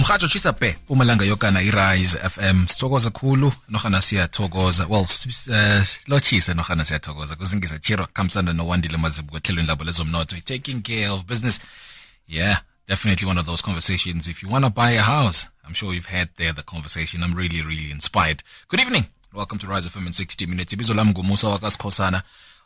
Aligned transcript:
umhajo 0.00 0.28
chisa 0.28 0.52
pe 0.52 0.76
umalanga 0.88 1.24
yokana 1.24 1.62
irise 1.62 2.18
fm 2.18 2.66
sithokoza 2.66 3.10
khulu 3.10 3.52
nohana 3.68 4.02
siyathokoza. 4.02 4.86
Well 4.88 5.02
uh, 5.02 5.84
lochise 6.06 6.54
nohana 6.54 6.84
siyathokoza. 6.84 7.36
Kuzingisa 7.36 7.78
chiro 7.78 8.06
kamsanda 8.12 8.52
nowandile 8.52 8.96
mazibuko 8.96 9.36
ehlelweni 9.38 9.68
labo 9.68 9.84
lezomnotho. 9.84 10.40
Taking 10.40 10.82
care 10.82 11.08
of 11.10 11.24
business. 11.26 11.60
Yeah 12.28 12.58
definitely 12.88 13.28
one 13.28 13.38
of 13.38 13.46
those 13.46 13.62
conversations. 13.62 14.26
If 14.28 14.42
you 14.42 14.48
want 14.48 14.64
to 14.64 14.70
buy 14.70 14.90
a 14.90 15.02
house 15.02 15.48
i'm 15.66 15.74
sure 15.74 15.92
you've 15.94 16.16
had 16.16 16.28
there 16.36 16.52
the 16.52 16.62
conversation. 16.62 17.22
I'm 17.22 17.34
really 17.34 17.60
really 17.62 17.90
inspired. 17.90 18.42
Good 18.68 18.80
evening. 18.80 19.04
Welcome 19.34 19.58
to 19.58 19.66
rise 19.66 19.86
fm 19.88 20.06
in 20.06 20.12
60 20.12 20.46
minutes. 20.46 20.72
Ibizo 20.72 20.94
lam 20.94 21.08
ngumusa 21.10 21.48
wakasikhosana 21.48 22.22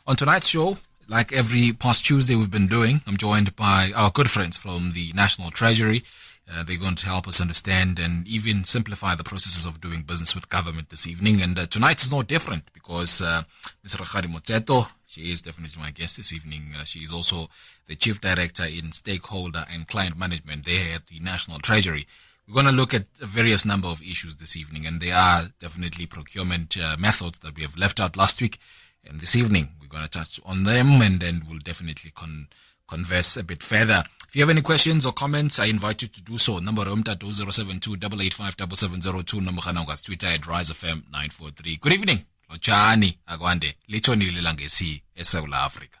on 0.07 0.15
tonight's 0.15 0.47
show 0.47 0.77
like 1.09 1.35
every 1.35 1.73
past 1.73 2.05
tuesday 2.05 2.35
we've 2.35 2.49
been 2.51 2.67
doing 2.67 2.99
i'm 3.05 3.15
joined 3.17 3.55
by 3.55 3.91
our 3.95 4.11
good 4.11 4.27
friends 4.27 4.57
from 4.57 4.91
the 4.93 5.11
national 5.13 5.51
treasury 5.51 6.03
uh, 6.51 6.63
they're 6.63 6.77
going 6.77 6.95
to 6.95 7.05
help 7.05 7.27
us 7.27 7.41
understand 7.41 7.99
and 7.99 8.27
even 8.27 8.63
simplify 8.63 9.15
the 9.15 9.23
processes 9.23 9.65
of 9.65 9.81
doing 9.81 10.03
business 10.03 10.35
with 10.35 10.49
government 10.49 10.89
this 10.89 11.07
evening. 11.07 11.41
And 11.41 11.57
uh, 11.57 11.65
tonight 11.65 12.03
is 12.03 12.11
no 12.11 12.21
different 12.21 12.71
because 12.73 13.21
uh, 13.21 13.43
Ms. 13.83 13.95
Rakgadi 13.95 14.27
Motseto, 14.27 14.87
she 15.07 15.31
is 15.31 15.41
definitely 15.41 15.81
my 15.81 15.91
guest 15.91 16.17
this 16.17 16.33
evening. 16.33 16.73
Uh, 16.79 16.83
she 16.83 16.99
is 16.99 17.11
also 17.11 17.49
the 17.87 17.95
Chief 17.95 18.21
Director 18.21 18.65
in 18.65 18.91
Stakeholder 18.91 19.65
and 19.71 19.87
Client 19.87 20.17
Management 20.17 20.65
there 20.65 20.95
at 20.95 21.07
the 21.07 21.19
National 21.19 21.59
Treasury. 21.59 22.05
We're 22.47 22.53
going 22.53 22.67
to 22.67 22.71
look 22.71 22.93
at 22.93 23.05
a 23.19 23.25
various 23.25 23.65
number 23.65 23.87
of 23.87 24.03
issues 24.03 24.35
this 24.35 24.55
evening, 24.55 24.85
and 24.85 25.01
there 25.01 25.15
are 25.15 25.49
definitely 25.59 26.05
procurement 26.05 26.77
uh, 26.77 26.95
methods 26.99 27.39
that 27.39 27.55
we 27.55 27.63
have 27.63 27.75
left 27.75 27.99
out 27.99 28.15
last 28.15 28.39
week. 28.39 28.59
And 29.03 29.19
this 29.19 29.35
evening, 29.35 29.69
we're 29.81 29.87
going 29.87 30.03
to 30.03 30.09
touch 30.09 30.39
on 30.45 30.63
them, 30.63 31.01
and 31.01 31.19
then 31.19 31.43
we'll 31.49 31.59
definitely 31.59 32.11
con- 32.11 32.47
converse 32.87 33.37
a 33.37 33.43
bit 33.43 33.63
further. 33.63 34.03
If 34.27 34.35
you 34.35 34.41
have 34.41 34.49
any 34.49 34.61
questions 34.61 35.05
or 35.05 35.13
comments, 35.13 35.59
I 35.59 35.65
invite 35.65 36.01
you 36.01 36.07
to 36.09 36.21
do 36.21 36.37
so. 36.37 36.59
Number 36.59 36.85
umtat 36.85 37.21
072 37.21 37.95
885 37.95 39.41
number 39.43 39.61
khana 39.61 40.03
Twitter 40.03 40.27
at 40.27 40.41
RiseFM943. 40.41 41.79
Good 41.79 41.93
evening. 41.93 42.25
Lotshani 42.49 43.17
akwande 43.27 43.75
litshonile 43.89 44.41
langesi 44.41 45.01
eSouth 45.17 45.53
Africa. 45.53 45.99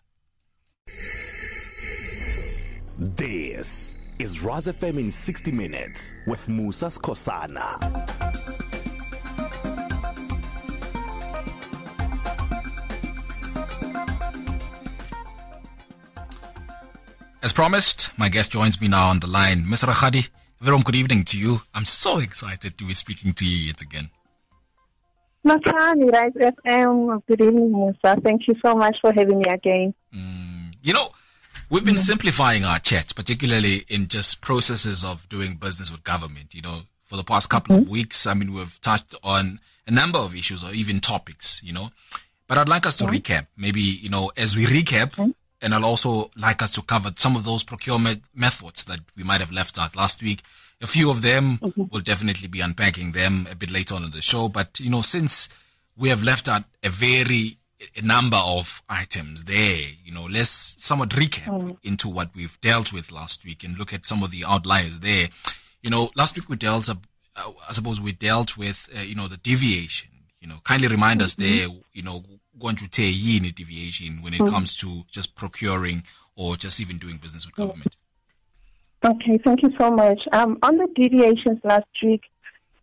This 3.17 3.95
is 4.19 4.41
Rise 4.41 4.67
FM 4.67 4.99
in 4.99 5.11
60 5.11 5.51
minutes 5.51 6.13
with 6.27 6.47
Musa 6.47 6.85
Skosana. 6.85 8.44
As 17.45 17.53
promised, 17.53 18.09
my 18.17 18.27
guest 18.27 18.53
joins 18.53 18.81
me 18.81 18.87
now 18.87 19.09
on 19.09 19.19
the 19.19 19.27
line. 19.27 19.65
Mr. 19.65 19.87
Rakgadi, 19.87 20.29
very 20.61 20.81
good 20.81 20.95
evening 20.95 21.23
to 21.25 21.37
you. 21.37 21.61
I'm 21.75 21.85
so 21.85 22.17
excited 22.17 22.75
to 22.75 22.85
be 22.87 22.95
speaking 22.95 23.33
to 23.33 23.45
you 23.45 23.67
yet 23.67 23.81
again. 23.81 24.09
FM. 26.33 27.21
Good 27.27 27.41
evening, 27.41 27.71
Musa. 27.71 28.19
Thank 28.19 28.47
you 28.47 28.55
so 28.65 28.73
much 28.73 28.97
for 28.99 29.13
having 29.13 29.37
me 29.37 29.45
again. 29.47 29.93
Mm, 30.11 30.73
you 30.81 30.91
know, 30.91 31.09
we've 31.69 31.85
been 31.85 31.97
simplifying 31.97 32.65
our 32.65 32.79
chats, 32.79 33.13
particularly 33.13 33.85
in 33.89 34.07
just 34.07 34.41
processes 34.41 35.05
of 35.05 35.29
doing 35.29 35.57
business 35.57 35.91
with 35.91 36.03
government. 36.03 36.55
You 36.55 36.63
know, 36.63 36.81
for 37.03 37.15
the 37.15 37.23
past 37.23 37.51
couple 37.51 37.75
mm-hmm. 37.75 37.83
of 37.83 37.89
weeks, 37.89 38.25
I 38.25 38.33
mean, 38.33 38.55
we've 38.55 38.81
touched 38.81 39.13
on 39.23 39.59
a 39.85 39.91
number 39.91 40.17
of 40.17 40.35
issues 40.35 40.63
or 40.63 40.73
even 40.73 40.99
topics, 40.99 41.61
you 41.63 41.73
know. 41.73 41.91
But 42.47 42.57
I'd 42.57 42.69
like 42.69 42.87
us 42.87 42.97
to 42.97 43.03
mm-hmm. 43.03 43.13
recap. 43.17 43.47
Maybe, 43.55 43.81
you 43.81 44.09
know, 44.09 44.31
as 44.35 44.55
we 44.55 44.65
recap, 44.65 45.11
mm-hmm 45.11 45.29
and 45.65 45.73
I'll 45.73 45.83
also 45.83 46.29
like 46.37 46.61
us 46.61 46.71
to 46.73 46.83
cover 46.83 47.11
some 47.15 47.35
of 47.35 47.43
those 47.43 47.63
procurement 47.63 48.21
methods 48.35 48.83
that 48.83 48.99
we 49.17 49.23
might 49.23 49.41
have 49.41 49.51
left 49.51 49.79
out 49.79 49.95
last 49.95 50.21
week. 50.21 50.43
A 50.79 50.85
few 50.85 51.09
of 51.09 51.23
them 51.23 51.57
mm-hmm. 51.57 51.85
will 51.89 52.01
definitely 52.01 52.47
be 52.47 52.61
unpacking 52.61 53.13
them 53.13 53.47
a 53.49 53.55
bit 53.55 53.71
later 53.71 53.95
on 53.95 54.03
in 54.03 54.11
the 54.11 54.21
show. 54.21 54.47
But, 54.47 54.79
you 54.79 54.91
know, 54.91 55.01
since 55.01 55.49
we 55.97 56.09
have 56.09 56.21
left 56.21 56.47
out 56.47 56.65
a 56.83 56.89
very 56.89 57.57
a 57.97 58.01
number 58.03 58.37
of 58.37 58.83
items 58.89 59.45
there, 59.45 59.81
you 60.03 60.13
know, 60.13 60.25
let's 60.25 60.49
somewhat 60.85 61.09
recap 61.09 61.47
mm. 61.47 61.77
into 61.83 62.09
what 62.09 62.29
we've 62.35 62.61
dealt 62.61 62.93
with 62.93 63.11
last 63.11 63.43
week 63.43 63.63
and 63.63 63.75
look 63.77 63.91
at 63.91 64.05
some 64.05 64.21
of 64.21 64.29
the 64.29 64.45
outliers 64.45 64.99
there. 64.99 65.29
You 65.81 65.89
know, 65.89 66.11
last 66.15 66.35
week 66.35 66.47
we 66.47 66.57
dealt, 66.57 66.89
uh, 66.89 66.95
I 67.67 67.73
suppose 67.73 67.99
we 67.99 68.11
dealt 68.11 68.55
with, 68.55 68.87
uh, 68.95 69.01
you 69.01 69.15
know, 69.15 69.27
the 69.27 69.37
deviation. 69.37 70.09
You 70.39 70.47
know, 70.47 70.59
kindly 70.63 70.89
remind 70.89 71.21
mm-hmm. 71.21 71.25
us 71.25 71.35
there, 71.35 71.69
you 71.93 72.03
know, 72.03 72.23
going 72.59 72.75
to 72.77 72.87
take 72.87 73.15
any 73.15 73.51
deviation 73.51 74.21
when 74.21 74.33
it 74.33 74.41
mm. 74.41 74.49
comes 74.49 74.75
to 74.77 75.03
just 75.09 75.35
procuring 75.35 76.03
or 76.35 76.55
just 76.55 76.79
even 76.79 76.97
doing 76.97 77.17
business 77.17 77.45
with 77.45 77.55
government? 77.55 77.95
Okay, 79.03 79.39
thank 79.45 79.61
you 79.61 79.71
so 79.77 79.91
much. 79.91 80.19
Um, 80.31 80.57
on 80.63 80.77
the 80.77 80.87
deviations 80.95 81.59
last 81.63 81.85
week, 82.03 82.23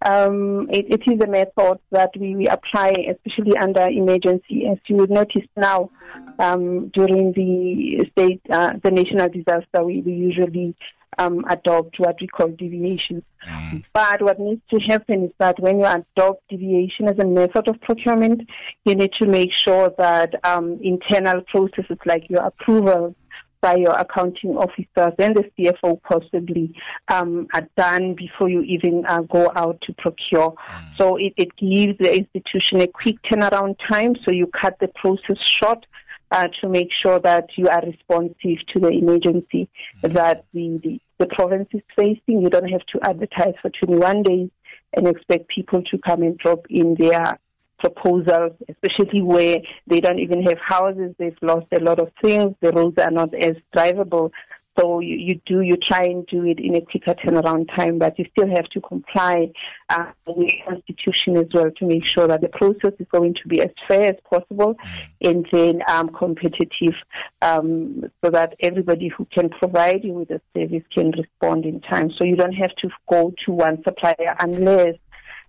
um, 0.05 0.69
it, 0.71 0.87
it 0.89 1.03
is 1.11 1.21
a 1.21 1.27
method 1.27 1.79
that 1.91 2.11
we, 2.19 2.35
we, 2.35 2.49
apply, 2.49 2.95
especially 3.09 3.57
under 3.57 3.89
emergency. 3.89 4.67
As 4.71 4.79
you 4.87 4.97
would 4.97 5.11
notice 5.11 5.47
now, 5.57 5.91
um, 6.39 6.89
during 6.89 7.33
the 7.33 8.07
state, 8.13 8.41
uh, 8.51 8.75
the 8.83 8.91
national 8.91 9.29
disaster, 9.29 9.85
we, 9.85 10.01
we 10.01 10.13
usually 10.13 10.75
um, 11.19 11.45
adopt 11.49 11.99
what 11.99 12.17
we 12.21 12.27
call 12.27 12.49
deviations. 12.49 13.23
Mm. 13.49 13.85
But 13.93 14.23
what 14.23 14.39
needs 14.39 14.63
to 14.71 14.79
happen 14.81 15.25
is 15.25 15.31
that 15.39 15.59
when 15.61 15.79
you 15.79 15.87
adopt 15.87 16.49
deviation 16.49 17.09
as 17.09 17.19
a 17.19 17.25
method 17.25 17.69
of 17.69 17.81
procurement, 17.81 18.49
you 18.85 18.95
need 18.95 19.13
to 19.21 19.27
make 19.27 19.51
sure 19.53 19.93
that 19.99 20.35
um, 20.45 20.79
internal 20.83 21.43
processes 21.43 21.99
like 22.07 22.29
your 22.31 22.43
approval 22.43 23.15
by 23.63 23.77
your 23.77 23.93
accounting 23.93 24.57
officers 24.57 25.15
and 25.19 25.37
the 25.37 25.45
CFO 25.57 26.03
possibly 26.03 26.75
um, 27.09 27.47
are 27.55 27.67
done 27.77 28.15
before 28.15 28.49
you 28.49 28.61
even 28.63 29.07
uh, 29.07 29.23
go 29.23 29.53
out 29.55 29.81
to 29.83 29.95
procure. 29.95 30.51
Mm. 30.51 30.97
So 30.99 31.17
it, 31.17 31.33
it 31.37 31.57
gives 31.57 31.97
the 31.99 32.13
institution 32.13 32.81
a 32.81 32.89
quick 32.89 33.17
turnaround 33.23 33.77
time, 33.89 34.17
so 34.25 34.33
you 34.33 34.49
cut 34.49 34.79
the 34.81 34.89
process 34.89 35.39
short 35.63 35.87
uh, 36.33 36.49
to 36.61 36.69
make 36.69 36.89
sure 37.03 37.21
that 37.21 37.51
you 37.57 37.69
are 37.69 37.83
responsive 37.83 38.59
to 38.73 38.81
the 38.81 38.89
emergency 38.89 39.69
mm-hmm. 40.03 40.15
that 40.15 40.45
the, 40.55 40.81
the, 40.83 41.01
the 41.19 41.27
province 41.27 41.69
is 41.73 41.83
facing. 41.97 42.43
You 42.43 42.51
don't 42.51 42.71
have 42.71 42.85
to 42.93 43.01
advertise 43.03 43.55
for 43.61 43.71
21 43.71 44.23
days 44.23 44.51
and 44.95 45.07
expect 45.07 45.49
people 45.49 45.83
to 45.83 45.99
come 45.99 46.23
and 46.23 46.37
drop 46.39 46.67
in 46.69 46.95
their 46.99 47.39
proposals, 47.79 48.53
especially 48.69 49.23
where 49.23 49.59
they 49.87 50.01
don't 50.01 50.21
even 50.21 50.43
have 50.43 50.59
houses, 50.59 51.15
they've 51.19 51.37
lost 51.43 51.67
a 51.73 51.81
lot 51.81 51.99
of 51.99 52.11
things, 52.23 52.55
the 52.61 52.73
roads 52.73 52.97
are 52.99 53.11
not 53.11 53.35
as 53.35 53.57
drivable. 53.75 54.31
So 54.79 55.01
you, 55.01 55.17
you 55.17 55.41
do, 55.45 55.61
you 55.61 55.77
try 55.77 56.05
and 56.05 56.27
do 56.27 56.45
it 56.47 56.59
in 56.59 56.75
a 56.75 56.81
quicker 56.81 57.15
turnaround 57.15 57.75
time, 57.77 57.99
but 57.99 58.19
you 58.19 58.25
still 58.33 58.49
have 58.49 58.65
to 58.71 58.81
comply 58.81 59.51
uh, 59.91 60.07
with 60.27 60.49
the 60.49 60.59
constitution 60.67 61.37
as 61.37 61.47
well 61.53 61.71
to 61.71 61.87
make 61.87 62.07
sure 62.07 62.27
that 62.27 62.41
the 62.41 62.49
process 62.49 62.93
is 62.99 63.07
going 63.13 63.35
to 63.35 63.49
be 63.49 63.61
as 63.61 63.71
fair 63.87 64.15
as 64.15 64.17
possible 64.29 64.75
mm. 64.75 65.31
and 65.31 65.47
then 65.53 65.83
um, 65.89 66.09
competitive 66.09 66.95
um, 67.43 68.05
so 68.25 68.31
that 68.31 68.55
everybody 68.61 69.09
who 69.09 69.27
can 69.27 69.51
provide 69.51 70.05
you 70.05 70.15
with 70.15 70.31
a 70.31 70.41
service 70.57 70.85
can 70.93 71.11
respond 71.11 71.67
in 71.67 71.81
time. 71.83 72.11
So 72.17 72.25
you 72.25 72.37
don't 72.37 72.55
have 72.55 72.75
to 72.77 72.89
go 73.11 73.35
to 73.45 73.53
one 73.53 73.83
supplier 73.85 74.37
unless 74.41 74.97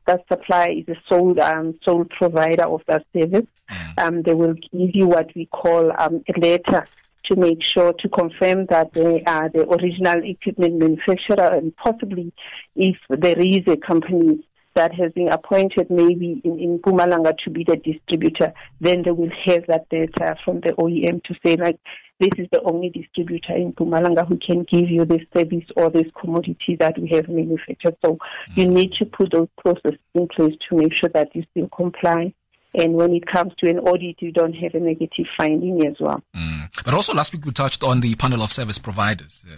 that 0.05 0.25
supplier 0.29 0.71
is 0.71 0.87
a 0.89 0.95
sole 1.07 1.39
um, 1.41 1.79
sole 1.83 2.05
provider 2.05 2.63
of 2.63 2.81
that 2.87 3.05
service. 3.13 3.47
Mm. 3.71 3.99
Um, 3.99 4.21
they 4.23 4.33
will 4.33 4.53
give 4.53 4.93
you 4.93 5.07
what 5.07 5.29
we 5.33 5.45
call 5.45 5.93
um, 5.97 6.23
a 6.27 6.39
letter 6.39 6.85
to 7.25 7.35
make 7.35 7.59
sure 7.73 7.93
to 7.93 8.09
confirm 8.09 8.65
that 8.67 8.93
they 8.93 9.23
are 9.23 9.49
the 9.49 9.67
original 9.69 10.23
equipment 10.23 10.75
manufacturer 10.77 11.53
and 11.53 11.75
possibly 11.77 12.31
if 12.75 12.97
there 13.09 13.39
is 13.39 13.61
a 13.67 13.77
company 13.77 14.45
that 14.75 14.93
has 14.93 15.11
been 15.13 15.29
appointed 15.29 15.89
maybe 15.89 16.41
in, 16.43 16.59
in 16.59 16.79
Mpumalanga 16.79 17.37
to 17.43 17.49
be 17.49 17.63
the 17.63 17.77
distributor, 17.77 18.53
then 18.81 19.03
they 19.03 19.11
will 19.11 19.31
have 19.45 19.65
that 19.67 19.87
data 19.89 20.35
from 20.43 20.61
the 20.61 20.71
OEM 20.73 21.23
to 21.25 21.35
say 21.45 21.55
like 21.55 21.79
this 22.19 22.31
is 22.37 22.47
the 22.51 22.61
only 22.61 22.89
distributor 22.89 23.53
in 23.55 23.73
Mpumalanga 23.73 24.27
who 24.27 24.37
can 24.37 24.63
give 24.63 24.89
you 24.89 25.05
this 25.05 25.21
service 25.33 25.65
or 25.75 25.89
this 25.89 26.05
commodity 26.19 26.75
that 26.79 26.97
we 26.97 27.09
have 27.09 27.27
manufactured. 27.27 27.95
So 28.03 28.13
mm-hmm. 28.13 28.59
you 28.59 28.67
need 28.67 28.93
to 28.99 29.05
put 29.05 29.31
those 29.31 29.49
processes 29.57 29.99
in 30.13 30.27
place 30.27 30.55
to 30.69 30.77
make 30.77 30.93
sure 30.93 31.09
that 31.09 31.35
you 31.35 31.43
still 31.51 31.69
comply 31.69 32.33
and 32.73 32.93
when 32.93 33.13
it 33.13 33.25
comes 33.25 33.53
to 33.59 33.69
an 33.69 33.79
audit, 33.79 34.21
you 34.21 34.31
don't 34.31 34.53
have 34.53 34.73
a 34.73 34.79
negative 34.79 35.25
finding 35.37 35.85
as 35.85 35.95
well. 35.99 36.21
Mm. 36.35 36.69
But 36.83 36.93
also 36.93 37.13
last 37.13 37.33
week 37.33 37.45
we 37.45 37.51
touched 37.51 37.83
on 37.83 38.01
the 38.01 38.15
panel 38.15 38.41
of 38.41 38.51
service 38.51 38.79
providers. 38.79 39.43
Uh, 39.47 39.57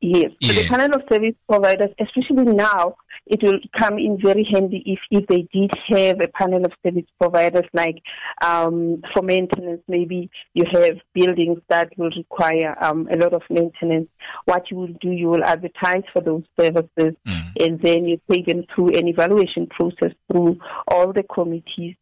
yes, 0.00 0.30
yeah. 0.40 0.48
so 0.48 0.54
the 0.54 0.68
panel 0.68 0.94
of 0.94 1.02
service 1.10 1.34
providers, 1.48 1.90
especially 1.98 2.44
now, 2.44 2.96
it 3.26 3.42
will 3.42 3.58
come 3.76 3.98
in 3.98 4.18
very 4.20 4.46
handy 4.50 4.82
if, 4.86 5.00
if 5.10 5.26
they 5.26 5.48
did 5.52 5.70
have 5.88 6.20
a 6.20 6.28
panel 6.28 6.64
of 6.64 6.72
service 6.84 7.04
providers 7.20 7.64
like 7.72 8.02
um, 8.42 9.02
for 9.12 9.22
maintenance, 9.22 9.82
maybe 9.88 10.30
you 10.54 10.64
have 10.72 10.96
buildings 11.12 11.58
that 11.68 11.90
will 11.96 12.10
require 12.16 12.76
um, 12.82 13.08
a 13.10 13.16
lot 13.16 13.32
of 13.32 13.42
maintenance. 13.50 14.08
What 14.44 14.70
you 14.70 14.76
will 14.76 14.94
do, 15.00 15.10
you 15.10 15.28
will 15.28 15.44
advertise 15.44 16.04
for 16.12 16.22
those 16.22 16.44
services 16.58 17.14
mm. 17.26 17.52
and 17.58 17.80
then 17.80 18.04
you 18.04 18.20
take 18.30 18.46
them 18.46 18.64
through 18.74 18.96
an 18.96 19.08
evaluation 19.08 19.66
process 19.66 20.12
through 20.30 20.58
all 20.88 21.12
the 21.12 21.24
committees 21.24 21.96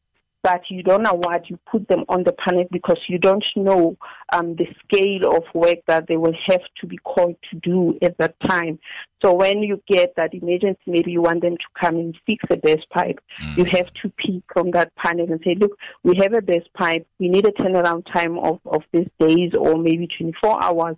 but 0.44 0.60
you 0.68 0.82
don't 0.82 1.06
award, 1.06 1.46
you 1.48 1.58
put 1.70 1.88
them 1.88 2.04
on 2.10 2.22
the 2.22 2.32
panel 2.32 2.66
because 2.70 2.98
you 3.08 3.18
don't 3.18 3.44
know 3.56 3.96
um, 4.30 4.54
the 4.56 4.66
scale 4.84 5.34
of 5.34 5.42
work 5.54 5.78
that 5.86 6.06
they 6.06 6.18
will 6.18 6.36
have 6.46 6.60
to 6.82 6.86
be 6.86 6.98
called 6.98 7.34
to 7.50 7.58
do 7.60 7.98
at 8.02 8.18
that 8.18 8.38
time. 8.40 8.78
So 9.22 9.32
when 9.32 9.62
you 9.62 9.82
get 9.88 10.14
that 10.16 10.34
emergency, 10.34 10.82
maybe 10.86 11.12
you 11.12 11.22
want 11.22 11.40
them 11.40 11.56
to 11.56 11.80
come 11.80 11.96
and 11.96 12.14
fix 12.26 12.44
a 12.50 12.56
burst 12.56 12.90
pipe, 12.90 13.20
mm. 13.42 13.56
you 13.56 13.64
have 13.64 13.90
to 14.02 14.10
pick 14.10 14.42
from 14.52 14.70
that 14.72 14.94
panel 14.96 15.32
and 15.32 15.40
say, 15.42 15.54
look, 15.54 15.78
we 16.02 16.14
have 16.16 16.34
a 16.34 16.42
burst 16.42 16.70
pipe, 16.74 17.06
we 17.18 17.30
need 17.30 17.46
a 17.46 17.52
turnaround 17.52 18.04
time 18.12 18.38
of, 18.38 18.60
of 18.66 18.82
these 18.92 19.08
days 19.18 19.52
or 19.58 19.78
maybe 19.78 20.06
24 20.18 20.62
hours, 20.62 20.96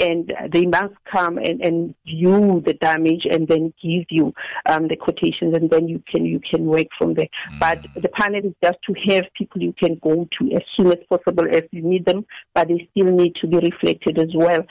and 0.00 0.32
they 0.52 0.66
must 0.66 0.94
come 1.08 1.38
and, 1.38 1.60
and 1.60 1.94
view 2.04 2.60
the 2.66 2.74
damage 2.74 3.26
and 3.30 3.46
then 3.46 3.72
give 3.80 4.06
you 4.10 4.34
um, 4.66 4.88
the 4.88 4.96
quotations, 4.96 5.54
and 5.54 5.70
then 5.70 5.86
you 5.86 6.02
can 6.10 6.24
you 6.24 6.40
can 6.40 6.64
work 6.64 6.88
from 6.98 7.14
there. 7.14 7.28
Mm. 7.52 7.60
But 7.60 7.86
the 7.94 8.08
panel 8.08 8.44
is 8.44 8.54
just 8.60 8.78
to 8.88 9.12
have 9.12 9.24
people 9.34 9.62
you 9.62 9.72
can 9.72 9.98
go 10.02 10.28
to 10.38 10.52
as 10.54 10.62
soon 10.76 10.88
as 10.88 10.98
possible 11.08 11.44
as 11.50 11.62
you 11.70 11.82
need 11.82 12.04
them, 12.04 12.26
but 12.54 12.68
they 12.68 12.88
still 12.90 13.12
need 13.12 13.34
to 13.36 13.46
be 13.46 13.58
reflected 13.58 14.18
as 14.18 14.30
well 14.34 14.64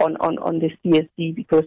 on, 0.00 0.16
on, 0.16 0.38
on 0.38 0.58
the 0.58 0.70
CSD 0.84 1.34
because 1.34 1.64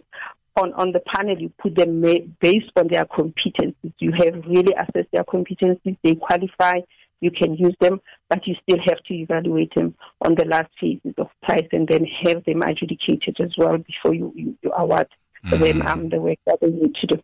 on, 0.56 0.72
on 0.74 0.92
the 0.92 1.00
panel, 1.14 1.38
you 1.38 1.52
put 1.60 1.74
them 1.76 2.00
based 2.40 2.72
on 2.76 2.88
their 2.88 3.04
competencies. 3.04 3.92
You 3.98 4.12
have 4.12 4.44
really 4.46 4.72
assessed 4.74 5.10
their 5.12 5.24
competencies, 5.24 5.96
they 6.02 6.16
qualify, 6.16 6.80
you 7.20 7.30
can 7.30 7.54
use 7.54 7.74
them, 7.80 8.00
but 8.28 8.46
you 8.46 8.54
still 8.62 8.78
have 8.84 8.98
to 9.04 9.14
evaluate 9.14 9.74
them 9.74 9.94
on 10.22 10.34
the 10.34 10.44
last 10.44 10.70
phases 10.80 11.14
of 11.18 11.28
price 11.42 11.66
and 11.72 11.86
then 11.86 12.04
have 12.24 12.44
them 12.44 12.62
adjudicated 12.62 13.36
as 13.40 13.50
well 13.56 13.78
before 13.78 14.14
you, 14.14 14.32
you, 14.36 14.56
you 14.62 14.72
award 14.76 15.08
mm. 15.44 15.58
them 15.58 15.86
um, 15.86 16.08
the 16.08 16.20
work 16.20 16.38
that 16.46 16.60
they 16.60 16.68
need 16.68 16.94
to 16.96 17.06
do. 17.06 17.22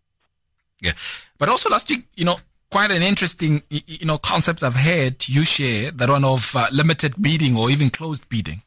Yeah. 0.81 0.93
But 1.39 1.49
also 1.49 1.71
last 1.71 1.89
week, 1.89 2.07
you 2.15 2.25
know, 2.25 2.39
quite 2.75 2.91
an 2.91 3.05
interesting, 3.05 3.62
you 3.71 4.05
know, 4.05 4.19
concepts 4.19 4.65
I've 4.65 4.75
heard 4.75 5.29
you 5.29 5.44
share, 5.44 5.93
that 5.93 6.09
one 6.09 6.25
of 6.25 6.56
uh, 6.56 6.67
limited 6.73 7.15
bidding 7.23 7.56
or 7.56 7.71
even 7.71 7.88
closed 7.88 8.29
bidding. 8.29 8.62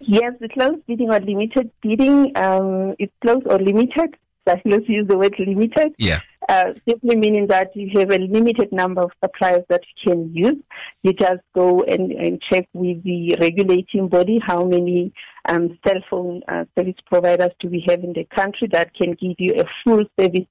Yes, 0.00 0.34
the 0.38 0.50
closed 0.50 0.86
bidding 0.86 1.08
or 1.08 1.18
limited 1.18 1.70
bidding, 1.80 2.36
um, 2.36 2.94
it's 2.98 3.14
closed 3.22 3.46
or 3.46 3.58
limited. 3.58 4.18
Let's 4.46 4.88
use 4.88 5.06
the 5.06 5.16
word 5.16 5.34
limited. 5.38 5.94
Yeah. 5.98 6.20
Uh, 6.48 6.72
simply 6.88 7.14
meaning 7.16 7.46
that 7.46 7.74
you 7.76 7.98
have 7.98 8.10
a 8.10 8.18
limited 8.18 8.72
number 8.72 9.02
of 9.02 9.12
suppliers 9.22 9.64
that 9.68 9.82
you 9.94 10.10
can 10.10 10.34
use. 10.34 10.56
You 11.02 11.12
just 11.12 11.40
go 11.54 11.82
and, 11.84 12.10
and 12.10 12.42
check 12.42 12.68
with 12.72 13.02
the 13.04 13.36
regulating 13.40 14.08
body 14.08 14.40
how 14.44 14.64
many 14.64 15.12
um, 15.48 15.78
cell 15.86 16.00
phone 16.10 16.42
uh, 16.48 16.64
service 16.76 16.96
providers 17.06 17.52
do 17.60 17.68
we 17.68 17.84
have 17.88 18.02
in 18.02 18.12
the 18.12 18.24
country 18.34 18.68
that 18.72 18.92
can 18.94 19.12
give 19.12 19.36
you 19.38 19.54
a 19.60 19.64
full 19.84 20.04
service 20.18 20.48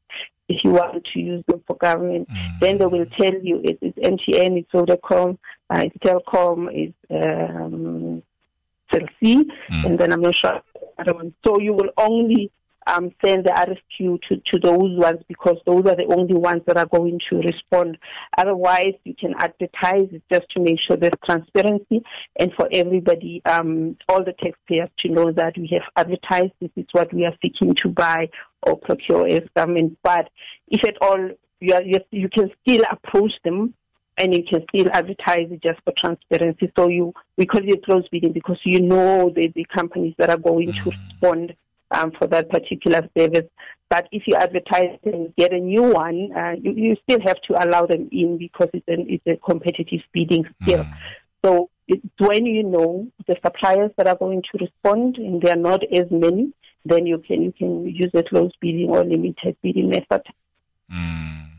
if 0.48 0.64
you 0.64 0.72
want 0.72 1.06
to 1.14 1.20
use 1.20 1.44
them 1.48 1.62
for 1.68 1.76
government. 1.78 2.30
Mm. 2.30 2.60
Then 2.60 2.78
they 2.78 2.86
will 2.86 3.06
tell 3.18 3.34
you 3.34 3.62
it 3.64 3.78
is 3.82 3.94
MTN, 3.94 4.60
it's 4.60 4.72
Vodacom, 4.72 5.38
uh, 5.70 5.84
it's 5.86 5.98
Telkom, 5.98 6.68
it's 6.72 6.96
um, 7.10 8.24
Cell 8.92 9.08
C, 9.22 9.44
mm. 9.70 9.86
and 9.86 10.00
then 10.00 10.12
I'm 10.14 10.22
not 10.22 10.36
sure. 10.42 10.62
So 11.46 11.60
you 11.60 11.74
will 11.74 11.90
only 11.98 12.52
um, 12.88 13.12
send 13.24 13.45
the 13.45 13.51
RFQ 13.51 14.19
to, 14.30 14.42
to 14.51 14.60
those 14.60 14.98
ones 14.98 15.19
because 15.28 15.57
those 15.66 15.86
are 15.86 15.95
the 15.95 16.13
only 16.16 16.33
ones 16.33 16.62
that 16.68 16.78
are 16.78 16.86
going 16.86 17.19
to 17.30 17.38
respond. 17.38 17.98
Otherwise, 18.38 18.94
you 19.04 19.16
can 19.16 19.33
advertise 19.38 20.07
it 20.12 20.24
just 20.31 20.50
to 20.51 20.60
make 20.60 20.80
sure 20.86 20.98
there's 20.98 21.13
transparency 21.25 22.01
and 22.39 22.51
for 22.56 22.68
everybody, 22.72 23.42
um, 23.45 23.98
all 24.10 24.24
the 24.24 24.33
taxpayers 24.33 24.89
to 25.00 25.10
know 25.10 25.31
that 25.31 25.57
we 25.57 25.69
have 25.72 25.83
advertised 25.95 26.54
this 26.60 26.72
is 26.75 26.86
what 26.92 27.13
we 27.13 27.25
are 27.25 27.36
seeking 27.42 27.75
to 27.75 27.89
buy 27.89 28.30
or 28.63 28.78
procure 28.78 29.28
as 29.28 29.44
government. 29.56 29.98
But 30.04 30.30
if 30.68 30.83
at 30.88 30.98
all 31.01 31.30
you, 31.60 31.74
are, 31.74 31.83
you 32.12 32.30
can 32.30 32.50
still 32.62 32.83
approach 32.92 33.31
them 33.44 33.74
and 34.18 34.33
you 34.33 34.44
can 34.44 34.63
still 34.69 34.92
advertise 34.92 35.48
it 35.51 35.63
just 35.63 35.80
for 35.83 35.94
transparency. 35.98 36.72
So 36.78 36.88
you 36.88 37.13
we 37.38 37.45
call 37.45 37.62
it 37.63 37.74
a 37.74 37.81
closed 37.81 38.10
bidding 38.12 38.33
because 38.33 38.60
you 38.63 38.81
know 38.81 39.31
the, 39.36 39.51
the 39.56 39.66
companies 39.74 40.13
that 40.18 40.30
are 40.30 40.38
going 40.38 40.72
mm. 40.72 40.83
to 40.83 40.92
respond 40.92 41.56
um, 41.92 42.12
for 42.18 42.28
that 42.28 42.50
particular 42.50 43.08
service. 43.18 43.46
But 43.90 44.08
if 44.12 44.24
you 44.26 44.36
advertise 44.36 44.98
and 45.04 45.36
get 45.36 45.54
a 45.54 45.60
new 45.60 45.84
one, 45.84 46.32
uh, 46.36 46.54
you, 46.62 46.72
you, 46.72 46.96
still 47.04 47.20
have 47.26 47.42
to 47.48 47.62
allow 47.62 47.86
them 47.86 48.08
in 48.12 48.38
because 48.38 48.70
it's, 48.74 48.88
an, 48.88 49.06
it's 49.10 49.28
a 49.28 49.38
competitive 49.46 50.00
bidding 50.14 50.46
still. 50.62 50.86
Mm. 50.86 50.94
So 51.44 51.70
it's 51.88 52.06
when 52.18 52.46
you 52.46 52.64
know 52.64 53.08
the 53.28 53.36
suppliers 53.44 53.92
that 53.98 54.08
are 54.08 54.16
going 54.16 54.44
to 54.44 54.58
respond 54.60 55.18
and 55.18 55.42
there 55.42 55.54
are 55.54 55.60
not 55.60 55.84
as 55.94 56.06
many, 56.10 56.54
then 56.86 57.06
you 57.06 57.18
can 57.18 57.42
you 57.42 57.52
can 57.52 57.86
use 57.86 58.12
a 58.14 58.24
closed 58.24 58.56
bidding 58.62 58.90
or 58.90 59.04
limited 59.04 59.58
bidding 59.62 59.90
method. 59.90 60.22
Mm. 60.92 61.50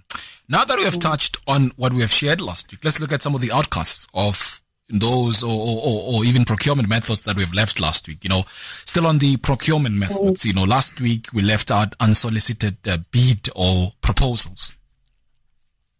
Now 0.48 0.64
that 0.64 0.78
we 0.78 0.84
have 0.84 0.98
touched 0.98 1.38
on 1.46 1.72
what 1.76 1.92
we 1.92 2.00
have 2.00 2.10
shared 2.10 2.40
last 2.40 2.72
week, 2.72 2.82
let's 2.82 2.98
look 2.98 3.12
at 3.12 3.22
some 3.22 3.34
of 3.34 3.40
the 3.40 3.52
outcasts 3.52 4.06
of 4.14 4.61
those 4.98 5.42
or, 5.42 5.50
or, 5.50 6.14
or, 6.14 6.24
even 6.24 6.44
procurement 6.44 6.88
methods 6.88 7.24
that 7.24 7.36
we've 7.36 7.52
left 7.52 7.80
last 7.80 8.06
week. 8.06 8.22
You 8.22 8.30
know, 8.30 8.44
still 8.84 9.06
on 9.06 9.18
the 9.18 9.36
procurement 9.38 9.94
methods, 9.96 10.44
you 10.44 10.52
know, 10.52 10.64
last 10.64 11.00
week 11.00 11.28
we 11.32 11.42
left 11.42 11.70
out 11.70 11.94
unsolicited 12.00 12.76
uh, 12.86 12.98
bid 13.10 13.48
or 13.56 13.92
proposals. 14.02 14.74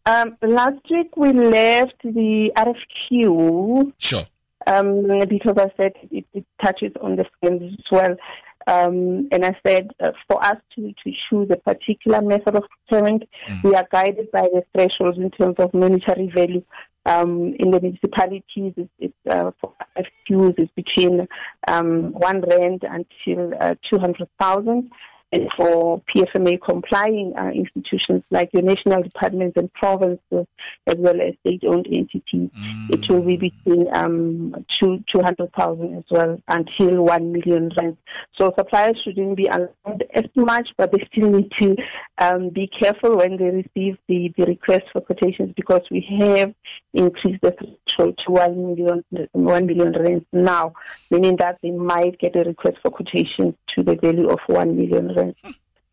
Um, 0.04 0.36
last 0.42 0.80
week 0.90 1.16
we 1.16 1.32
left 1.32 2.02
the 2.02 2.52
RFQ. 2.56 3.92
Sure. 3.98 4.24
Um, 4.66 5.26
because 5.28 5.56
I 5.58 5.72
said 5.76 5.92
it, 6.10 6.24
it 6.34 6.44
touches 6.62 6.92
on 7.00 7.16
the 7.16 7.24
schemes 7.36 7.74
as 7.78 7.84
well. 7.90 8.16
Um, 8.66 9.28
and 9.32 9.44
I 9.44 9.56
said 9.66 9.90
uh, 10.00 10.12
for 10.28 10.44
us 10.44 10.56
to, 10.76 10.92
to 11.04 11.12
choose 11.28 11.48
a 11.50 11.56
particular 11.56 12.22
method 12.22 12.54
of 12.54 12.64
procurement, 12.68 13.24
mm. 13.48 13.64
we 13.64 13.74
are 13.74 13.86
guided 13.90 14.30
by 14.30 14.42
the 14.42 14.62
thresholds 14.72 15.18
in 15.18 15.30
terms 15.30 15.56
of 15.58 15.74
monetary 15.74 16.30
value 16.32 16.62
um, 17.06 17.54
in 17.58 17.70
the 17.70 17.80
municipalities, 17.80 18.74
it's, 18.76 18.90
it's 18.98 19.14
uh, 19.28 19.50
for 19.60 19.74
FQs, 19.96 20.54
it's 20.58 20.72
between 20.76 21.26
um, 21.68 22.12
one 22.12 22.40
rand 22.42 22.84
until 22.84 23.52
uh, 23.60 23.74
200,000 23.90 24.90
and 25.32 25.48
for 25.56 26.02
PFMA 26.14 26.60
complying 26.60 27.32
uh, 27.38 27.48
institutions 27.48 28.22
like 28.30 28.50
your 28.52 28.62
national 28.62 29.02
departments 29.02 29.56
and 29.56 29.72
provinces, 29.72 30.46
as 30.86 30.96
well 30.98 31.20
as 31.20 31.34
state-owned 31.40 31.86
entities, 31.90 32.50
mm. 32.50 32.90
it 32.90 33.08
will 33.08 33.22
be 33.22 33.36
between 33.36 33.88
um, 33.94 34.54
two, 34.78 35.02
200,000 35.10 35.96
as 35.96 36.04
well 36.10 36.38
until 36.48 37.02
1 37.02 37.32
million 37.32 37.70
rand. 37.78 37.96
So 38.38 38.52
suppliers 38.58 39.00
shouldn't 39.02 39.36
be 39.36 39.46
allowed 39.46 40.04
as 40.14 40.26
much, 40.36 40.68
but 40.76 40.92
they 40.92 41.02
still 41.10 41.30
need 41.30 41.50
to 41.60 41.76
um, 42.18 42.50
be 42.50 42.66
careful 42.66 43.16
when 43.16 43.38
they 43.38 43.46
receive 43.46 43.96
the, 44.08 44.32
the 44.36 44.44
request 44.44 44.84
for 44.92 45.00
quotations 45.00 45.54
because 45.56 45.82
we 45.90 46.06
have 46.20 46.54
increased 46.94 47.40
the 47.42 47.52
threshold 47.52 48.18
to 48.26 48.32
1 48.32 48.74
million, 48.74 49.04
1 49.32 49.66
million 49.66 49.92
rand 49.92 50.26
now, 50.32 50.72
meaning 51.10 51.36
that 51.36 51.58
they 51.62 51.70
might 51.70 52.18
get 52.18 52.36
a 52.36 52.44
request 52.44 52.78
for 52.82 52.90
quotations 52.90 53.54
to 53.74 53.82
the 53.82 53.96
value 53.96 54.28
of 54.28 54.40
1 54.46 54.76
million 54.76 55.14
rand. 55.14 55.34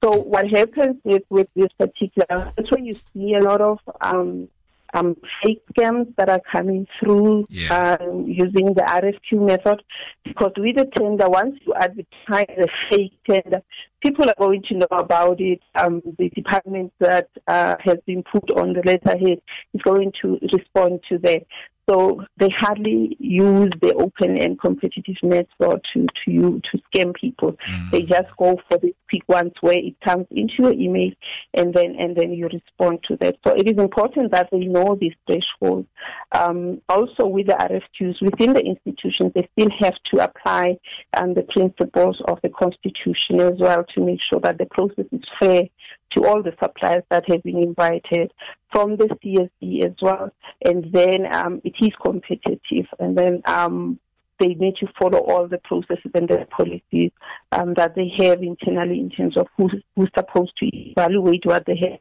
So 0.04 0.12
what 0.12 0.48
happens 0.50 0.98
with, 1.04 1.24
with 1.30 1.48
this 1.56 1.72
particular, 1.78 2.54
that's 2.56 2.72
where 2.72 2.80
you 2.80 2.96
see 3.14 3.34
a 3.34 3.42
lot 3.42 3.62
of 3.62 3.80
um, 4.02 4.48
um, 4.94 5.16
fake 5.44 5.62
scams 5.74 6.14
that 6.18 6.30
are 6.30 6.42
coming 6.52 6.88
through 7.00 7.46
yeah. 7.50 7.98
um, 8.00 8.26
using 8.28 8.74
the 8.74 8.82
RFQ 8.82 9.46
method. 9.46 9.84
Because 10.24 10.52
with 10.58 10.76
the 10.76 10.86
tender, 10.98 11.30
once 11.30 11.60
you 11.66 11.74
advertise 11.74 12.58
a 12.58 12.68
fake 12.90 13.14
tender, 13.30 13.62
people 14.02 14.30
are 14.30 14.36
going 14.38 14.64
to 14.70 14.76
know 14.76 14.88
about 14.92 15.40
it. 15.40 15.60
Um, 15.76 16.02
the 16.18 16.30
department 16.30 16.94
that 17.00 17.30
uh, 17.48 17.76
has 17.84 17.98
been 18.06 18.24
put 18.24 18.50
on 18.52 18.74
the 18.74 18.82
letterhead 18.86 19.42
is 19.74 19.82
going 19.82 20.12
to 20.22 20.40
respond 20.54 21.02
to 21.10 21.18
that. 21.20 21.46
So 21.90 22.24
they 22.38 22.50
hardly 22.56 23.18
use 23.20 23.72
the 23.82 23.96
open 23.96 24.38
and 24.38 24.60
competitive 24.60 25.16
method 25.24 25.48
to 25.60 26.06
to 26.06 26.32
you 26.32 26.62
to 26.72 26.80
scam 26.88 27.16
people. 27.16 27.54
Mm. 27.68 27.92
They 27.92 28.02
just 28.04 28.28
go 28.38 28.60
for 28.70 28.78
the 28.78 28.94
quick 29.10 29.24
ones 29.28 29.54
where 29.62 29.80
it 29.80 30.00
comes 30.02 30.28
into 30.30 30.54
your 30.60 30.74
email 30.74 31.12
and 31.56 31.74
then 31.74 31.96
and 31.98 32.16
then 32.16 32.32
you 32.32 32.48
respond 32.48 33.00
to 33.08 33.18
that. 33.22 33.38
So 33.46 33.56
it 33.56 33.68
is 33.68 33.78
important 33.78 34.32
that 34.32 34.50
they 34.52 34.60
know 34.60 34.98
these 35.02 35.16
thresholds. 35.26 35.88
Um, 36.32 36.80
also 36.90 37.26
with 37.26 37.48
the 37.48 37.54
RFQs 37.54 38.22
within 38.22 38.54
the 38.54 38.62
institutions, 38.62 39.32
they 39.34 39.50
still 39.54 39.70
have 39.80 39.96
to 40.14 40.24
apply 40.24 40.78
um, 41.18 41.34
the 41.34 41.44
principles 41.44 42.22
of 42.28 42.38
the 42.44 42.50
constitution 42.50 43.40
as 43.40 43.54
well 43.60 43.84
to 43.96 44.06
make 44.06 44.20
sure 44.30 44.40
that 44.42 44.60
the 44.60 44.68
process 44.68 45.06
is 45.12 45.22
fair 45.40 45.64
to 46.12 46.26
all 46.26 46.42
the 46.42 46.54
suppliers 46.62 47.04
that 47.10 47.30
have 47.30 47.44
been 47.44 47.58
invited 47.58 48.32
from 48.72 48.98
the 48.98 49.06
CSD 49.06 49.86
as 49.86 49.94
well. 50.02 50.32
And 50.66 50.92
then 50.92 51.34
um, 51.34 51.62
it 51.64 51.76
is 51.82 51.92
competitive. 52.04 52.88
And 53.00 53.18
then 53.18 53.42
um, 53.46 54.00
they 54.40 54.54
need 54.56 54.76
to 54.78 54.88
follow 55.00 55.20
all 55.20 55.48
the 55.48 55.60
processes 55.60 56.12
and 56.14 56.28
the 56.28 56.48
policies 56.50 57.12
um, 57.52 57.74
that 57.76 57.96
they 57.96 58.12
have 58.18 58.42
internally 58.42 59.00
in 59.00 59.10
terms 59.10 59.38
of 59.38 59.48
who's, 59.58 59.76
who's 59.96 60.10
supposed 60.18 60.54
to 60.58 60.66
evaluate 60.66 61.46
what 61.46 61.66
they 61.66 61.76
have. 61.78 62.00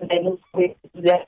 And 0.00 0.10
then 0.10 0.38
they're 0.94 1.26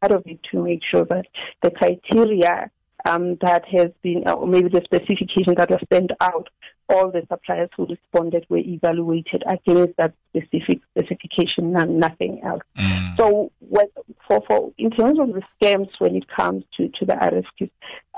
part 0.00 0.12
of 0.12 0.22
it 0.26 0.40
to 0.50 0.62
make 0.62 0.80
sure 0.88 1.04
that 1.06 1.26
the 1.62 1.70
criteria 1.70 2.70
um, 3.04 3.36
that 3.40 3.64
has 3.66 3.90
been, 4.02 4.28
or 4.28 4.46
maybe 4.46 4.68
the 4.68 4.82
specification 4.84 5.54
that 5.56 5.70
was 5.70 5.80
sent 5.92 6.10
out, 6.20 6.48
all 6.88 7.10
the 7.10 7.22
suppliers 7.28 7.68
who 7.76 7.86
responded 7.86 8.46
were 8.48 8.58
evaluated 8.58 9.42
against 9.46 9.96
that 9.98 10.14
specific 10.30 10.80
specification 10.90 11.76
and 11.76 11.98
nothing 11.98 12.40
else. 12.42 12.62
Mm. 12.78 13.16
So, 13.16 13.52
what, 13.60 13.90
for, 14.26 14.42
for 14.48 14.72
in 14.78 14.90
terms 14.90 15.18
of 15.18 15.28
the 15.28 15.42
scams 15.60 15.90
when 15.98 16.16
it 16.16 16.24
comes 16.28 16.64
to, 16.76 16.88
to 16.88 17.04
the 17.04 17.12
RFQs, 17.12 17.70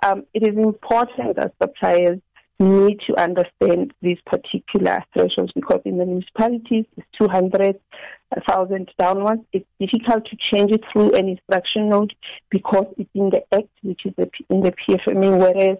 um, 0.07 0.25
it 0.35 0.43
is 0.43 0.57
important 0.57 1.37
that 1.37 1.55
suppliers 1.61 2.21
need 2.61 3.01
to 3.07 3.19
understand 3.19 3.93
these 4.03 4.19
particular 4.27 5.03
thresholds 5.15 5.51
because 5.53 5.81
in 5.87 5.97
the 5.97 6.05
municipalities 6.05 6.85
it's 6.97 7.07
200,000 7.19 8.91
downwards. 8.99 9.43
It's 9.53 9.67
difficult 9.81 10.27
to 10.27 10.37
change 10.53 10.71
it 10.71 10.83
through 10.93 11.15
an 11.15 11.29
instruction 11.29 11.89
note 11.89 12.13
because 12.51 12.87
it's 12.99 13.11
in 13.15 13.31
the 13.31 13.43
Act, 13.53 13.69
which 13.83 14.05
is 14.05 14.13
in 14.51 14.61
the 14.61 14.73
PFMA, 14.73 15.39
whereas 15.39 15.79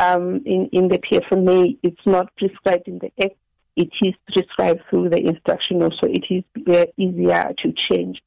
um, 0.00 0.42
in, 0.46 0.68
in 0.72 0.88
the 0.88 0.98
PFMA 0.98 1.78
it's 1.82 2.06
not 2.06 2.34
prescribed 2.36 2.88
in 2.88 2.98
the 2.98 3.12
Act. 3.22 3.36
It 3.76 3.90
is 4.02 4.14
prescribed 4.32 4.80
through 4.90 5.10
the 5.10 5.18
instruction 5.18 5.78
note, 5.78 5.94
so 6.02 6.08
it 6.10 6.24
is 6.28 6.44
easier 6.96 7.52
to 7.62 7.72
change. 7.88 8.20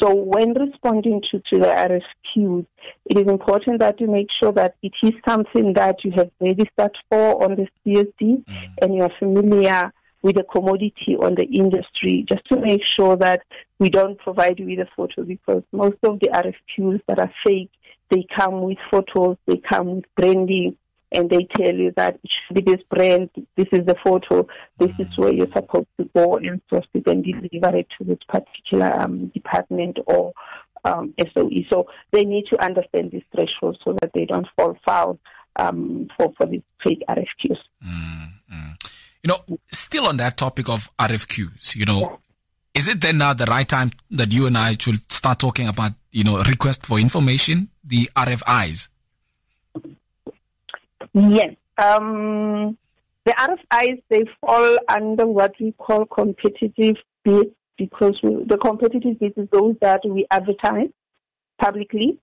So 0.00 0.12
when 0.14 0.54
responding 0.54 1.22
to, 1.30 1.38
to 1.38 1.58
the 1.58 2.00
RFQs, 2.36 2.66
it 3.06 3.18
is 3.18 3.26
important 3.26 3.80
that 3.80 4.00
you 4.00 4.08
make 4.08 4.28
sure 4.40 4.52
that 4.52 4.74
it 4.82 4.92
is 5.02 5.12
something 5.26 5.72
that 5.74 6.04
you 6.04 6.10
have 6.12 6.30
registered 6.40 6.96
for 7.08 7.42
on 7.42 7.56
the 7.56 7.68
CSD 7.86 8.44
mm. 8.44 8.68
and 8.82 8.94
you 8.94 9.02
are 9.02 9.12
familiar 9.18 9.92
with 10.22 10.36
the 10.36 10.44
commodity 10.44 11.16
on 11.20 11.36
the 11.36 11.44
industry, 11.44 12.24
just 12.28 12.44
to 12.46 12.60
make 12.60 12.82
sure 12.96 13.16
that 13.16 13.42
we 13.78 13.88
don't 13.88 14.18
provide 14.18 14.58
you 14.58 14.66
with 14.66 14.80
a 14.80 14.88
photo 14.96 15.22
because 15.22 15.62
most 15.72 15.98
of 16.02 16.18
the 16.20 16.28
RFQs 16.28 17.00
that 17.06 17.20
are 17.20 17.32
fake, 17.46 17.70
they 18.10 18.26
come 18.36 18.62
with 18.62 18.78
photos, 18.90 19.36
they 19.46 19.58
come 19.58 19.96
with 19.96 20.04
branding, 20.16 20.76
and 21.12 21.30
they 21.30 21.46
tell 21.56 21.74
you 21.74 21.92
that 21.96 22.18
it 22.22 22.30
should 22.46 22.64
be 22.64 22.72
this 22.72 22.82
brand, 22.90 23.30
this 23.56 23.68
is 23.72 23.86
the 23.86 23.96
photo, 24.04 24.46
this 24.78 24.92
is 24.98 25.16
where 25.16 25.32
you're 25.32 25.52
supposed 25.52 25.88
to 25.98 26.08
go 26.14 26.36
and 26.36 26.60
source 26.68 26.86
it 26.94 27.06
and 27.06 27.24
deliver 27.24 27.76
it 27.76 27.86
to 27.98 28.04
this 28.04 28.18
particular 28.28 28.92
um, 29.00 29.28
department 29.28 29.98
or 30.06 30.32
um, 30.84 31.14
SOE. 31.34 31.64
So 31.70 31.86
they 32.12 32.24
need 32.24 32.46
to 32.50 32.62
understand 32.62 33.10
these 33.12 33.22
thresholds 33.34 33.78
so 33.84 33.96
that 34.00 34.10
they 34.14 34.26
don't 34.26 34.46
fall 34.56 34.76
foul 34.86 35.18
um, 35.56 36.08
for, 36.16 36.32
for 36.36 36.46
these 36.46 36.62
fake 36.82 37.02
RFQs. 37.08 37.58
Mm-hmm. 37.86 38.24
You 39.24 39.28
know, 39.28 39.58
still 39.72 40.06
on 40.06 40.16
that 40.18 40.36
topic 40.36 40.68
of 40.68 40.88
RFQs, 40.98 41.74
you 41.74 41.84
know, 41.84 42.00
yeah. 42.00 42.16
is 42.74 42.88
it 42.88 43.00
then 43.00 43.18
now 43.18 43.34
the 43.34 43.46
right 43.46 43.68
time 43.68 43.90
that 44.12 44.32
you 44.32 44.46
and 44.46 44.56
I 44.56 44.76
should 44.78 45.10
start 45.10 45.40
talking 45.40 45.68
about, 45.68 45.92
you 46.12 46.22
know, 46.22 46.40
request 46.42 46.86
for 46.86 46.98
information, 47.00 47.70
the 47.84 48.08
RFIs? 48.14 48.88
Yes. 51.12 51.54
Um, 51.76 52.76
the 53.24 53.32
RFIs, 53.32 54.02
they 54.08 54.24
fall 54.40 54.78
under 54.88 55.26
what 55.26 55.52
we 55.60 55.72
call 55.72 56.06
competitive 56.06 56.96
bids 57.24 57.50
because 57.76 58.18
we, 58.22 58.44
the 58.44 58.58
competitive 58.58 59.18
bids 59.18 59.36
is 59.36 59.48
those 59.52 59.76
that 59.80 60.00
we 60.04 60.26
advertise 60.30 60.88
publicly. 61.60 62.18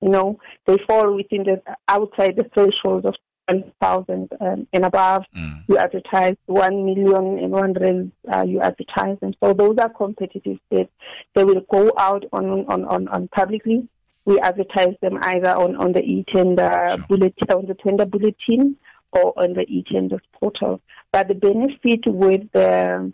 You 0.00 0.08
know, 0.08 0.38
they 0.66 0.78
fall 0.86 1.14
within 1.14 1.44
the 1.44 1.62
outside 1.88 2.36
the 2.36 2.44
threshold 2.54 3.06
of 3.06 3.14
1,000 3.48 4.28
um, 4.40 4.66
and 4.72 4.84
above. 4.84 5.24
Mm. 5.36 5.64
You 5.68 5.78
advertise 5.78 6.36
1 6.46 6.84
million 6.84 7.38
and 7.38 7.50
100 7.50 8.12
uh, 8.32 8.42
you 8.42 8.60
advertise. 8.60 9.18
And 9.22 9.36
so 9.42 9.52
those 9.52 9.76
are 9.78 9.88
competitive 9.88 10.58
bids. 10.70 10.90
They 11.34 11.44
will 11.44 11.62
go 11.70 11.92
out 11.98 12.24
on, 12.32 12.66
on, 12.66 12.84
on, 12.84 13.08
on 13.08 13.28
publicly 13.28 13.88
we 14.24 14.38
advertise 14.40 14.94
them 15.00 15.18
either 15.22 15.50
on, 15.50 15.76
on 15.76 15.92
the 15.92 16.00
e-tender 16.00 16.86
sure. 16.88 16.98
bulletin, 17.08 17.50
on 17.50 17.66
the 17.66 17.74
tender 17.74 18.04
bulletin 18.04 18.76
or 19.12 19.32
on 19.42 19.54
the 19.54 19.62
e-tenders 19.62 20.20
portal. 20.32 20.80
But 21.12 21.28
the 21.28 21.34
benefit 21.34 22.06
with 22.06 22.50
the 22.52 23.12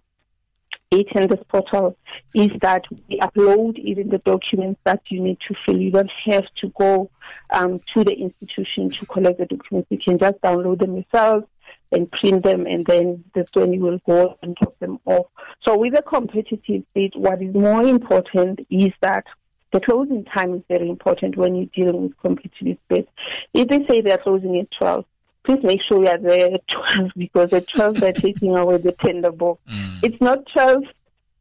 e-tenders 0.94 1.44
portal 1.48 1.96
is 2.34 2.50
that 2.62 2.84
we 2.90 3.18
upload 3.18 3.78
even 3.78 4.08
the 4.08 4.18
documents 4.18 4.80
that 4.84 5.02
you 5.08 5.20
need 5.20 5.38
to 5.48 5.54
fill. 5.64 5.78
You 5.78 5.90
don't 5.90 6.10
have 6.26 6.44
to 6.60 6.72
go 6.78 7.10
um, 7.52 7.80
to 7.94 8.04
the 8.04 8.12
institution 8.12 8.90
to 8.90 9.06
collect 9.06 9.38
the 9.38 9.46
documents. 9.46 9.88
You 9.90 9.98
can 9.98 10.18
just 10.18 10.40
download 10.40 10.80
them 10.80 10.96
yourself 10.96 11.44
and 11.92 12.10
print 12.10 12.42
them, 12.44 12.66
and 12.66 12.84
then 12.86 13.25
that's 13.34 13.50
when 13.54 13.72
you 13.72 13.80
will 13.80 14.00
go 14.06 14.36
and 14.42 14.54
drop 14.56 14.78
them 14.80 14.98
off. 15.06 15.26
So 15.62 15.76
with 15.78 15.96
a 15.96 16.02
competitive 16.02 16.82
bid, 16.94 17.14
what 17.16 17.42
is 17.42 17.54
more 17.54 17.82
important 17.82 18.60
is 18.70 18.92
that 19.00 19.25
the 19.73 19.80
closing 19.80 20.25
time 20.25 20.54
is 20.54 20.62
very 20.68 20.88
important 20.88 21.37
when 21.37 21.54
you're 21.54 21.66
dealing 21.75 22.02
with 22.02 22.18
competitive 22.18 22.78
bids. 22.88 23.08
If 23.52 23.68
they 23.68 23.85
say 23.87 24.00
they're 24.00 24.18
closing 24.18 24.58
at 24.58 24.70
12, 24.78 25.04
please 25.44 25.62
make 25.62 25.80
sure 25.82 26.04
you're 26.04 26.18
there 26.18 26.54
at 26.54 26.62
12 26.68 27.11
because 27.16 27.52
at 27.52 27.68
12 27.68 28.00
they're 28.00 28.12
taking 28.12 28.56
away 28.56 28.78
the 28.78 28.92
tender 28.92 29.32
book. 29.32 29.61
Mm. 29.70 29.99
It's 30.02 30.20
not 30.20 30.46
12 30.52 30.85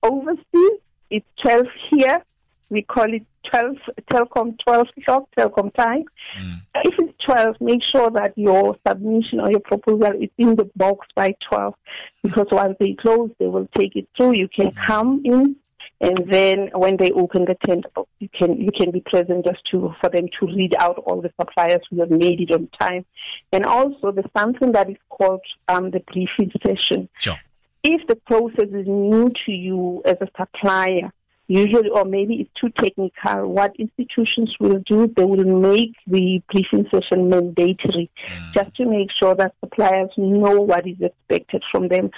overseas, 0.03 0.79
it's 1.09 1.27
12 1.41 1.65
here. 1.91 2.23
We 2.69 2.81
call 2.81 3.13
it 3.13 3.23
12, 3.51 3.77
Telkom 4.11 4.57
12 4.59 4.87
shop, 5.05 5.29
Telkom 5.37 5.73
time. 5.75 6.05
Mm. 6.39 6.61
If 6.83 6.95
it's 6.97 7.23
12, 7.23 7.61
make 7.61 7.81
sure 7.91 8.09
that 8.09 8.35
your 8.35 8.75
submission 8.87 9.39
or 9.39 9.51
your 9.51 9.59
proposal 9.59 10.13
is 10.19 10.29
in 10.37 10.55
the 10.55 10.69
box 10.75 11.07
by 11.15 11.35
12 11.47 11.75
because 12.23 12.47
once 12.51 12.75
they 12.79 12.93
close, 12.93 13.29
they 13.39 13.45
will 13.45 13.67
take 13.75 13.95
it 13.95 14.07
through. 14.17 14.33
You 14.33 14.47
can 14.47 14.71
mm. 14.71 14.75
come 14.75 15.21
in 15.23 15.55
and 16.01 16.17
then 16.29 16.69
when 16.73 16.97
they 16.97 17.11
open 17.11 17.45
the 17.45 17.83
book, 17.95 18.09
you 18.19 18.29
can 18.29 18.59
you 18.59 18.71
can 18.71 18.91
be 18.91 18.99
present 19.01 19.45
just 19.45 19.59
to 19.71 19.93
for 20.01 20.09
them 20.09 20.27
to 20.39 20.45
read 20.47 20.75
out 20.79 20.97
all 20.99 21.21
the 21.21 21.31
suppliers 21.39 21.81
who 21.89 21.99
have 21.99 22.11
made 22.11 22.41
it 22.41 22.51
on 22.51 22.67
time, 22.79 23.05
and 23.51 23.65
also 23.65 24.11
there's 24.11 24.29
something 24.35 24.73
that 24.73 24.89
is 24.89 24.97
called 25.09 25.41
um, 25.67 25.91
the 25.91 26.01
briefing 26.11 26.51
session. 26.61 27.07
Sure. 27.17 27.39
If 27.83 28.05
the 28.07 28.15
process 28.15 28.69
is 28.73 28.87
new 28.87 29.31
to 29.45 29.51
you 29.51 30.01
as 30.05 30.17
a 30.19 30.27
supplier, 30.37 31.13
usually, 31.47 31.89
or 31.89 32.03
maybe 32.03 32.35
it's 32.35 32.51
too 32.59 32.69
technical, 32.69 33.47
what 33.47 33.75
institutions 33.77 34.53
will 34.59 34.79
do, 34.87 35.07
they 35.15 35.23
will 35.23 35.45
make 35.45 35.93
the 36.07 36.41
briefing 36.51 36.87
session 36.91 37.29
mandatory, 37.29 38.09
mm. 38.27 38.53
just 38.53 38.75
to 38.75 38.85
make 38.85 39.09
sure 39.19 39.35
that 39.35 39.53
suppliers 39.59 40.09
know 40.17 40.61
what 40.61 40.87
is 40.87 40.99
expected 40.99 41.63
from 41.71 41.87
them, 41.87 42.09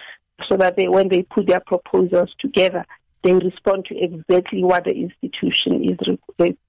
so 0.49 0.55
that 0.55 0.77
they, 0.77 0.87
when 0.87 1.09
they 1.09 1.23
put 1.23 1.47
their 1.47 1.59
proposals 1.59 2.33
together, 2.39 2.85
they 3.27 3.33
respond 3.33 3.85
to 3.85 3.95
exactly 3.97 4.63
what 4.63 4.85
the 4.85 4.91
institution 4.91 5.83
is, 5.83 6.17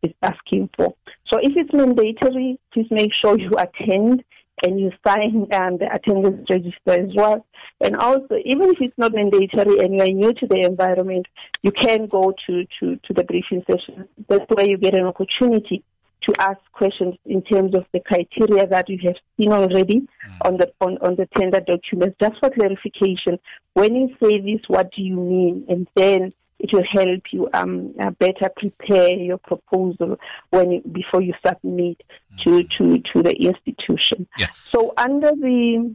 is 0.02 0.12
asking 0.22 0.68
for. 0.76 0.94
So 1.28 1.38
if 1.38 1.52
it's 1.56 1.72
mandatory, 1.72 2.58
please 2.72 2.88
make 2.90 3.12
sure 3.22 3.38
you 3.38 3.52
attend 3.56 4.24
and 4.64 4.80
you 4.80 4.90
sign 5.06 5.46
um, 5.52 5.78
the 5.78 5.88
attendance 5.92 6.44
register 6.50 6.90
as 6.90 7.10
well. 7.14 7.46
And 7.80 7.94
also, 7.94 8.34
even 8.44 8.70
if 8.70 8.78
it's 8.80 8.98
not 8.98 9.14
mandatory 9.14 9.78
and 9.78 9.94
you 9.94 10.02
are 10.02 10.08
new 10.08 10.32
to 10.34 10.46
the 10.48 10.62
environment, 10.62 11.26
you 11.62 11.70
can 11.70 12.06
go 12.06 12.34
to, 12.46 12.64
to, 12.80 12.96
to 12.96 13.14
the 13.14 13.22
briefing 13.22 13.62
session. 13.70 14.08
That's 14.28 14.44
where 14.48 14.66
you 14.66 14.78
get 14.78 14.94
an 14.94 15.04
opportunity 15.04 15.84
to 16.22 16.34
ask 16.40 16.58
questions 16.72 17.14
in 17.24 17.42
terms 17.42 17.76
of 17.76 17.86
the 17.92 18.00
criteria 18.00 18.66
that 18.66 18.88
you 18.88 18.98
have 19.04 19.14
seen 19.36 19.52
already 19.52 20.00
mm. 20.00 20.08
on 20.44 20.56
the 20.56 20.70
on, 20.80 20.98
on 20.98 21.14
the 21.14 21.26
tender 21.36 21.60
documents, 21.60 22.16
just 22.20 22.38
for 22.40 22.50
clarification. 22.50 23.38
When 23.74 23.94
you 23.94 24.08
say 24.20 24.40
this, 24.40 24.60
what 24.66 24.90
do 24.92 25.02
you 25.02 25.16
mean? 25.16 25.64
And 25.68 25.86
then 25.94 26.32
it 26.58 26.72
will 26.72 26.84
help 26.90 27.22
you 27.30 27.48
um, 27.54 27.94
uh, 28.00 28.10
better 28.10 28.50
prepare 28.56 29.10
your 29.10 29.38
proposal 29.38 30.18
when 30.50 30.72
you, 30.72 30.80
before 30.92 31.22
you 31.22 31.34
submit 31.46 32.00
to, 32.44 32.64
to, 32.76 32.98
to 33.12 33.22
the 33.22 33.34
institution. 33.34 34.26
Yeah. 34.38 34.48
So 34.70 34.92
under 34.96 35.30
the 35.30 35.94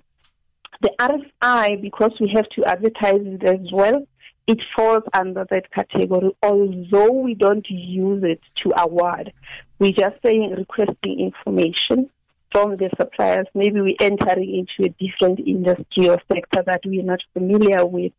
the 0.82 0.92
RFI, 1.00 1.82
because 1.82 2.12
we 2.20 2.30
have 2.36 2.50
to 2.50 2.66
advertise 2.66 3.22
it 3.24 3.44
as 3.44 3.72
well, 3.72 4.06
it 4.48 4.60
falls 4.76 5.04
under 5.14 5.46
that 5.50 5.72
category. 5.72 6.36
Although 6.44 7.12
we 7.12 7.36
don't 7.36 7.66
use 7.70 8.22
it 8.24 8.42
to 8.64 8.74
award, 8.78 9.32
We're 9.80 9.92
just 9.92 10.18
saying 10.24 10.54
requesting 10.58 11.20
information 11.20 12.10
from 12.52 12.78
the 12.78 12.90
suppliers. 12.98 13.48
Maybe 13.54 13.82
we're 13.82 13.96
entering 14.00 14.68
into 14.68 14.90
a 14.90 14.96
different 15.04 15.40
industry 15.40 16.10
or 16.10 16.22
sector 16.32 16.64
that 16.66 16.82
we're 16.86 17.04
not 17.04 17.22
familiar 17.34 17.86
with. 17.86 18.12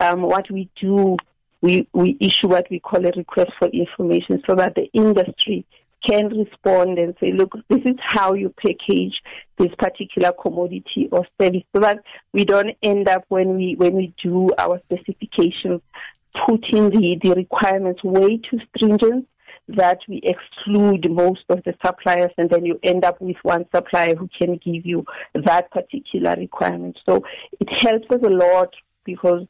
Um, 0.00 0.22
what 0.22 0.50
we 0.50 0.68
do 0.80 1.16
we, 1.60 1.88
we 1.92 2.16
issue 2.20 2.48
what 2.48 2.66
we 2.70 2.80
call 2.80 3.04
a 3.04 3.12
request 3.16 3.52
for 3.58 3.68
information 3.68 4.42
so 4.48 4.54
that 4.54 4.74
the 4.74 4.88
industry 4.92 5.66
can 6.06 6.28
respond 6.28 6.98
and 6.98 7.14
say, 7.20 7.32
look, 7.32 7.52
this 7.68 7.80
is 7.84 7.96
how 8.00 8.34
you 8.34 8.52
package 8.62 9.20
this 9.58 9.74
particular 9.78 10.32
commodity 10.40 11.08
or 11.10 11.26
service 11.40 11.62
so 11.74 11.80
that 11.80 11.98
we 12.32 12.44
don't 12.44 12.76
end 12.82 13.08
up 13.08 13.24
when 13.28 13.56
we 13.56 13.74
when 13.76 13.94
we 13.94 14.14
do 14.22 14.50
our 14.58 14.80
specifications 14.84 15.80
putting 16.46 16.90
the, 16.90 17.18
the 17.22 17.34
requirements 17.34 18.04
way 18.04 18.36
too 18.38 18.58
stringent 18.76 19.26
that 19.68 19.98
we 20.06 20.20
exclude 20.22 21.10
most 21.10 21.42
of 21.48 21.62
the 21.64 21.74
suppliers 21.84 22.30
and 22.38 22.50
then 22.50 22.64
you 22.64 22.78
end 22.82 23.04
up 23.04 23.20
with 23.20 23.36
one 23.42 23.64
supplier 23.74 24.14
who 24.14 24.28
can 24.38 24.60
give 24.64 24.86
you 24.86 25.04
that 25.34 25.70
particular 25.72 26.36
requirement. 26.36 26.96
So 27.04 27.24
it 27.58 27.68
helps 27.80 28.06
us 28.10 28.20
a 28.22 28.30
lot 28.30 28.74
because 29.04 29.46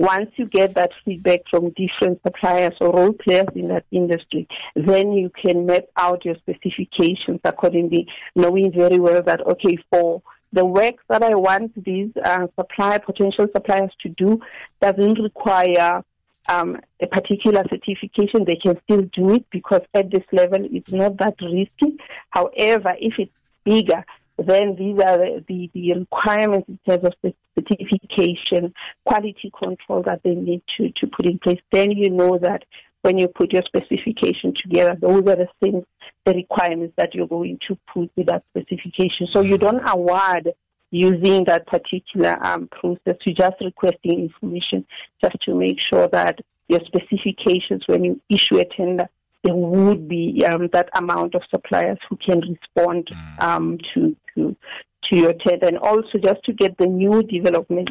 once 0.00 0.30
you 0.36 0.46
get 0.46 0.74
that 0.74 0.90
feedback 1.04 1.40
from 1.50 1.74
different 1.76 2.18
suppliers 2.22 2.72
or 2.80 2.90
role 2.90 3.12
players 3.12 3.48
in 3.54 3.68
that 3.68 3.84
industry, 3.90 4.48
then 4.74 5.12
you 5.12 5.30
can 5.30 5.66
map 5.66 5.84
out 5.98 6.24
your 6.24 6.36
specifications 6.36 7.38
accordingly, 7.44 8.08
knowing 8.34 8.72
very 8.72 8.98
well 8.98 9.22
that, 9.22 9.46
okay, 9.46 9.76
for 9.90 10.22
the 10.54 10.64
work 10.64 10.94
that 11.10 11.22
I 11.22 11.34
want 11.34 11.84
these 11.84 12.12
uh, 12.24 12.46
supply 12.58 12.96
potential 12.96 13.46
suppliers 13.54 13.90
to 14.00 14.08
do 14.08 14.40
doesn't 14.80 15.20
require 15.20 16.02
um, 16.48 16.80
a 17.02 17.06
particular 17.06 17.62
certification. 17.68 18.46
They 18.46 18.56
can 18.56 18.80
still 18.84 19.02
do 19.12 19.34
it 19.34 19.44
because 19.50 19.82
at 19.92 20.10
this 20.10 20.24
level 20.32 20.66
it's 20.72 20.90
not 20.90 21.18
that 21.18 21.34
risky. 21.42 21.98
However, 22.30 22.94
if 22.98 23.18
it's 23.18 23.32
bigger, 23.66 24.02
then 24.46 24.76
these 24.76 24.98
are 24.98 25.18
the, 25.18 25.44
the, 25.48 25.70
the 25.74 25.92
requirements 25.94 26.68
in 26.68 26.78
terms 26.88 27.04
of 27.04 27.32
certification, 27.54 28.72
quality 29.04 29.52
control 29.56 30.02
that 30.04 30.22
they 30.22 30.34
need 30.34 30.62
to, 30.76 30.90
to 30.92 31.06
put 31.06 31.26
in 31.26 31.38
place. 31.38 31.60
Then 31.72 31.90
you 31.92 32.10
know 32.10 32.38
that 32.38 32.64
when 33.02 33.18
you 33.18 33.28
put 33.28 33.52
your 33.52 33.62
specification 33.64 34.54
together, 34.62 34.96
those 35.00 35.22
are 35.26 35.36
the 35.36 35.48
things, 35.60 35.84
the 36.24 36.34
requirements 36.34 36.94
that 36.96 37.14
you're 37.14 37.26
going 37.26 37.58
to 37.68 37.78
put 37.92 38.10
with 38.16 38.26
that 38.26 38.44
specification. 38.50 39.28
So 39.32 39.40
you 39.40 39.58
don't 39.58 39.86
award 39.86 40.50
using 40.90 41.44
that 41.44 41.66
particular 41.66 42.36
um, 42.44 42.68
process. 42.68 43.16
You're 43.24 43.36
just 43.36 43.56
requesting 43.60 44.20
information 44.20 44.86
just 45.22 45.36
to 45.44 45.54
make 45.54 45.78
sure 45.88 46.08
that 46.08 46.40
your 46.68 46.80
specifications, 46.86 47.82
when 47.86 48.04
you 48.04 48.20
issue 48.28 48.58
a 48.58 48.64
tender, 48.64 49.08
there 49.42 49.54
would 49.54 50.08
be 50.08 50.44
um, 50.46 50.68
that 50.72 50.88
amount 50.94 51.34
of 51.34 51.42
suppliers 51.50 51.98
who 52.08 52.16
can 52.16 52.40
respond 52.40 53.08
mm. 53.08 53.42
um, 53.42 53.78
to, 53.94 54.16
to 54.34 54.56
to 55.04 55.16
your 55.16 55.32
tender, 55.32 55.66
and 55.66 55.78
also 55.78 56.18
just 56.22 56.42
to 56.44 56.52
get 56.52 56.76
the 56.78 56.86
new 56.86 57.22
development 57.22 57.90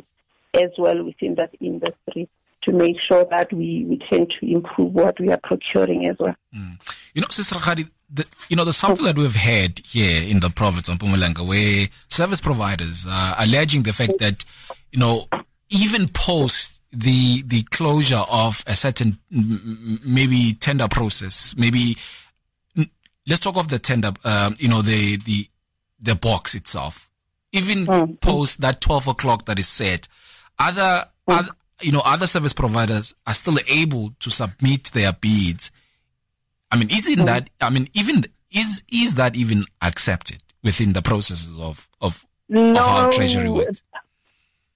as 0.54 0.70
well 0.78 1.04
within 1.04 1.36
that 1.36 1.52
industry 1.60 2.30
to 2.64 2.72
make 2.72 2.96
sure 3.08 3.26
that 3.30 3.52
we, 3.54 3.86
we 3.88 4.00
tend 4.10 4.32
to 4.40 4.52
improve 4.52 4.94
what 4.94 5.20
we 5.20 5.32
are 5.32 5.40
procuring 5.44 6.08
as 6.08 6.16
well. 6.20 6.36
Mm. 6.56 6.78
You 7.14 7.22
know, 7.22 7.28
Sister 7.30 7.56
Khadi, 7.56 7.90
the, 8.10 8.26
you 8.50 8.56
know, 8.56 8.66
the 8.66 8.74
sample 8.74 9.06
that 9.06 9.18
we've 9.18 9.36
had 9.36 9.80
here 9.80 10.22
in 10.22 10.40
the 10.40 10.50
province 10.50 10.90
of 10.90 10.98
Mpumalanga 11.00 11.46
where 11.46 11.88
service 12.08 12.42
providers 12.42 13.06
are 13.08 13.36
alleging 13.38 13.84
the 13.84 13.94
fact 13.94 14.14
that, 14.20 14.46
you 14.92 15.00
know, 15.00 15.28
even 15.70 16.08
post 16.10 16.79
the, 16.92 17.44
the 17.44 17.64
closure 17.64 18.24
of 18.30 18.64
a 18.68 18.76
certain, 18.76 19.20
maybe 19.30 20.54
tender 20.60 20.88
process, 20.88 21.56
maybe, 21.58 21.98
let's 23.28 23.42
talk 23.42 23.58
of 23.58 23.68
the 23.68 23.80
tender, 23.80 24.12
um, 24.24 24.56
you 24.60 24.68
know, 24.68 24.82
the, 24.82 25.18
the, 25.18 25.48
the 26.02 26.16
box 26.16 26.56
itself, 26.56 27.10
even 27.52 27.86
mm. 27.86 28.22
post 28.22 28.62
that 28.62 28.82
12 28.82 29.08
o'clock 29.08 29.46
that 29.46 29.60
is 29.60 29.68
set, 29.68 30.08
other, 30.58 31.06
mm. 31.28 31.38
other, 31.38 31.52
you 31.82 31.92
know, 31.92 32.02
other 32.04 32.28
service 32.28 32.54
providers 32.54 33.14
are 33.28 33.34
still 33.34 33.58
able 33.68 34.12
to 34.20 34.32
submit 34.32 34.86
their 34.86 35.14
bids. 35.14 35.72
I 36.72 36.78
mean, 36.78 36.90
isn't 36.90 37.16
mm. 37.20 37.26
that, 37.26 37.50
I 37.62 37.70
mean, 37.70 37.88
even, 37.94 38.26
is, 38.52 38.84
is 38.92 39.16
that 39.16 39.36
even 39.36 39.66
accepted 39.82 40.42
within 40.64 40.94
the 40.94 41.02
processes 41.02 41.58
of, 41.60 41.88
of, 42.02 42.26
no, 42.50 42.72
of 42.72 42.78
how 42.78 43.12
Treasury 43.12 43.50
works? 43.50 43.84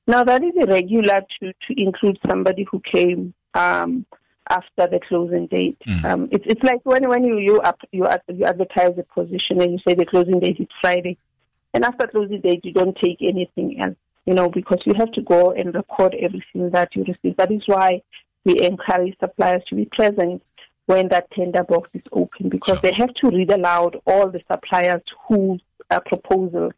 No, 0.07 0.23
that 0.23 0.43
is 0.43 0.53
irregular 0.55 1.21
to, 1.39 1.53
to 1.67 1.81
include 1.81 2.19
somebody 2.27 2.65
who 2.69 2.79
came, 2.81 3.33
um, 3.53 4.05
after 4.49 4.87
the 4.87 4.99
closing 5.07 5.47
date. 5.47 5.77
Mm. 5.87 6.05
Um, 6.05 6.29
it's 6.31 6.43
it's 6.45 6.63
like 6.63 6.81
when 6.83 7.07
when 7.07 7.23
you 7.23 7.37
you 7.37 7.61
up, 7.61 7.79
you, 7.91 8.05
you 8.27 8.45
advertise 8.45 8.93
a 8.97 9.03
position 9.03 9.61
and 9.61 9.71
you 9.71 9.79
say 9.87 9.93
the 9.93 10.05
closing 10.05 10.41
date 10.41 10.59
is 10.59 10.67
Friday, 10.81 11.17
and 11.73 11.85
after 11.85 12.07
closing 12.07 12.41
date 12.41 12.65
you 12.65 12.73
don't 12.73 12.97
take 12.97 13.19
anything 13.21 13.79
else 13.79 13.95
you 14.25 14.33
know, 14.33 14.49
because 14.49 14.79
you 14.85 14.93
have 14.93 15.11
to 15.11 15.21
go 15.21 15.51
and 15.51 15.73
record 15.75 16.15
everything 16.15 16.69
that 16.71 16.95
you 16.95 17.03
receive. 17.03 17.35
That 17.37 17.51
is 17.51 17.61
why 17.65 18.01
we 18.45 18.59
encourage 18.61 19.17
suppliers 19.19 19.63
to 19.69 19.75
be 19.75 19.85
present 19.85 20.41
when 20.85 21.09
that 21.09 21.29
tender 21.31 21.63
box 21.63 21.89
is 21.93 22.03
open 22.11 22.49
because 22.49 22.75
sure. 22.75 22.81
they 22.81 22.93
have 22.97 23.13
to 23.15 23.29
read 23.29 23.51
aloud 23.51 24.01
all 24.05 24.29
the 24.29 24.41
suppliers 24.51 25.01
whose 25.27 25.61
uh, 25.89 25.99
proposals 26.01 26.73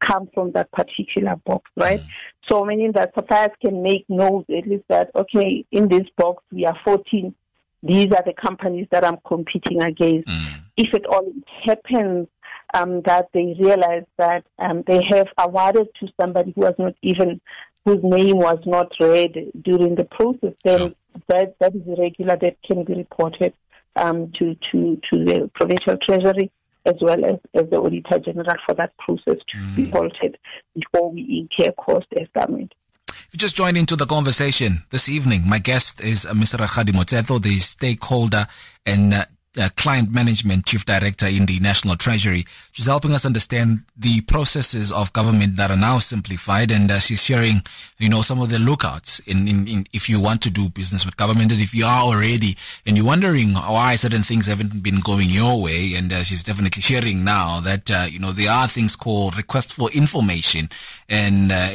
come 0.00 0.28
from 0.32 0.52
that 0.52 0.70
particular 0.72 1.36
box, 1.44 1.70
right? 1.76 2.00
Mm. 2.00 2.06
So 2.48 2.64
meaning 2.64 2.92
that 2.92 3.14
suppliers 3.14 3.52
can 3.60 3.82
make 3.82 4.04
notes 4.08 4.48
at 4.50 4.66
least 4.66 4.84
that, 4.88 5.10
okay, 5.14 5.64
in 5.70 5.88
this 5.88 6.06
box 6.16 6.42
we 6.50 6.64
are 6.64 6.78
14. 6.84 7.34
These 7.82 8.06
are 8.12 8.22
the 8.24 8.32
companies 8.32 8.88
that 8.90 9.04
I'm 9.04 9.18
competing 9.26 9.82
against. 9.82 10.28
Mm. 10.28 10.60
If 10.76 10.94
it 10.94 11.06
all 11.06 11.32
happens 11.64 12.28
um, 12.74 13.02
that 13.02 13.28
they 13.32 13.56
realize 13.58 14.04
that 14.16 14.44
um, 14.58 14.82
they 14.86 15.02
have 15.10 15.28
awarded 15.38 15.88
to 16.00 16.08
somebody 16.20 16.52
who 16.54 16.62
was 16.62 16.74
not 16.78 16.94
even 17.02 17.40
whose 17.84 18.02
name 18.02 18.36
was 18.38 18.58
not 18.66 18.92
read 19.00 19.52
during 19.62 19.94
the 19.94 20.04
process, 20.04 20.54
then 20.64 20.78
sure. 20.78 20.92
that 21.28 21.54
that 21.60 21.74
is 21.74 21.82
irregular. 21.86 22.36
That 22.36 22.56
can 22.62 22.84
be 22.84 22.94
reported 22.94 23.54
um, 23.96 24.32
to 24.38 24.56
to 24.70 25.00
to 25.10 25.24
the 25.24 25.50
provincial 25.54 25.96
treasury 25.98 26.50
as 26.88 26.96
well 27.00 27.24
as, 27.24 27.36
as 27.54 27.68
the 27.70 27.76
auditor 27.76 28.18
general 28.18 28.56
for 28.66 28.74
that 28.74 28.96
process 28.98 29.36
to 29.48 29.58
mm. 29.58 29.76
be 29.76 29.90
halted 29.90 30.38
before 30.74 31.12
we 31.12 31.46
incur 31.50 31.70
cost 31.72 32.06
government. 32.34 32.74
If 33.08 33.34
you 33.34 33.38
just 33.38 33.56
joined 33.56 33.76
into 33.76 33.94
the 33.94 34.06
conversation 34.06 34.84
this 34.90 35.08
evening, 35.08 35.42
my 35.46 35.58
guest 35.58 36.02
is 36.02 36.24
uh, 36.24 36.32
Mr. 36.32 36.58
Rakgadi 36.58 36.92
Motseto, 36.92 37.40
the 37.40 37.58
stakeholder 37.58 38.46
and 38.86 39.26
uh, 39.58 39.68
client 39.76 40.10
management 40.10 40.66
chief 40.66 40.84
director 40.84 41.26
in 41.26 41.46
the 41.46 41.58
National 41.60 41.96
Treasury. 41.96 42.46
She's 42.72 42.86
helping 42.86 43.12
us 43.12 43.26
understand 43.26 43.82
the 43.96 44.20
processes 44.22 44.92
of 44.92 45.12
government 45.12 45.56
that 45.56 45.70
are 45.70 45.76
now 45.76 45.98
simplified, 45.98 46.70
and 46.70 46.90
uh, 46.90 46.98
she's 46.98 47.22
sharing, 47.22 47.62
you 47.98 48.08
know, 48.08 48.22
some 48.22 48.40
of 48.40 48.50
the 48.50 48.58
lookouts 48.58 49.18
in, 49.20 49.48
in, 49.48 49.66
in, 49.66 49.86
if 49.92 50.08
you 50.08 50.20
want 50.20 50.42
to 50.42 50.50
do 50.50 50.68
business 50.68 51.04
with 51.04 51.16
government, 51.16 51.52
and 51.52 51.60
if 51.60 51.74
you 51.74 51.84
are 51.84 52.02
already, 52.02 52.56
and 52.86 52.96
you're 52.96 53.06
wondering 53.06 53.54
why 53.54 53.96
certain 53.96 54.22
things 54.22 54.46
haven't 54.46 54.82
been 54.82 55.00
going 55.00 55.28
your 55.28 55.62
way, 55.62 55.94
and 55.94 56.12
uh, 56.12 56.22
she's 56.22 56.44
definitely 56.44 56.82
sharing 56.82 57.24
now 57.24 57.60
that 57.60 57.90
uh, 57.90 58.06
you 58.08 58.18
know 58.18 58.32
there 58.32 58.50
are 58.50 58.68
things 58.68 58.96
called 58.96 59.36
request 59.36 59.72
for 59.72 59.90
information, 59.90 60.68
and 61.08 61.50
uh, 61.50 61.70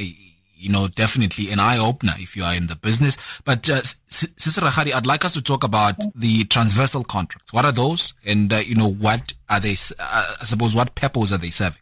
you 0.63 0.71
know, 0.71 0.88
definitely 0.88 1.52
an 1.52 1.60
eye 1.60 1.78
opener 1.78 2.13
if 2.17 2.38
you 2.38 2.43
are 2.43 2.54
in 2.54 2.67
the 2.67 2.76
business. 2.76 3.17
But, 3.43 3.69
uh, 3.69 3.82
Sister 4.08 4.62
Rakgadi, 4.62 4.93
I'd 4.93 5.06
like 5.06 5.26
us 5.26 5.34
to 5.34 5.41
talk 5.41 5.63
about 5.63 5.95
the 6.15 6.45
transversal 6.45 7.04
contracts. 7.04 7.52
What 7.52 7.65
are 7.65 7.71
those? 7.71 8.13
And, 8.26 8.52
uh, 8.54 8.58
you 8.58 8.76
know, 8.76 8.89
what 8.89 9.34
are 9.49 9.60
they, 9.60 9.76
uh, 9.99 10.36
I 10.39 10.43
suppose, 10.45 10.76
what 10.76 10.95
purpose 10.95 11.34
are 11.34 11.38
they 11.38 11.49
serving? 11.49 11.80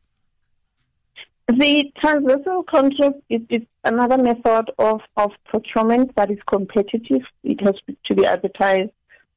The 1.48 1.92
transversal 2.00 2.64
contract 2.64 3.18
is, 3.30 3.42
is, 3.50 3.62
another 3.84 4.18
method 4.18 4.72
of, 4.78 5.02
of 5.18 5.32
procurement 5.46 6.16
that 6.16 6.30
is 6.30 6.38
competitive. 6.46 7.24
It 7.44 7.60
has 7.62 7.76
to 8.06 8.16
be 8.16 8.26
advertised 8.26 8.92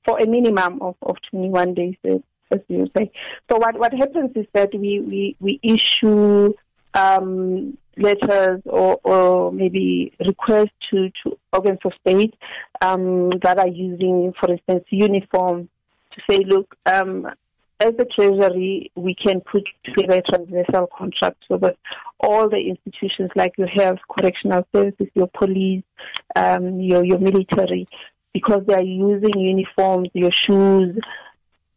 for 0.04 0.18
a 0.20 0.26
minimum 0.26 0.80
of, 0.82 0.96
of 1.02 1.16
21 1.30 1.74
days, 1.74 1.96
as 2.04 2.60
you 2.68 2.88
say. 2.96 3.10
So 3.50 3.56
what, 3.56 3.78
what 3.78 3.92
happens 3.94 4.32
is 4.36 4.46
that 4.52 4.70
we, 4.74 5.00
we, 5.00 5.36
we 5.40 5.60
issue 5.62 6.52
um, 6.94 7.76
letters 7.96 8.60
or, 8.64 8.98
or 9.04 9.52
maybe 9.52 10.12
requests 10.24 10.70
to, 10.90 11.10
to 11.22 11.38
organs 11.52 11.78
of 11.84 11.92
state 12.00 12.34
um, 12.80 13.30
that 13.42 13.58
are 13.58 13.68
using, 13.68 14.32
for 14.38 14.50
instance, 14.50 14.84
uniform 14.90 15.68
to 16.12 16.20
say, 16.28 16.44
look, 16.44 16.74
um, 16.86 17.26
as 17.80 17.94
the 17.96 18.04
Treasury, 18.04 18.90
we 18.94 19.14
can 19.14 19.40
put 19.40 19.68
together 19.84 20.18
a 20.18 20.22
transversal 20.22 20.88
contract 20.96 21.44
so 21.48 21.58
that 21.58 21.76
all 22.20 22.48
the 22.48 22.56
institutions 22.56 23.30
like 23.34 23.52
your 23.58 23.68
health, 23.68 23.98
correctional 24.08 24.66
services, 24.74 25.08
your 25.14 25.28
police, 25.34 25.82
um, 26.36 26.80
your, 26.80 27.04
your 27.04 27.18
military, 27.18 27.88
because 28.32 28.62
they 28.66 28.74
are 28.74 28.82
using 28.82 29.38
uniforms, 29.38 30.08
your 30.14 30.30
shoes, 30.32 30.96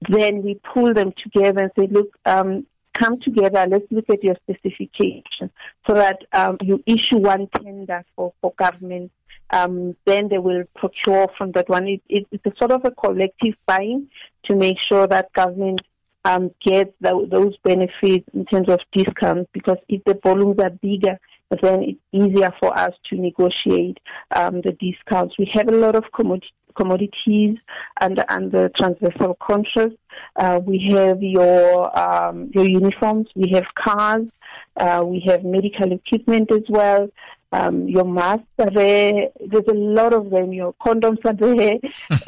then 0.08 0.44
we 0.44 0.60
pull 0.74 0.94
them 0.94 1.14
together 1.24 1.64
and 1.64 1.72
say, 1.78 1.88
look, 1.88 2.10
um, 2.26 2.66
come 3.00 3.20
together, 3.20 3.68
let's 3.70 3.86
look 3.92 4.10
at 4.10 4.24
your 4.24 4.36
specification 4.44 5.52
so 5.88 5.94
that 5.94 6.24
um, 6.34 6.58
you 6.62 6.84
issue 6.86 7.18
one 7.18 7.48
tender 7.48 8.04
for, 8.16 8.34
for 8.42 8.54
government. 8.58 9.12
Um, 9.50 9.96
then 10.06 10.28
they 10.28 10.40
will 10.40 10.66
procure 10.76 11.30
from 11.38 11.54
that 11.54 11.70
one. 11.70 11.88
It, 11.88 12.02
it, 12.10 12.28
it's 12.32 12.46
a 12.46 12.52
sort 12.60 12.72
of 12.72 12.82
a 12.84 12.92
collective 12.92 13.54
buying 13.66 14.10
to 14.46 14.56
make 14.56 14.78
sure 14.90 15.08
that 15.08 15.32
government 15.34 15.82
um, 16.26 16.52
gets 16.66 16.92
the, 17.00 17.28
those 17.30 17.56
benefits 17.64 18.28
in 18.34 18.46
terms 18.46 18.68
of 18.68 18.80
discounts 18.92 19.50
because 19.54 19.78
if 19.88 20.04
the 20.04 20.20
volumes 20.22 20.60
are 20.60 20.70
bigger, 20.70 21.18
then 21.62 21.84
it's 21.84 22.00
easier 22.12 22.52
for 22.60 22.78
us 22.78 22.94
to 23.10 23.16
negotiate 23.16 24.00
um, 24.36 24.62
the 24.62 24.74
discounts. 24.74 25.36
We 25.38 25.50
have 25.54 25.68
a 25.68 25.72
lot 25.72 25.96
of 25.96 26.04
commodity 26.14 26.52
commodities 26.78 27.58
and, 28.00 28.24
and 28.30 28.52
the 28.52 28.72
transversal 28.78 29.36
contracts. 29.42 29.98
Uh, 30.36 30.62
we 30.64 30.90
have 30.92 31.22
your 31.22 31.98
um, 31.98 32.52
your 32.54 32.66
uniforms. 32.66 33.28
We 33.36 33.50
have 33.54 33.66
cars. 33.76 34.28
Uh, 34.76 35.04
we 35.06 35.24
have 35.26 35.44
medical 35.44 35.92
equipment 35.92 36.52
as 36.52 36.64
well. 36.70 37.10
Um, 37.52 37.88
your 37.88 38.06
masks 38.06 38.46
are 38.60 38.70
there. 38.70 39.30
There's 39.46 39.68
a 39.70 39.74
lot 39.74 40.14
of 40.14 40.30
them. 40.30 40.52
Your 40.52 40.74
condoms 40.74 41.24
are 41.26 41.34
there. 41.34 41.78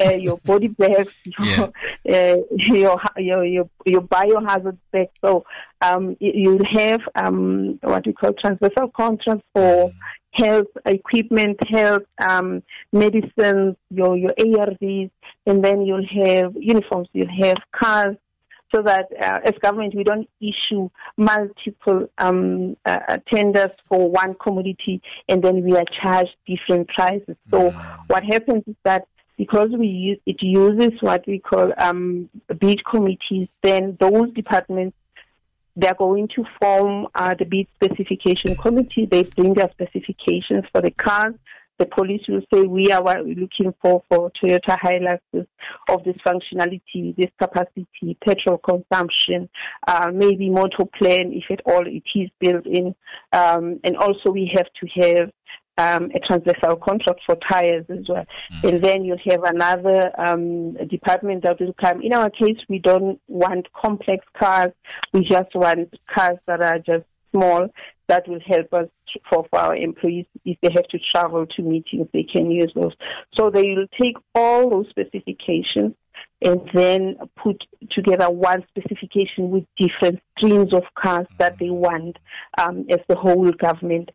uh, 0.00 0.14
your 0.14 0.38
body 0.38 0.68
bags, 0.68 1.12
your, 1.24 1.72
yeah. 2.04 2.34
uh, 2.34 2.36
your, 2.50 3.00
your 3.18 3.44
your 3.44 3.70
your 3.84 4.02
biohazard 4.02 4.78
bags. 4.92 5.10
So 5.22 5.44
um, 5.82 6.16
you 6.20 6.60
have 6.72 7.00
um, 7.14 7.78
what 7.82 8.06
we 8.06 8.12
call 8.12 8.32
transversal 8.32 8.88
contracts 8.88 9.44
for 9.54 9.92
health 10.32 10.68
equipment, 10.86 11.58
health 11.68 12.04
um, 12.22 12.62
medicines, 12.92 13.76
your 13.90 14.16
your 14.16 14.32
ARVs, 14.38 15.10
and 15.46 15.64
then 15.64 15.82
you'll 15.82 16.06
have 16.06 16.54
uniforms. 16.56 17.08
You'll 17.12 17.44
have 17.44 17.58
cars 17.72 18.16
so 18.74 18.82
that 18.82 19.06
uh, 19.20 19.40
as 19.44 19.54
government 19.60 19.94
we 19.94 20.04
don't 20.04 20.28
issue 20.40 20.88
multiple 21.16 22.08
um, 22.18 22.76
uh, 22.86 23.18
tenders 23.32 23.70
for 23.88 24.10
one 24.10 24.34
commodity 24.34 25.00
and 25.28 25.42
then 25.42 25.62
we 25.62 25.76
are 25.76 25.84
charged 26.02 26.34
different 26.46 26.88
prices. 26.88 27.36
So 27.50 27.70
mm. 27.70 27.98
what 28.06 28.24
happens 28.24 28.64
is 28.66 28.76
that 28.84 29.06
because 29.36 29.70
we 29.70 29.86
use, 29.86 30.18
it 30.26 30.36
uses 30.42 31.00
what 31.00 31.26
we 31.26 31.38
call 31.38 31.72
um, 31.78 32.28
bid 32.58 32.84
committees, 32.84 33.48
then 33.62 33.96
those 33.98 34.30
departments 34.34 34.96
they're 35.76 35.94
going 35.94 36.28
to 36.36 36.44
form 36.60 37.06
uh, 37.14 37.34
the 37.38 37.44
bid 37.44 37.66
specification 37.76 38.56
committee. 38.56 39.06
They 39.10 39.22
bring 39.22 39.54
their 39.54 39.70
specifications 39.70 40.64
for 40.72 40.82
the 40.82 40.90
cars 40.90 41.34
the 41.80 41.86
police 41.86 42.20
will 42.28 42.42
say 42.52 42.62
we 42.62 42.92
are 42.92 43.02
what 43.02 43.24
we're 43.24 43.34
looking 43.34 43.74
for 43.80 44.04
for 44.08 44.30
Toyota 44.32 44.78
Hiluxes 44.78 45.46
of 45.88 46.04
this 46.04 46.16
functionality, 46.24 47.16
this 47.16 47.30
capacity, 47.40 48.16
petrol 48.22 48.58
consumption, 48.58 49.48
uh, 49.88 50.10
maybe 50.12 50.50
motor 50.50 50.84
plan 50.84 51.32
if 51.32 51.44
at 51.50 51.62
all 51.64 51.86
it 51.86 52.02
is 52.14 52.28
built 52.38 52.66
in, 52.66 52.94
um, 53.32 53.80
and 53.82 53.96
also 53.96 54.30
we 54.30 54.52
have 54.54 54.66
to 54.78 55.00
have 55.00 55.30
um, 55.78 56.10
a 56.14 56.20
transversal 56.20 56.76
contract 56.76 57.20
for 57.24 57.36
tires 57.50 57.86
as 57.88 58.06
well. 58.06 58.26
Mm. 58.52 58.68
And 58.68 58.84
then 58.84 59.04
you'll 59.04 59.16
have 59.24 59.44
another 59.44 60.12
um, 60.20 60.74
department 60.88 61.42
that 61.44 61.58
will 61.60 61.74
come. 61.80 62.02
In 62.02 62.12
our 62.12 62.28
case, 62.28 62.58
we 62.68 62.78
don't 62.78 63.18
want 63.26 63.72
complex 63.72 64.26
cars. 64.38 64.72
We 65.14 65.24
just 65.24 65.54
want 65.54 65.94
cars 66.14 66.38
that 66.46 66.60
are 66.60 66.78
just 66.78 67.06
small 67.30 67.68
that 68.08 68.26
will 68.28 68.40
help 68.44 68.72
us 68.74 68.88
for, 69.28 69.46
for 69.50 69.58
our 69.58 69.76
employees 69.76 70.26
if 70.44 70.58
they 70.62 70.70
have 70.72 70.88
to 70.88 70.98
travel 71.14 71.46
to 71.46 71.62
meetings 71.62 72.08
they 72.12 72.24
can 72.24 72.50
use 72.50 72.72
those. 72.74 72.92
So 73.38 73.50
they 73.50 73.74
will 73.74 73.86
take 74.00 74.16
all 74.34 74.68
those 74.68 74.88
specifications 74.90 75.94
and 76.42 76.60
then 76.74 77.16
put 77.36 77.62
together 77.90 78.30
one 78.30 78.64
specification 78.68 79.50
with 79.50 79.64
different 79.78 80.20
streams 80.36 80.72
of 80.72 80.82
cars 80.94 81.26
that 81.38 81.58
they 81.58 81.70
want 81.70 82.16
um, 82.58 82.86
as 82.90 83.00
the 83.08 83.16
whole 83.16 83.50
government. 83.52 84.10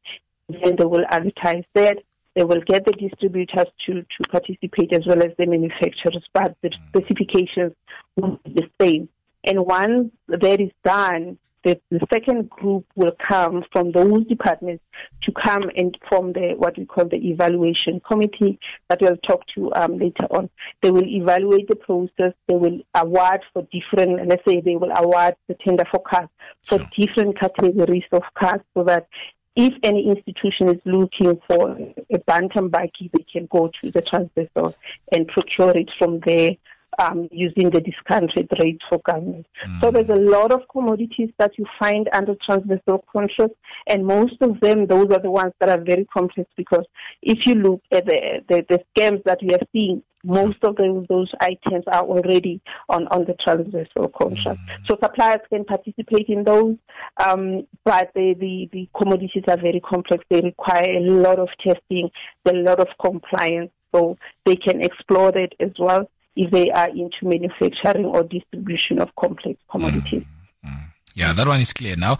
Then 0.49 0.75
they 0.77 0.85
will 0.85 1.05
advertise 1.09 1.63
that. 1.73 1.97
They 2.35 2.43
will 2.43 2.61
get 2.61 2.85
the 2.85 2.91
distributors 2.91 3.67
to, 3.85 3.93
to 4.01 4.29
participate 4.29 4.91
as 4.91 5.05
well 5.05 5.23
as 5.23 5.31
the 5.37 5.45
manufacturers, 5.45 6.27
but 6.33 6.57
the 6.61 6.71
specifications 6.89 7.73
will 8.17 8.39
be 8.43 8.53
the 8.53 8.69
same. 8.81 9.09
And 9.45 9.65
once 9.65 10.11
that 10.27 10.59
is 10.59 10.71
done, 10.83 11.37
the, 11.65 11.81
the 11.89 11.99
second 12.13 12.47
group 12.49 12.85
will 12.95 13.11
come 13.27 13.65
from 13.73 13.91
those 13.91 14.25
departments 14.27 14.83
to 15.23 15.31
come 15.31 15.63
and 15.75 15.97
form 16.07 16.31
the 16.31 16.53
what 16.55 16.77
we 16.77 16.85
call 16.85 17.05
the 17.05 17.17
evaluation 17.17 17.99
committee 18.07 18.59
that 18.87 19.01
we'll 19.01 19.17
talk 19.17 19.41
to 19.55 19.73
um, 19.73 19.97
later 19.97 20.25
on. 20.29 20.49
They 20.81 20.91
will 20.91 21.07
evaluate 21.07 21.67
the 21.67 21.75
process. 21.75 22.33
They 22.47 22.55
will 22.55 22.79
award 22.93 23.41
for 23.51 23.67
different, 23.71 24.27
let's 24.27 24.43
say 24.47 24.61
they 24.61 24.75
will 24.75 24.91
award 24.91 25.35
the 25.47 25.55
tender 25.55 25.85
for 25.91 26.01
cars 26.01 26.29
for 26.61 26.77
sure. 26.77 26.87
different 26.95 27.39
categories 27.39 28.03
of 28.11 28.21
cars 28.37 28.61
so 28.75 28.83
that 28.83 29.07
if 29.55 29.73
any 29.83 30.07
institution 30.07 30.69
is 30.69 30.81
looking 30.85 31.39
for 31.47 31.77
a 32.13 32.17
bantam 32.27 32.69
bike, 32.69 32.91
they 32.99 33.25
can 33.31 33.47
go 33.47 33.71
to 33.81 33.89
the 33.89 34.01
transversal 34.01 34.75
and 35.11 35.27
procure 35.29 35.75
it 35.75 35.89
from 35.97 36.19
there 36.25 36.51
um, 36.99 37.27
using 37.31 37.69
the 37.69 37.81
discounted 37.81 38.47
rates 38.59 38.83
for 38.89 38.99
government. 38.99 39.45
Mm. 39.67 39.81
So 39.81 39.91
there's 39.91 40.09
a 40.09 40.15
lot 40.15 40.51
of 40.51 40.61
commodities 40.71 41.29
that 41.37 41.57
you 41.57 41.65
find 41.77 42.09
under 42.13 42.35
transversal 42.35 43.05
contracts, 43.11 43.57
and 43.87 44.05
most 44.05 44.41
of 44.41 44.59
them, 44.59 44.87
those 44.87 45.09
are 45.11 45.19
the 45.19 45.31
ones 45.31 45.53
that 45.59 45.69
are 45.69 45.81
very 45.81 46.05
complex 46.05 46.49
because 46.55 46.85
if 47.21 47.45
you 47.45 47.55
look 47.55 47.81
at 47.91 48.05
the, 48.05 48.43
the, 48.47 48.65
the 48.69 48.83
scams 48.95 49.23
that 49.23 49.39
we 49.41 49.53
are 49.53 49.65
seeing, 49.71 50.03
most 50.23 50.57
of 50.63 50.75
those, 50.75 51.05
those 51.07 51.31
items 51.39 51.83
are 51.87 52.03
already 52.03 52.59
on, 52.89 53.07
on 53.09 53.25
the 53.25 53.35
transversal 53.35 54.09
contract. 54.09 54.59
Mm. 54.59 54.87
So 54.87 54.97
suppliers 55.01 55.41
can 55.49 55.65
participate 55.65 56.29
in 56.29 56.43
those, 56.43 56.77
um, 57.17 57.67
but 57.83 58.11
the, 58.15 58.35
the, 58.39 58.69
the 58.71 58.89
commodities 58.97 59.43
are 59.47 59.57
very 59.57 59.79
complex. 59.79 60.23
They 60.29 60.41
require 60.41 60.97
a 60.97 60.99
lot 60.99 61.37
of 61.37 61.49
testing, 61.63 62.09
a 62.45 62.53
lot 62.53 62.79
of 62.79 62.87
compliance. 62.99 63.71
So 63.93 64.17
they 64.45 64.57
can 64.57 64.83
explore 64.83 65.31
that 65.31 65.51
as 65.59 65.71
well 65.79 66.09
if 66.35 66.51
they 66.51 66.71
are 66.71 66.89
into 66.89 67.17
manufacturing 67.23 68.05
or 68.05 68.23
distribution 68.23 68.99
of 68.99 69.09
complex 69.15 69.59
commodities. 69.69 70.23
Mm, 70.65 70.69
mm. 70.69 70.83
Yeah, 71.15 71.33
that 71.33 71.47
one 71.47 71.61
is 71.61 71.73
clear 71.73 71.95
now. 71.95 72.17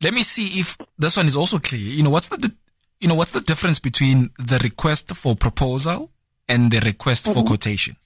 Let 0.00 0.14
me 0.14 0.22
see 0.22 0.60
if 0.60 0.76
this 0.98 1.16
one 1.16 1.26
is 1.26 1.36
also 1.36 1.58
clear. 1.58 1.80
You 1.80 2.02
know, 2.02 2.10
what's 2.10 2.28
the, 2.28 2.52
you 3.00 3.08
know, 3.08 3.14
what's 3.14 3.32
the 3.32 3.40
difference 3.40 3.78
between 3.78 4.30
the 4.38 4.58
request 4.62 5.14
for 5.14 5.34
proposal 5.36 6.10
and 6.48 6.70
the 6.70 6.80
request 6.80 7.26
mm-hmm. 7.26 7.40
for 7.40 7.44
quotation? 7.44 7.96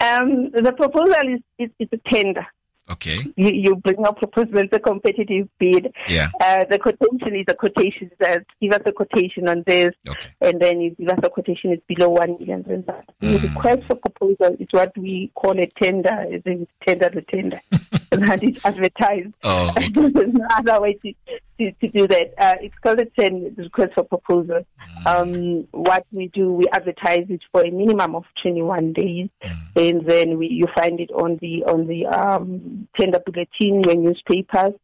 Um, 0.00 0.50
the 0.50 0.72
proposal 0.76 1.34
is, 1.34 1.40
is, 1.58 1.70
is 1.78 1.88
a 1.92 2.10
tender. 2.10 2.46
Okay. 2.88 3.18
You, 3.36 3.50
you 3.50 3.76
bring 3.76 4.04
a 4.06 4.12
proposal, 4.12 4.58
it's 4.58 4.72
a 4.72 4.78
competitive 4.78 5.48
bid. 5.58 5.92
Yeah. 6.08 6.28
Uh, 6.40 6.64
the 6.64 6.78
quotation 6.78 7.34
is 7.34 7.44
a 7.48 7.54
quotation 7.54 8.10
that 8.20 8.44
give 8.60 8.72
us 8.72 8.82
a 8.86 8.92
quotation 8.92 9.48
on 9.48 9.64
this, 9.66 9.92
okay. 10.08 10.28
and 10.40 10.60
then 10.60 10.80
you 10.80 10.90
give 10.90 11.08
us 11.08 11.18
a 11.22 11.28
quotation 11.28 11.72
is 11.72 11.80
below 11.88 12.10
one 12.10 12.36
million. 12.38 12.62
Mm. 12.62 12.84
The 13.20 13.48
request 13.48 13.86
for 13.86 13.96
proposal 13.96 14.56
is 14.60 14.68
what 14.70 14.96
we 14.96 15.32
call 15.34 15.58
a 15.58 15.66
tender. 15.66 16.26
It's 16.28 16.70
tender 16.86 17.10
the 17.12 17.22
tender, 17.22 17.60
and 18.12 18.22
that 18.22 18.44
is 18.44 18.64
advertised. 18.64 19.34
Oh, 19.42 19.70
okay. 19.70 19.88
There's 19.92 20.32
no 20.32 20.46
other 20.56 20.80
way 20.80 20.94
to, 20.94 21.12
to, 21.58 21.72
to 21.72 21.88
do 21.88 22.06
that. 22.08 22.34
Uh, 22.38 22.54
it's 22.60 22.74
called 22.82 23.00
a 23.00 23.06
tender 23.06 23.50
request 23.56 23.94
for 23.94 24.04
proposal. 24.04 24.64
Mm. 25.04 25.06
Um, 25.06 25.68
what 25.72 26.06
we 26.12 26.28
do, 26.28 26.52
we 26.52 26.66
advertise 26.72 27.26
it 27.28 27.42
for 27.52 27.62
a 27.64 27.70
minimum 27.70 28.14
of 28.14 28.24
21 28.42 28.92
days, 28.92 29.28
mm. 29.42 29.56
and 29.76 30.06
then 30.06 30.38
we 30.38 30.48
you 30.48 30.66
find 30.74 31.00
it 31.00 31.10
on 31.12 31.38
the 31.40 31.64
on 31.64 31.86
the 31.86 32.06
um, 32.06 32.88
tender 32.98 33.20
bulletin, 33.24 33.82
your 33.82 33.96
newspapers, 33.96 34.74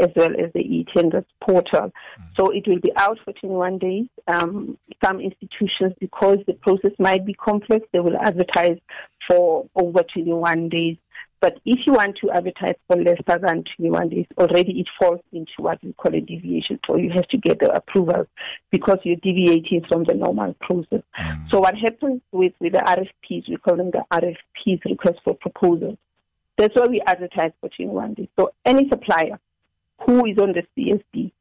as 0.00 0.08
well 0.16 0.30
as 0.32 0.52
the 0.54 0.60
e-tenders 0.60 1.24
portal. 1.42 1.90
Mm-hmm. 1.90 2.22
So 2.36 2.50
it 2.50 2.66
will 2.66 2.80
be 2.80 2.92
out 2.96 3.18
for 3.24 3.32
21 3.32 3.78
days. 3.78 4.06
Um, 4.26 4.78
some 5.04 5.20
institutions, 5.20 5.94
because 6.00 6.38
the 6.46 6.54
process 6.54 6.92
might 6.98 7.26
be 7.26 7.34
complex, 7.34 7.86
they 7.92 8.00
will 8.00 8.16
advertise 8.16 8.78
for 9.28 9.66
over 9.74 10.02
21 10.02 10.68
days. 10.68 10.96
But 11.42 11.58
if 11.64 11.80
you 11.86 11.94
want 11.94 12.18
to 12.18 12.30
advertise 12.30 12.76
for 12.86 12.96
less 12.96 13.18
than 13.26 13.64
21 13.76 14.10
days, 14.10 14.26
already 14.38 14.78
it 14.78 14.86
falls 14.96 15.18
into 15.32 15.50
what 15.56 15.82
we 15.82 15.92
call 15.92 16.14
a 16.14 16.20
deviation. 16.20 16.78
So 16.86 16.96
you 16.96 17.10
have 17.10 17.26
to 17.28 17.36
get 17.36 17.58
the 17.58 17.68
approval 17.74 18.28
because 18.70 18.98
you're 19.02 19.16
deviating 19.16 19.84
from 19.88 20.04
the 20.04 20.14
normal 20.14 20.54
process. 20.60 21.02
Mm. 21.20 21.50
So 21.50 21.58
what 21.58 21.76
happens 21.76 22.20
with, 22.30 22.52
with 22.60 22.74
the 22.74 22.78
RFPs, 22.78 23.48
we 23.48 23.56
call 23.56 23.76
them 23.76 23.90
the 23.90 24.04
RFPs, 24.12 24.84
request 24.84 25.18
for 25.24 25.34
proposals. 25.34 25.98
That's 26.58 26.76
why 26.76 26.86
we 26.86 27.00
advertise 27.00 27.50
for 27.60 27.68
21 27.70 28.14
days. 28.14 28.28
So 28.38 28.52
any 28.64 28.88
supplier 28.88 29.40
who 30.06 30.24
is 30.26 30.38
on 30.38 30.52
the 30.52 30.62
CSD, 30.78 31.32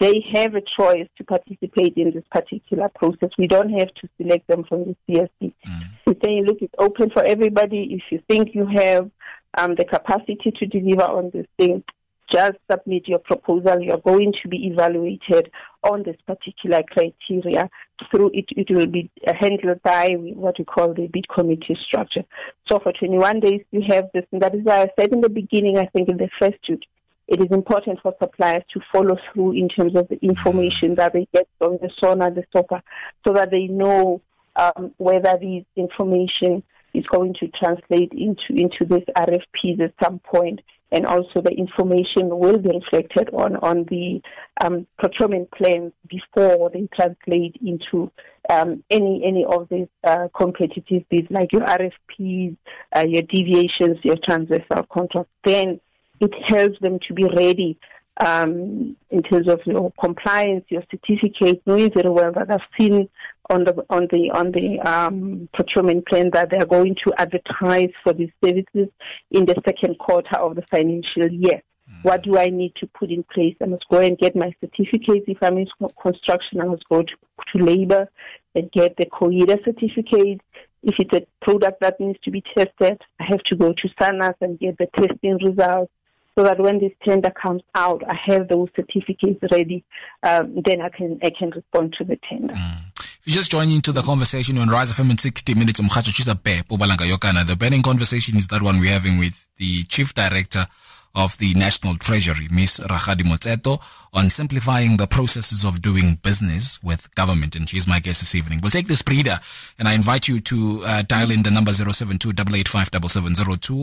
they 0.00 0.24
have 0.32 0.54
a 0.54 0.62
choice 0.62 1.06
to 1.18 1.24
participate 1.24 1.94
in 1.96 2.12
this 2.12 2.24
particular 2.30 2.88
process. 2.88 3.28
We 3.38 3.46
don't 3.46 3.70
have 3.78 3.92
to 3.94 4.08
select 4.16 4.48
them 4.48 4.64
from 4.64 4.84
the 4.84 4.96
CSD. 5.06 5.52
Mm. 5.66 5.82
We 6.06 6.16
say, 6.24 6.42
look, 6.42 6.58
it's 6.62 6.74
open 6.78 7.10
for 7.10 7.22
everybody. 7.22 7.88
If 7.92 8.02
you 8.10 8.22
think 8.26 8.54
you 8.54 8.66
have 8.66 9.10
um, 9.58 9.74
the 9.74 9.84
capacity 9.84 10.52
to 10.58 10.66
deliver 10.66 11.02
on 11.02 11.30
this 11.34 11.46
thing, 11.58 11.84
just 12.32 12.56
submit 12.70 13.08
your 13.08 13.18
proposal. 13.18 13.80
You're 13.80 13.98
going 13.98 14.32
to 14.42 14.48
be 14.48 14.68
evaluated 14.68 15.50
on 15.82 16.04
this 16.04 16.16
particular 16.26 16.82
criteria. 16.82 17.68
Through 18.10 18.30
it, 18.32 18.46
it 18.50 18.74
will 18.74 18.86
be 18.86 19.10
handled 19.26 19.82
by 19.82 20.12
what 20.12 20.58
we 20.58 20.64
call 20.64 20.94
the 20.94 21.08
bid 21.08 21.28
committee 21.28 21.76
structure. 21.86 22.24
So 22.70 22.78
for 22.78 22.92
21 22.92 23.40
days, 23.40 23.60
you 23.70 23.82
have 23.88 24.08
this, 24.14 24.24
and 24.32 24.40
that 24.40 24.54
is 24.54 24.62
why 24.62 24.82
I 24.82 24.88
said 24.98 25.12
in 25.12 25.20
the 25.20 25.28
beginning, 25.28 25.76
I 25.76 25.86
think 25.86 26.08
in 26.08 26.16
the 26.16 26.30
first 26.38 26.56
shoot, 26.66 26.84
it 27.30 27.40
is 27.40 27.50
important 27.52 28.00
for 28.02 28.12
suppliers 28.20 28.64
to 28.74 28.80
follow 28.92 29.16
through 29.32 29.52
in 29.52 29.68
terms 29.68 29.94
of 29.94 30.08
the 30.08 30.18
information 30.20 30.96
that 30.96 31.12
they 31.12 31.28
get 31.32 31.48
from 31.58 31.78
the 31.80 31.88
SONA, 32.00 32.32
the 32.32 32.44
SOPA, 32.54 32.82
so 33.26 33.32
that 33.32 33.50
they 33.50 33.66
know 33.68 34.20
um, 34.56 34.92
whether 34.98 35.38
this 35.40 35.64
information 35.76 36.62
is 36.92 37.06
going 37.06 37.34
to 37.38 37.46
translate 37.48 38.12
into 38.12 38.50
into 38.50 38.84
this 38.84 39.04
RFPs 39.16 39.80
at 39.80 39.94
some 40.02 40.18
point 40.18 40.60
and 40.92 41.06
also 41.06 41.40
the 41.40 41.52
information 41.52 42.36
will 42.36 42.58
be 42.58 42.70
reflected 42.70 43.30
on 43.32 43.54
on 43.56 43.84
the 43.84 44.20
um, 44.60 44.86
procurement 44.98 45.48
plans 45.52 45.92
before 46.08 46.68
they 46.70 46.88
translate 46.94 47.56
into 47.64 48.10
um, 48.48 48.82
any 48.90 49.22
any 49.24 49.44
of 49.44 49.68
these 49.70 49.86
uh, 50.02 50.26
competitive 50.36 51.04
bids, 51.08 51.28
like 51.30 51.52
your 51.52 51.62
RFPs, 51.62 52.56
uh, 52.96 53.04
your 53.06 53.22
deviations, 53.22 53.98
your 54.02 54.16
transversal 54.24 54.84
contracts. 54.92 55.30
Then 55.44 55.80
it 56.20 56.32
helps 56.46 56.78
them 56.80 56.98
to 57.08 57.14
be 57.14 57.24
ready 57.24 57.78
um, 58.18 58.96
in 59.10 59.22
terms 59.22 59.48
of 59.48 59.60
your 59.64 59.92
compliance, 59.98 60.64
your 60.68 60.82
certificate, 60.90 61.62
knowing 61.66 61.90
very 61.92 62.10
well 62.10 62.32
that 62.32 62.50
I've 62.50 62.60
seen 62.78 63.08
on 63.48 63.64
the 63.64 63.84
on 63.88 64.08
the 64.12 64.30
on 64.32 64.52
the 64.52 64.78
um, 64.80 65.48
procurement 65.54 66.06
plan 66.06 66.30
that 66.34 66.50
they 66.50 66.58
are 66.58 66.66
going 66.66 66.96
to 67.04 67.12
advertise 67.18 67.90
for 68.04 68.12
these 68.12 68.30
services 68.44 68.88
in 69.30 69.46
the 69.46 69.60
second 69.64 69.98
quarter 69.98 70.36
of 70.36 70.54
the 70.54 70.62
financial 70.70 71.28
year. 71.30 71.62
Mm. 71.90 72.04
What 72.04 72.22
do 72.22 72.38
I 72.38 72.50
need 72.50 72.74
to 72.76 72.86
put 72.86 73.10
in 73.10 73.24
place? 73.24 73.56
I 73.62 73.66
must 73.66 73.88
go 73.90 73.98
and 73.98 74.18
get 74.18 74.36
my 74.36 74.54
certificates. 74.60 75.24
If 75.26 75.38
I'm 75.42 75.58
in 75.58 75.66
construction, 76.00 76.60
I 76.60 76.66
must 76.66 76.88
go 76.88 77.02
to, 77.02 77.14
to 77.56 77.64
labor 77.64 78.08
and 78.54 78.70
get 78.70 78.96
the 78.98 79.06
COIDA 79.06 79.64
certificate. 79.64 80.42
If 80.82 80.94
it's 80.98 81.12
a 81.12 81.26
product 81.44 81.80
that 81.80 82.00
needs 82.00 82.18
to 82.24 82.30
be 82.30 82.42
tested, 82.56 83.00
I 83.18 83.24
have 83.24 83.42
to 83.44 83.56
go 83.56 83.72
to 83.72 83.88
SANAS 83.98 84.34
and 84.40 84.58
get 84.58 84.78
the 84.78 84.86
testing 84.96 85.38
results 85.44 85.92
so 86.36 86.44
that 86.44 86.58
when 86.60 86.78
this 86.78 86.92
tender 87.04 87.30
comes 87.30 87.62
out, 87.74 88.02
I 88.08 88.14
have 88.26 88.48
those 88.48 88.68
certificates 88.76 89.40
ready. 89.50 89.84
Um, 90.22 90.60
then 90.64 90.80
I 90.80 90.88
can 90.88 91.18
I 91.22 91.30
can 91.30 91.50
respond 91.50 91.94
to 91.98 92.04
the 92.04 92.18
tender. 92.28 92.54
Mm. 92.54 92.90
If 93.20 93.26
you 93.26 93.32
just 93.34 93.50
join 93.50 93.70
into 93.70 93.92
the 93.92 94.00
conversation 94.00 94.56
on 94.56 94.68
Rise 94.68 94.94
FM 94.94 95.10
in 95.10 95.18
60 95.18 95.54
minutes, 95.54 95.78
the 95.78 97.56
burning 97.58 97.82
conversation 97.82 98.36
is 98.38 98.48
that 98.48 98.62
one 98.62 98.80
we're 98.80 98.90
having 98.90 99.18
with 99.18 99.50
the 99.58 99.84
Chief 99.84 100.14
Director 100.14 100.66
of 101.14 101.38
the 101.38 101.54
National 101.54 101.96
Treasury, 101.96 102.48
Ms. 102.50 102.80
Rakgadi 102.84 103.22
Motseto, 103.22 103.80
on 104.12 104.28
simplifying 104.28 104.96
the 104.96 105.06
processes 105.06 105.64
of 105.64 105.80
doing 105.80 106.18
business 106.22 106.82
with 106.82 107.12
government. 107.14 107.54
And 107.54 107.68
she's 107.68 107.86
my 107.86 108.00
guest 108.00 108.20
this 108.20 108.34
evening. 108.34 108.60
We'll 108.60 108.70
take 108.70 108.88
this 108.88 109.02
breather 109.02 109.40
and 109.78 109.86
I 109.86 109.94
invite 109.94 110.28
you 110.28 110.40
to 110.40 110.82
uh, 110.84 111.02
dial 111.02 111.30
in 111.30 111.42
the 111.42 111.50
number 111.50 111.72
072 111.72 112.30
885 112.30 112.90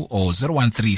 or 0.09 0.33
013 0.33 0.97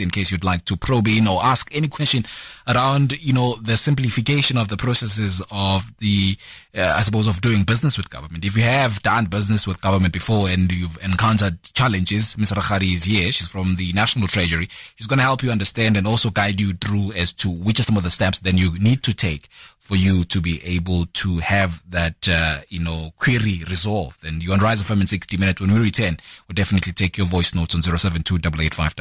in 0.00 0.10
case 0.10 0.32
you'd 0.32 0.44
like 0.44 0.64
to 0.64 0.76
probe 0.76 1.08
in 1.08 1.26
or 1.26 1.44
ask 1.44 1.74
any 1.74 1.88
question 1.88 2.24
around, 2.66 3.12
you 3.20 3.32
know, 3.32 3.56
the 3.56 3.76
simplification 3.76 4.58
of 4.58 4.68
the 4.68 4.76
processes 4.76 5.42
of 5.50 5.92
the, 5.98 6.36
uh, 6.76 6.94
I 6.96 7.02
suppose, 7.02 7.26
of 7.26 7.40
doing 7.40 7.62
business 7.62 7.96
with 7.96 8.10
government. 8.10 8.44
If 8.44 8.56
you 8.56 8.62
have 8.62 9.00
done 9.02 9.26
business 9.26 9.66
with 9.66 9.80
government 9.80 10.12
before 10.12 10.48
and 10.48 10.70
you've 10.72 10.98
encountered 11.02 11.62
challenges, 11.62 12.36
Ms. 12.36 12.52
Rakgadi 12.52 12.94
is 12.94 13.04
here. 13.04 13.30
She's 13.30 13.48
from 13.48 13.76
the 13.76 13.92
National 13.92 14.26
Treasury. 14.26 14.68
She's 14.96 15.06
going 15.06 15.18
to 15.18 15.24
help 15.24 15.42
you 15.42 15.50
understand 15.50 15.96
and 15.96 16.06
also 16.06 16.30
guide 16.30 16.60
you 16.60 16.72
through 16.74 17.12
as 17.12 17.32
to 17.34 17.48
which 17.48 17.78
are 17.78 17.84
some 17.84 17.96
of 17.96 18.02
the 18.02 18.10
steps 18.10 18.40
then 18.40 18.58
you 18.58 18.76
need 18.78 19.02
to 19.04 19.14
take 19.14 19.48
for 19.78 19.96
you 19.96 20.24
to 20.24 20.40
be 20.40 20.64
able 20.64 21.06
to 21.12 21.38
have 21.38 21.82
that, 21.90 22.28
uh, 22.28 22.60
you 22.68 22.80
know, 22.80 23.12
query 23.18 23.62
resolved. 23.68 24.24
And 24.24 24.42
you're 24.42 24.54
on 24.54 24.60
Rise 24.60 24.82
FM 24.82 25.02
in 25.02 25.06
60 25.06 25.36
minutes. 25.36 25.60
When 25.60 25.72
we 25.72 25.80
return, 25.80 26.16
we'll 26.48 26.54
definitely 26.54 26.92
take 26.92 27.18
your 27.18 27.26
voice 27.26 27.54
notes 27.54 27.74
on 27.74 27.82
072 27.82 28.36
885 28.36 28.94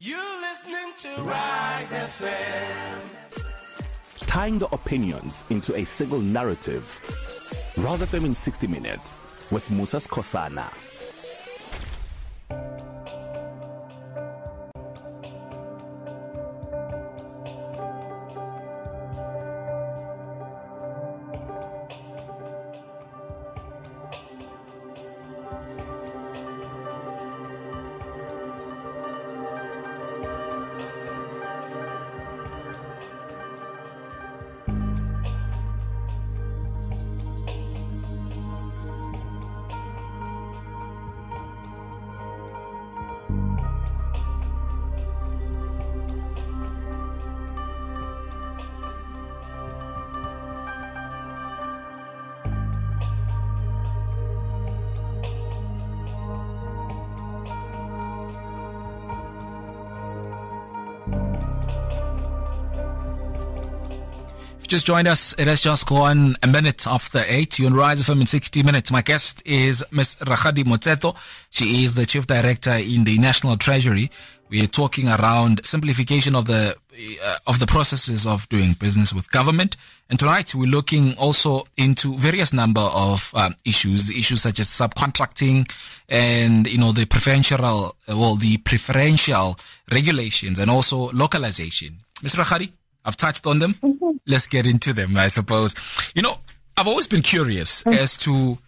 You 0.00 0.16
listening 0.40 0.92
to 0.96 1.22
Rise 1.22 1.92
FM. 1.92 2.95
Tying 4.36 4.58
the 4.58 4.66
opinions 4.66 5.46
into 5.48 5.74
a 5.74 5.86
single 5.86 6.20
narrative. 6.20 6.84
Rise 7.78 8.02
FM 8.02 8.26
in 8.26 8.34
60 8.34 8.66
minutes 8.66 9.22
with 9.50 9.70
Musa 9.70 9.96
Kosana. 9.96 10.85
Just 64.66 64.84
joined 64.84 65.06
us, 65.06 65.32
it 65.38 65.46
has 65.46 65.60
just 65.60 65.86
gone 65.86 66.34
a 66.42 66.46
minute 66.48 66.88
after 66.88 67.22
eight. 67.28 67.56
You 67.56 67.66
on 67.66 67.74
Rise 67.74 68.02
FM 68.02 68.22
in 68.22 68.26
60 68.26 68.64
minutes. 68.64 68.90
My 68.90 69.00
guest 69.00 69.40
is 69.44 69.84
Ms. 69.92 70.16
Rakgadi 70.16 70.64
Motseto. 70.64 71.16
She 71.50 71.84
is 71.84 71.94
the 71.94 72.04
Chief 72.04 72.26
Director 72.26 72.72
in 72.72 73.04
the 73.04 73.16
National 73.18 73.56
Treasury. 73.56 74.10
We 74.48 74.64
are 74.64 74.66
talking 74.66 75.08
around 75.08 75.64
simplification 75.64 76.34
of 76.34 76.46
the 76.46 76.76
uh, 77.24 77.36
of 77.46 77.60
the 77.60 77.66
processes 77.66 78.26
of 78.26 78.48
doing 78.48 78.72
business 78.72 79.14
with 79.14 79.30
government. 79.30 79.76
And 80.10 80.18
tonight 80.18 80.52
we're 80.52 80.66
looking 80.66 81.14
also 81.16 81.64
into 81.76 82.16
various 82.16 82.52
number 82.52 82.80
of 82.80 83.30
um, 83.34 83.54
issues, 83.64 84.10
issues 84.10 84.42
such 84.42 84.58
as 84.58 84.66
subcontracting 84.66 85.70
and 86.08 86.66
you 86.66 86.78
know 86.78 86.90
the 86.90 87.06
preferential, 87.06 87.64
uh, 87.64 87.92
well, 88.08 88.34
the 88.34 88.56
preferential 88.58 89.56
regulations 89.92 90.58
and 90.58 90.72
also 90.72 91.10
localization. 91.12 91.98
Ms. 92.22 92.34
Rakgadi, 92.34 92.72
I've 93.06 93.16
touched 93.16 93.46
on 93.46 93.60
them. 93.60 93.74
Mm-hmm 93.74 94.06
let's 94.26 94.46
get 94.46 94.66
into 94.66 94.92
them, 94.92 95.16
I 95.16 95.28
suppose. 95.28 95.74
You 96.14 96.22
know, 96.22 96.36
I've 96.76 96.88
always 96.88 97.08
been 97.08 97.22
curious 97.22 97.82
mm. 97.84 97.96
as 97.96 98.16
to 98.18 98.58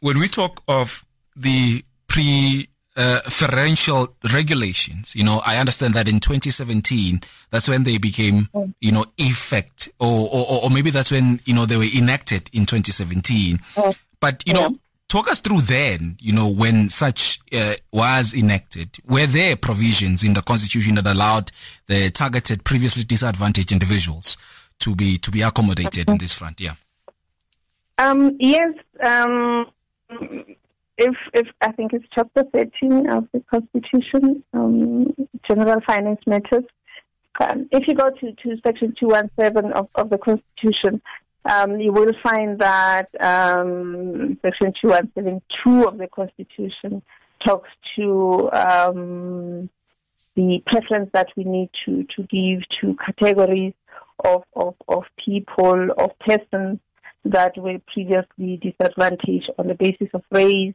when 0.00 0.18
we 0.18 0.28
talk 0.28 0.62
of 0.68 1.04
the 1.36 1.84
pre 2.08 2.68
uh, 2.96 3.20
regulations. 4.32 5.14
You 5.14 5.24
know, 5.24 5.42
I 5.44 5.58
understand 5.58 5.94
that 5.94 6.08
in 6.08 6.20
2017, 6.20 7.20
that's 7.50 7.68
when 7.68 7.84
they 7.84 7.98
became, 7.98 8.48
mm. 8.54 8.74
you 8.80 8.92
know, 8.92 9.04
effect, 9.18 9.88
or, 10.00 10.28
or, 10.32 10.64
or 10.64 10.70
maybe 10.70 10.90
that's 10.90 11.10
when, 11.10 11.40
you 11.44 11.54
know, 11.54 11.66
they 11.66 11.76
were 11.76 11.84
enacted 11.96 12.48
in 12.52 12.64
2017. 12.66 13.58
Mm. 13.58 13.96
But, 14.18 14.42
you 14.46 14.54
know, 14.54 14.74
talk 15.08 15.28
us 15.28 15.40
through 15.40 15.62
then, 15.62 16.16
you 16.20 16.32
know, 16.32 16.48
when 16.48 16.88
such 16.88 17.40
uh, 17.52 17.74
was 17.92 18.34
enacted, 18.34 18.90
were 19.08 19.26
there 19.26 19.56
provisions 19.56 20.24
in 20.24 20.34
the 20.34 20.42
constitution 20.42 20.96
that 20.96 21.06
allowed 21.06 21.52
the 21.86 22.10
targeted 22.10 22.64
previously 22.64 23.04
disadvantaged 23.04 23.72
individuals 23.72 24.36
to 24.78 24.94
be 24.94 25.18
to 25.18 25.30
be 25.30 25.42
accommodated 25.42 26.08
in 26.08 26.18
this 26.18 26.34
front? 26.34 26.60
Yeah. 26.60 26.74
Um, 27.98 28.36
yes. 28.38 28.74
Um, 29.02 29.66
if 30.98 31.14
if 31.32 31.48
I 31.60 31.72
think 31.72 31.92
it's 31.92 32.06
chapter 32.14 32.44
thirteen 32.52 33.08
of 33.08 33.28
the 33.32 33.40
Constitution, 33.50 34.42
um, 34.52 35.14
General 35.48 35.80
Finance 35.86 36.20
Matters. 36.26 36.64
Um, 37.38 37.68
if 37.70 37.86
you 37.86 37.94
go 37.94 38.08
to, 38.08 38.32
to 38.32 38.56
section 38.64 38.94
two 38.98 39.08
one 39.08 39.30
seven 39.38 39.70
of, 39.72 39.88
of 39.94 40.08
the 40.08 40.16
Constitution, 40.16 41.02
um, 41.48 41.80
you 41.80 41.92
will 41.92 42.12
find 42.22 42.58
that 42.58 43.08
um, 43.20 44.38
section 44.42 44.72
two 44.80 44.88
one 44.88 45.10
seven 45.14 45.42
two 45.62 45.84
of 45.86 45.98
the 45.98 46.08
Constitution 46.08 47.02
talks 47.44 47.68
to 47.96 48.50
um, 48.52 49.68
the 50.36 50.62
preference 50.66 51.10
that 51.12 51.28
we 51.36 51.44
need 51.44 51.70
to, 51.84 52.04
to 52.14 52.22
give 52.24 52.62
to 52.80 52.96
categories 53.04 53.72
of, 54.24 54.44
of, 54.54 54.74
of 54.88 55.04
people, 55.24 55.88
of 55.98 56.10
persons 56.20 56.78
that 57.24 57.56
were 57.56 57.78
previously 57.92 58.60
disadvantaged 58.62 59.50
on 59.58 59.66
the 59.68 59.74
basis 59.74 60.08
of 60.14 60.22
race, 60.30 60.74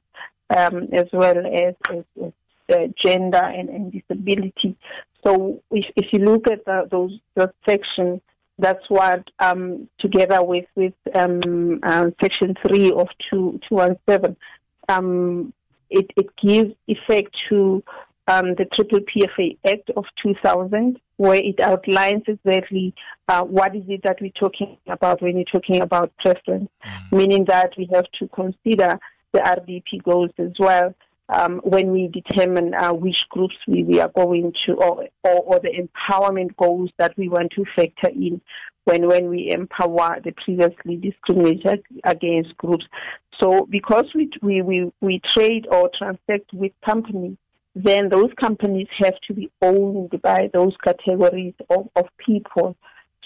um, 0.50 0.90
as 0.92 1.06
well 1.14 1.38
as, 1.38 1.76
as, 1.90 2.04
as 2.24 2.34
uh, 2.74 2.88
gender 3.04 3.38
and, 3.44 3.70
and, 3.70 3.92
disability. 3.92 4.76
So 5.24 5.62
if, 5.72 5.86
if 5.96 6.08
you 6.12 6.20
look 6.20 6.48
at 6.48 6.66
the, 6.66 6.88
those, 6.90 7.18
those 7.36 7.50
sections, 7.66 8.22
that's 8.62 8.90
what, 8.90 9.28
um, 9.40 9.90
together 10.00 10.44
with 10.44 10.66
with 10.76 10.94
um, 11.14 11.80
uh, 11.84 12.12
Section 12.22 12.56
three 12.66 12.92
of 12.92 13.08
two 13.30 13.60
two 13.68 13.76
one 13.76 13.98
seven, 14.08 14.38
um, 14.88 15.54
it 15.90 16.10
it 16.16 16.28
gives 16.42 16.74
effect 16.88 17.36
to 17.50 17.84
um, 18.28 18.56
the 18.56 18.66
Triple 18.74 19.00
PFA 19.00 19.58
Act 19.66 19.90
of 19.98 20.06
2000, 20.24 21.00
where 21.18 21.36
it 21.36 21.60
outlines 21.60 22.24
exactly 22.28 22.94
uh, 23.28 23.44
what 23.44 23.76
is 23.76 23.84
it 23.88 24.04
that 24.04 24.20
we're 24.22 24.32
talking 24.40 24.78
about 24.88 25.22
when 25.22 25.36
you're 25.36 25.46
talking 25.46 25.82
about 25.82 26.14
preference, 26.20 26.70
mm. 26.86 27.18
meaning 27.18 27.46
that 27.46 27.74
we 27.78 27.90
have 27.92 28.06
to 28.20 28.28
consider 28.30 29.00
the 29.34 29.40
RDP 29.40 30.04
goals 30.04 30.32
as 30.38 30.52
well 30.60 30.94
um, 31.32 31.62
when 31.64 31.92
we 31.92 32.08
determine 32.08 32.74
uh, 32.74 32.94
which 32.94 33.18
groups 33.30 33.56
we, 33.68 33.84
we 33.84 34.00
are 34.00 34.10
going 34.10 34.54
to, 34.66 34.74
or, 34.74 35.08
or, 35.24 35.40
or 35.42 35.60
the 35.60 35.70
empowerment 35.70 36.56
goals 36.58 36.90
that 36.98 37.18
we 37.18 37.30
want 37.30 37.52
to 37.54 37.66
factor 37.76 38.10
in 38.10 38.42
when, 38.84 39.08
when 39.08 39.30
we 39.30 39.52
empower 39.52 40.20
the 40.24 40.32
previously 40.44 40.96
discriminated 40.98 41.84
against 42.04 42.58
groups. 42.58 42.86
So 43.40 43.66
because 43.70 44.06
we, 44.14 44.30
we, 44.42 44.62
we, 44.62 44.92
we 45.02 45.22
trade 45.34 45.68
or 45.72 45.90
transact 45.98 46.52
with 46.54 46.72
companies 46.86 47.38
then 47.76 48.10
those 48.10 48.30
companies 48.40 48.88
have 49.00 49.16
to 49.28 49.34
be 49.34 49.50
owned 49.62 50.22
by 50.22 50.50
those 50.54 50.76
categories 50.84 51.54
of, 51.70 51.88
of 51.96 52.06
people. 52.18 52.76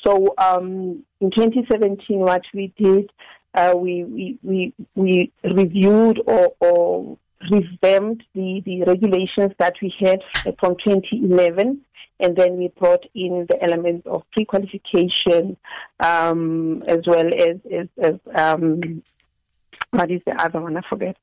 So 0.06 0.36
um, 0.38 1.04
in 1.20 1.32
2017, 1.32 2.20
what 2.20 2.44
we 2.54 2.72
did, 2.78 3.12
uh, 3.56 3.74
we, 3.76 4.04
we, 4.04 4.38
we, 4.44 4.74
we 4.94 5.32
reviewed 5.44 6.22
or, 6.28 6.54
or 6.60 7.18
revamped 7.51 8.23
the, 8.34 8.62
the 8.65 8.84
regulations 8.84 9.51
that 9.60 9.75
we 9.81 9.93
had 9.99 10.21
from 10.60 10.75
2011 10.84 11.81
and 12.19 12.36
then 12.36 12.58
we 12.58 12.69
brought 12.79 13.03
in 13.13 13.45
the 13.49 13.62
element 13.62 14.05
of 14.08 14.23
pre-qualification 14.31 15.58
um, 15.99 16.84
as 16.88 16.99
well 17.05 17.27
as, 17.34 17.58
as, 17.71 17.88
as 18.01 18.15
um, 18.36 19.03
what 19.91 20.12
is 20.12 20.21
the 20.25 20.34
other 20.41 20.62
one? 20.62 20.77
I 20.77 20.81
forget. 20.89 21.17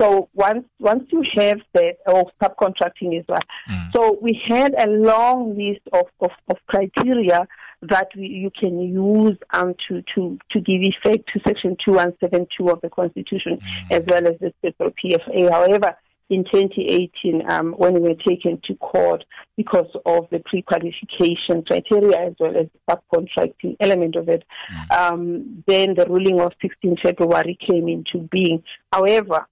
So 0.00 0.28
once 0.34 0.64
once 0.80 1.04
you 1.12 1.22
have 1.34 1.60
that, 1.74 1.98
or 2.06 2.30
subcontracting 2.42 3.18
as 3.18 3.24
well. 3.28 3.42
Mm. 3.70 3.92
So 3.92 4.18
we 4.20 4.40
had 4.48 4.74
a 4.76 4.88
long 4.88 5.56
list 5.56 5.82
of, 5.92 6.06
of, 6.20 6.30
of 6.48 6.56
criteria 6.66 7.46
that 7.82 8.08
we, 8.16 8.26
you 8.26 8.50
can 8.50 8.78
use 8.80 9.36
um, 9.50 9.74
to, 9.88 10.02
to, 10.14 10.38
to 10.50 10.60
give 10.60 10.82
effect 10.82 11.28
to 11.32 11.40
Section 11.46 11.76
2172 11.84 12.68
of 12.68 12.80
the 12.80 12.88
Constitution 12.88 13.58
mm. 13.58 13.90
as 13.90 14.04
well 14.06 14.26
as 14.26 14.38
the 14.40 14.52
special 14.58 14.92
PFA. 14.92 15.50
However, 15.50 15.96
in 16.30 16.44
2018 16.44 17.48
um, 17.50 17.72
when 17.72 17.94
we 17.94 18.00
were 18.00 18.14
taken 18.14 18.60
to 18.64 18.74
court 18.76 19.24
because 19.56 19.88
of 20.06 20.26
the 20.30 20.38
pre-qualification 20.38 21.62
criteria 21.66 22.28
as 22.28 22.34
well 22.38 22.56
as 22.56 22.66
the 22.72 22.96
subcontracting 23.12 23.76
element 23.80 24.16
of 24.16 24.28
it. 24.28 24.44
Mm. 24.72 24.98
Um, 24.98 25.64
then 25.66 25.94
the 25.94 26.06
ruling 26.06 26.40
of 26.40 26.52
16 26.62 26.96
February 27.02 27.58
came 27.60 27.88
into 27.88 28.18
being. 28.30 28.62
However, 28.92 29.46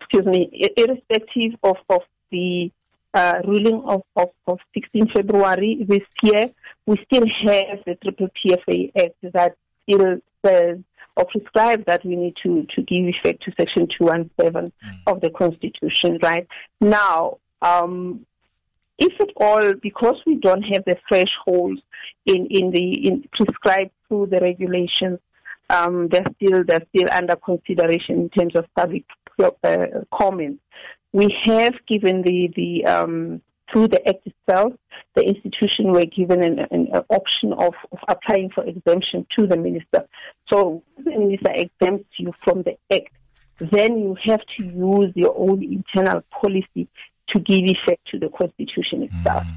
excuse 0.00 0.26
me, 0.26 0.70
irrespective 0.76 1.58
of, 1.62 1.76
of 1.88 2.02
the 2.30 2.70
uh, 3.16 3.40
ruling 3.46 3.82
of, 3.86 4.02
of, 4.14 4.28
of 4.46 4.58
16 4.74 5.08
February 5.14 5.84
this 5.88 6.02
year, 6.22 6.50
we 6.84 7.02
still 7.06 7.24
have 7.44 7.78
the 7.86 7.96
Triple 8.02 8.28
PFA 8.44 8.92
Act 8.94 9.14
that 9.32 9.56
still 9.82 10.18
says 10.44 10.78
or 11.16 11.24
prescribes 11.24 11.84
that 11.86 12.04
we 12.04 12.14
need 12.14 12.34
to, 12.42 12.66
to 12.74 12.82
give 12.82 13.06
effect 13.06 13.42
to 13.44 13.52
Section 13.58 13.88
217 13.98 14.70
mm. 14.70 14.72
of 15.06 15.22
the 15.22 15.30
Constitution, 15.30 16.18
right? 16.22 16.46
Now, 16.78 17.38
um, 17.62 18.26
if 18.98 19.18
at 19.18 19.30
all, 19.36 19.72
because 19.74 20.16
we 20.26 20.34
don't 20.36 20.62
have 20.64 20.84
the 20.84 20.98
thresholds 21.08 21.80
in, 22.26 22.46
in 22.50 22.70
the 22.70 23.08
in 23.08 23.24
prescribed 23.32 23.92
through 24.08 24.26
the 24.26 24.40
regulations, 24.40 25.18
um, 25.70 26.08
they're 26.08 26.24
still 26.36 26.64
they're 26.64 26.84
still 26.94 27.08
under 27.10 27.36
consideration 27.36 28.20
in 28.20 28.28
terms 28.30 28.54
of 28.56 28.66
public 28.74 29.04
uh, 29.42 29.86
comments. 30.12 30.62
We 31.16 31.34
have 31.46 31.72
given 31.88 32.20
the 32.20 32.52
the 32.54 32.84
um, 32.84 33.40
through 33.72 33.88
the 33.88 34.06
Act 34.06 34.26
itself, 34.26 34.74
the 35.14 35.22
institution 35.22 35.92
were 35.92 36.04
given 36.04 36.42
an, 36.42 36.58
an, 36.70 36.88
option 37.08 37.54
of, 37.54 37.72
of, 37.90 37.98
applying 38.06 38.50
for 38.50 38.62
exemption 38.64 39.26
to 39.34 39.46
the 39.46 39.56
minister. 39.56 40.06
So 40.52 40.82
if 40.98 41.06
the 41.06 41.12
minister 41.12 41.52
exempts 41.54 42.10
you 42.18 42.34
from 42.44 42.64
the 42.64 42.76
Act. 42.92 43.08
Then 43.58 43.98
you 43.98 44.14
have 44.24 44.42
to 44.58 44.62
use 44.62 45.12
your 45.14 45.34
own 45.38 45.62
internal 45.62 46.20
policy 46.38 46.86
to 47.30 47.40
give 47.40 47.64
effect 47.64 48.06
to 48.08 48.18
the 48.18 48.28
Constitution 48.28 49.04
itself. 49.04 49.44
Mm. 49.44 49.56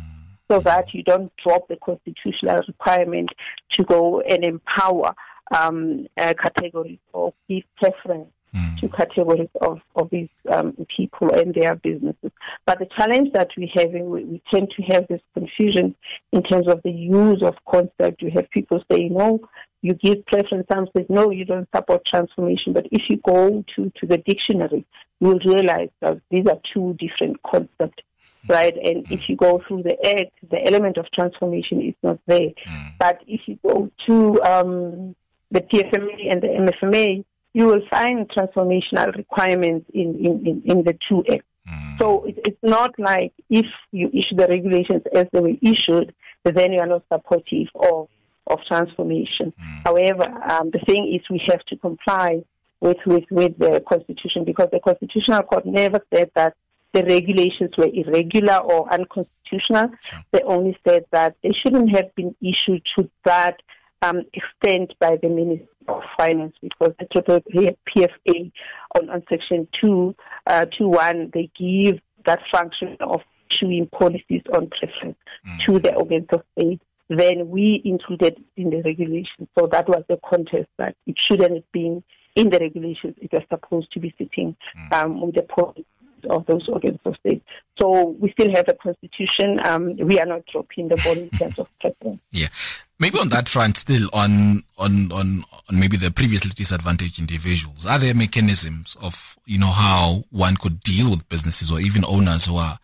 So 0.50 0.62
that 0.62 0.94
you 0.94 1.04
don't 1.04 1.30
drop 1.44 1.68
the 1.68 1.76
constitutional 1.76 2.64
requirement 2.70 3.32
to 3.74 3.84
go 3.84 4.22
and 4.22 4.46
empower 4.46 5.14
um, 5.52 6.08
categories 6.18 7.00
or 7.12 7.34
give 7.50 7.64
preference 7.76 8.30
mm. 8.54 8.80
to 8.80 8.90
categories 8.90 9.50
of, 9.62 9.80
of 9.96 10.10
these 10.10 10.30
um, 10.52 10.76
people 10.96 11.34
and 11.34 11.54
their 11.54 11.76
businesses. 11.76 12.32
But 12.66 12.80
the 12.80 12.88
challenge 12.98 13.34
that 13.34 13.50
we 13.58 13.72
have, 13.76 13.92
we, 13.92 14.24
we 14.24 14.42
tend 14.52 14.72
to 14.78 14.84
have 14.84 15.08
this 15.08 15.22
confusion 15.34 15.96
in 16.32 16.44
terms 16.44 16.68
of 16.68 16.82
the 16.84 16.92
use 16.92 17.42
of 17.44 17.56
concept. 17.70 18.22
You 18.22 18.32
have 18.36 18.50
people 18.52 18.84
say, 18.92 19.10
no, 19.10 19.40
you 19.82 19.94
give 19.94 20.26
preference. 20.26 20.68
Some 20.72 20.88
say, 20.96 21.06
no, 21.10 21.32
you 21.32 21.46
don't 21.46 21.70
support 21.76 22.04
transformation. 22.06 22.74
But 22.74 22.88
if 22.92 23.04
you 23.10 23.18
go 23.26 23.64
to, 23.76 23.92
to 24.00 24.06
the 24.08 24.18
dictionary, 24.18 24.86
you'll 25.20 25.40
realize 25.40 25.90
that 26.02 26.20
these 26.30 26.48
are 26.48 26.60
two 26.74 26.96
different 27.00 27.42
concepts 27.44 28.04
right? 28.48 28.76
And 28.76 29.06
mm. 29.06 29.12
if 29.12 29.28
you 29.28 29.36
go 29.36 29.62
through 29.68 29.84
the 29.84 29.98
act, 30.08 30.32
the 30.50 30.66
element 30.66 30.98
of 30.98 31.06
transformation 31.12 31.82
is 31.82 31.96
not 32.04 32.20
there. 32.26 32.50
Mm. 32.68 32.94
But 32.98 33.22
if 33.28 33.42
you 33.48 33.60
go 33.64 33.92
to 34.08 34.42
um, 34.44 35.16
the 35.52 35.62
PFMA 35.62 36.32
and 36.32 36.42
the 36.42 36.48
MFMA, 36.48 37.26
you 37.54 37.66
will 37.66 37.82
find 37.90 38.30
transformational 38.30 39.16
requirements 39.16 39.90
in, 39.94 40.16
in, 40.16 40.48
in, 40.48 40.62
in 40.66 40.84
the 40.84 40.98
two 41.08 41.24
acts. 41.32 41.46
Mm. 41.68 42.00
So 42.00 42.26
it, 42.26 42.40
it's 42.46 42.64
not 42.64 42.98
like 43.00 43.34
if 43.50 43.66
you 43.92 44.08
issue 44.10 44.36
the 44.36 44.48
regulations 44.48 45.04
as 45.14 45.28
they 45.32 45.40
were 45.40 45.56
issued, 45.62 46.14
then 46.44 46.74
you 46.74 46.80
are 46.80 46.88
not 46.88 47.04
supportive 47.12 47.68
of, 47.76 48.08
of 48.48 48.60
transformation. 48.68 49.54
Mm. 49.60 49.82
However, 49.86 50.24
um, 50.50 50.72
the 50.72 50.80
thing 50.80 51.14
is 51.14 51.28
we 51.30 51.42
have 51.48 51.64
to 51.66 51.76
comply 51.78 52.44
with, 52.82 52.98
with, 53.06 53.26
with 53.30 53.58
the 53.58 53.84
Constitution 53.88 54.46
because 54.46 54.70
the 54.72 54.80
Constitutional 54.80 55.44
Court 55.44 55.66
never 55.66 56.00
said 56.14 56.32
that 56.36 56.56
the 56.94 57.04
regulations 57.04 57.72
were 57.78 57.90
irregular 57.94 58.58
or 58.58 58.92
unconstitutional. 58.92 59.92
Sure. 60.02 60.20
They 60.32 60.42
only 60.42 60.78
said 60.88 61.06
that 61.12 61.36
they 61.44 61.52
shouldn't 61.52 61.96
have 61.96 62.14
been 62.16 62.36
issued 62.42 62.82
to 62.98 63.10
that 63.26 63.62
um, 64.02 64.24
extent 64.34 64.94
by 65.00 65.18
the 65.22 65.30
Minister 65.30 65.68
of 65.88 66.02
Finance 66.18 66.56
because 66.62 66.94
the 67.00 67.06
triple 67.12 67.42
PFA 67.52 68.52
on, 68.96 69.10
on 69.10 69.24
Section 69.30 69.68
2, 69.82 70.16
uh, 70.48 70.66
1, 70.80 71.32
they 71.34 71.50
give 71.58 72.00
that 72.26 72.40
function 72.52 72.98
of 73.00 73.22
issuing 73.52 73.88
policies 73.88 74.44
on 74.54 74.70
preference 74.70 75.18
mm. 75.48 75.66
to 75.66 75.80
the 75.80 75.94
organs 75.96 76.28
of 76.32 76.44
state. 76.58 76.82
Then 77.10 77.50
we 77.50 77.82
included 77.84 78.44
in 78.56 78.70
the 78.70 78.82
regulations. 78.84 79.48
So 79.58 79.68
that 79.68 79.90
was 79.90 80.04
the 80.08 80.20
contest 80.30 80.68
that 80.78 80.96
it 81.08 81.16
shouldn't 81.18 81.56
have 81.56 81.72
been 81.72 82.04
in 82.36 82.50
the 82.52 82.60
regulations. 82.60 83.16
It 83.20 83.34
was 83.34 83.42
supposed 83.50 83.92
to 83.94 84.00
be 84.00 84.14
sitting 84.18 84.56
mm. 84.78 84.94
um, 84.94 85.22
with 85.22 85.36
the 85.36 85.42
policies 85.42 85.86
of 86.26 86.46
those 86.46 86.68
organs 86.68 87.00
of 87.06 87.16
state. 87.18 87.44
So 87.80 88.16
we 88.20 88.32
still 88.32 88.52
have 88.52 88.68
a 88.68 88.74
constitution. 88.74 89.60
Um, 89.66 89.96
we 89.98 90.20
are 90.20 90.26
not 90.26 90.46
dropping 90.48 90.90
the 90.90 90.98
ball 90.98 91.18
in 91.18 91.30
terms 91.32 91.58
of 91.60 91.68
preference. 91.80 92.22
Yeah. 92.32 92.50
Maybe 93.00 93.18
on 93.18 93.30
that 93.30 93.48
front, 93.48 93.78
still 93.78 94.10
on, 94.12 94.64
on, 94.78 95.12
on, 95.12 95.46
on 95.70 95.80
maybe 95.80 95.96
the 95.96 96.12
previously 96.12 96.52
disadvantaged 96.54 97.20
individuals, 97.20 97.86
are 97.86 97.98
there 97.98 98.14
mechanisms 98.14 98.98
of, 99.02 99.38
you 99.46 99.58
know, 99.58 99.72
how 99.72 100.26
one 100.32 100.58
could 100.58 100.82
deal 100.82 101.10
with 101.10 101.30
businesses 101.30 101.72
or 101.72 101.80
even 101.80 102.04
owners 102.06 102.46
who 102.46 102.58
are 102.58 102.78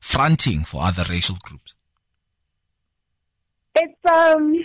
fronting 0.00 0.64
for 0.64 0.82
other 0.82 1.04
racial 1.08 1.36
groups? 1.42 1.74
It's, 3.76 4.04
um, 4.10 4.56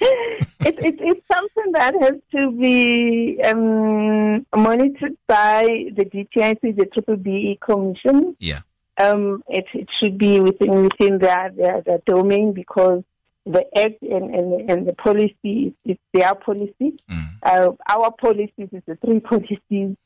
it's, 0.00 0.50
it's, 0.60 0.98
it's 1.00 1.26
something 1.32 1.72
that 1.72 1.94
has 2.00 2.14
to 2.32 2.50
be 2.52 3.40
um, 3.44 4.46
monitored 4.54 5.16
by 5.26 5.64
the 5.94 6.04
DTIC, 6.04 6.76
the 6.76 6.86
Triple 6.92 7.16
BE 7.16 7.58
Commission. 7.60 8.36
Yeah. 8.40 8.60
Um, 8.98 9.42
it, 9.48 9.64
it 9.72 9.88
should 10.02 10.18
be 10.18 10.40
within 10.40 10.84
within 10.84 11.18
their, 11.18 11.50
their, 11.56 11.80
their 11.80 11.98
domain 12.06 12.52
because 12.52 13.02
the 13.46 13.64
act 13.76 14.02
and, 14.02 14.34
and, 14.34 14.70
and 14.70 14.86
the 14.86 14.92
policy 14.92 15.74
is, 15.84 15.92
is 15.92 15.96
their 16.12 16.34
policy. 16.34 16.94
Mm. 17.10 17.26
Uh, 17.42 17.72
our 17.88 18.12
policies 18.12 18.68
is 18.72 18.82
the 18.86 18.96
three 19.04 19.20
policies. 19.20 19.96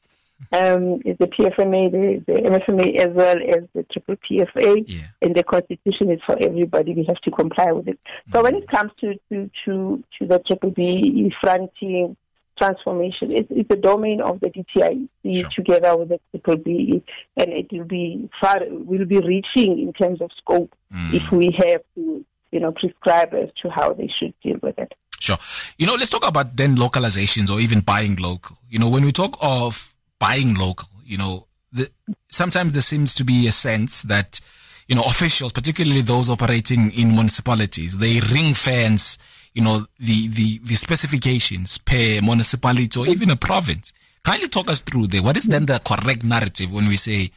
Um, 0.52 1.00
is 1.04 1.16
the 1.18 1.26
PFMA, 1.26 1.90
the, 1.90 2.22
the 2.26 2.40
MFMA, 2.40 2.96
as 2.96 3.12
well 3.14 3.36
as 3.36 3.64
the 3.74 3.84
triple 3.84 4.16
PFA, 4.16 4.84
yeah. 4.86 5.00
and 5.22 5.34
the 5.34 5.42
Constitution 5.42 6.10
is 6.10 6.20
for 6.26 6.36
everybody. 6.40 6.94
We 6.94 7.04
have 7.04 7.20
to 7.22 7.30
comply 7.30 7.72
with 7.72 7.88
it. 7.88 7.98
Mm. 8.28 8.34
So 8.34 8.42
when 8.42 8.54
it 8.54 8.68
comes 8.68 8.92
to 9.00 9.14
to 9.30 9.50
to, 9.64 10.04
to 10.18 10.26
the 10.26 10.38
triple 10.46 10.70
B 10.70 11.32
fronting 11.40 12.16
transformation, 12.58 13.32
it's, 13.32 13.48
it's 13.50 13.68
the 13.68 13.76
domain 13.76 14.20
of 14.20 14.40
the 14.40 14.48
DTIC 14.48 15.08
sure. 15.24 15.50
together 15.56 15.96
with 15.96 16.10
the 16.10 16.20
triple 16.30 16.58
B, 16.58 17.02
and 17.36 17.52
it 17.52 17.72
will 17.72 17.84
be 17.84 18.28
far 18.40 18.60
will 18.68 19.06
be 19.06 19.18
reaching 19.18 19.80
in 19.80 19.92
terms 19.94 20.20
of 20.20 20.30
scope 20.36 20.74
mm. 20.94 21.14
if 21.14 21.32
we 21.32 21.50
have 21.58 21.80
to 21.94 22.24
you 22.56 22.60
know, 22.60 22.72
prescribe 22.72 23.34
as 23.34 23.50
to 23.62 23.70
how 23.70 23.92
they 23.92 24.08
should 24.18 24.32
deal 24.42 24.56
with 24.62 24.78
it. 24.78 24.94
Sure. 25.20 25.36
You 25.78 25.86
know, 25.86 25.94
let's 25.94 26.10
talk 26.10 26.26
about 26.26 26.56
then 26.56 26.76
localizations 26.76 27.50
or 27.50 27.60
even 27.60 27.80
buying 27.80 28.16
local. 28.16 28.58
You 28.70 28.78
know, 28.78 28.88
when 28.88 29.04
we 29.04 29.12
talk 29.12 29.36
of 29.40 29.94
buying 30.18 30.54
local, 30.54 30.88
you 31.04 31.18
know, 31.18 31.46
the, 31.72 31.90
sometimes 32.30 32.72
there 32.72 32.82
seems 32.82 33.14
to 33.14 33.24
be 33.24 33.46
a 33.46 33.52
sense 33.52 34.02
that, 34.02 34.40
you 34.88 34.94
know, 34.94 35.02
officials, 35.02 35.52
particularly 35.52 36.02
those 36.02 36.30
operating 36.30 36.90
in 36.92 37.14
municipalities, 37.14 37.98
they 37.98 38.20
ring 38.20 38.54
fence, 38.54 39.18
you 39.52 39.62
know, 39.62 39.86
the, 39.98 40.28
the, 40.28 40.58
the 40.58 40.74
specifications 40.74 41.78
per 41.78 42.20
municipality 42.22 42.98
or 42.98 43.06
even 43.06 43.30
a 43.30 43.36
province. 43.36 43.92
Kindly 44.22 44.48
talk 44.48 44.70
us 44.70 44.82
through 44.82 45.08
there. 45.08 45.22
What 45.22 45.36
is 45.36 45.44
then 45.44 45.66
the 45.66 45.78
correct 45.78 46.24
narrative 46.24 46.72
when 46.72 46.88
we 46.88 46.96
say 46.96 47.30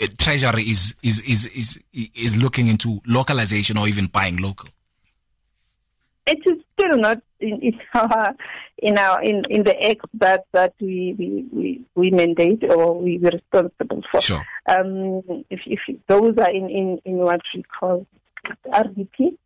uh, 0.00 0.06
treasury 0.18 0.62
is, 0.62 0.94
is, 1.02 1.20
is, 1.22 1.46
is, 1.46 1.78
is 1.92 2.36
looking 2.36 2.68
into 2.68 3.00
localization 3.06 3.76
or 3.76 3.88
even 3.88 4.06
buying 4.06 4.36
local? 4.36 4.68
It 6.26 6.38
is 6.46 6.62
still 6.72 6.96
not 6.98 7.20
in, 7.42 7.60
in 7.60 7.80
our 7.94 8.34
in 8.78 8.98
our 8.98 9.22
in, 9.22 9.42
in 9.50 9.64
the 9.64 9.90
acts 9.90 10.08
that 10.14 10.46
that 10.52 10.74
we 10.80 11.14
we, 11.18 11.46
we, 11.52 11.84
we 11.94 12.10
mandate 12.10 12.64
or 12.64 13.00
we 13.00 13.18
were 13.18 13.30
responsible 13.30 14.02
for. 14.10 14.20
Sure. 14.20 14.46
Um, 14.66 15.22
if, 15.50 15.60
if 15.66 15.80
those 16.06 16.36
are 16.38 16.50
in, 16.50 16.70
in, 16.70 17.00
in 17.04 17.16
what 17.18 17.40
we 17.54 17.62
call 17.62 18.06
RDP 18.66 19.36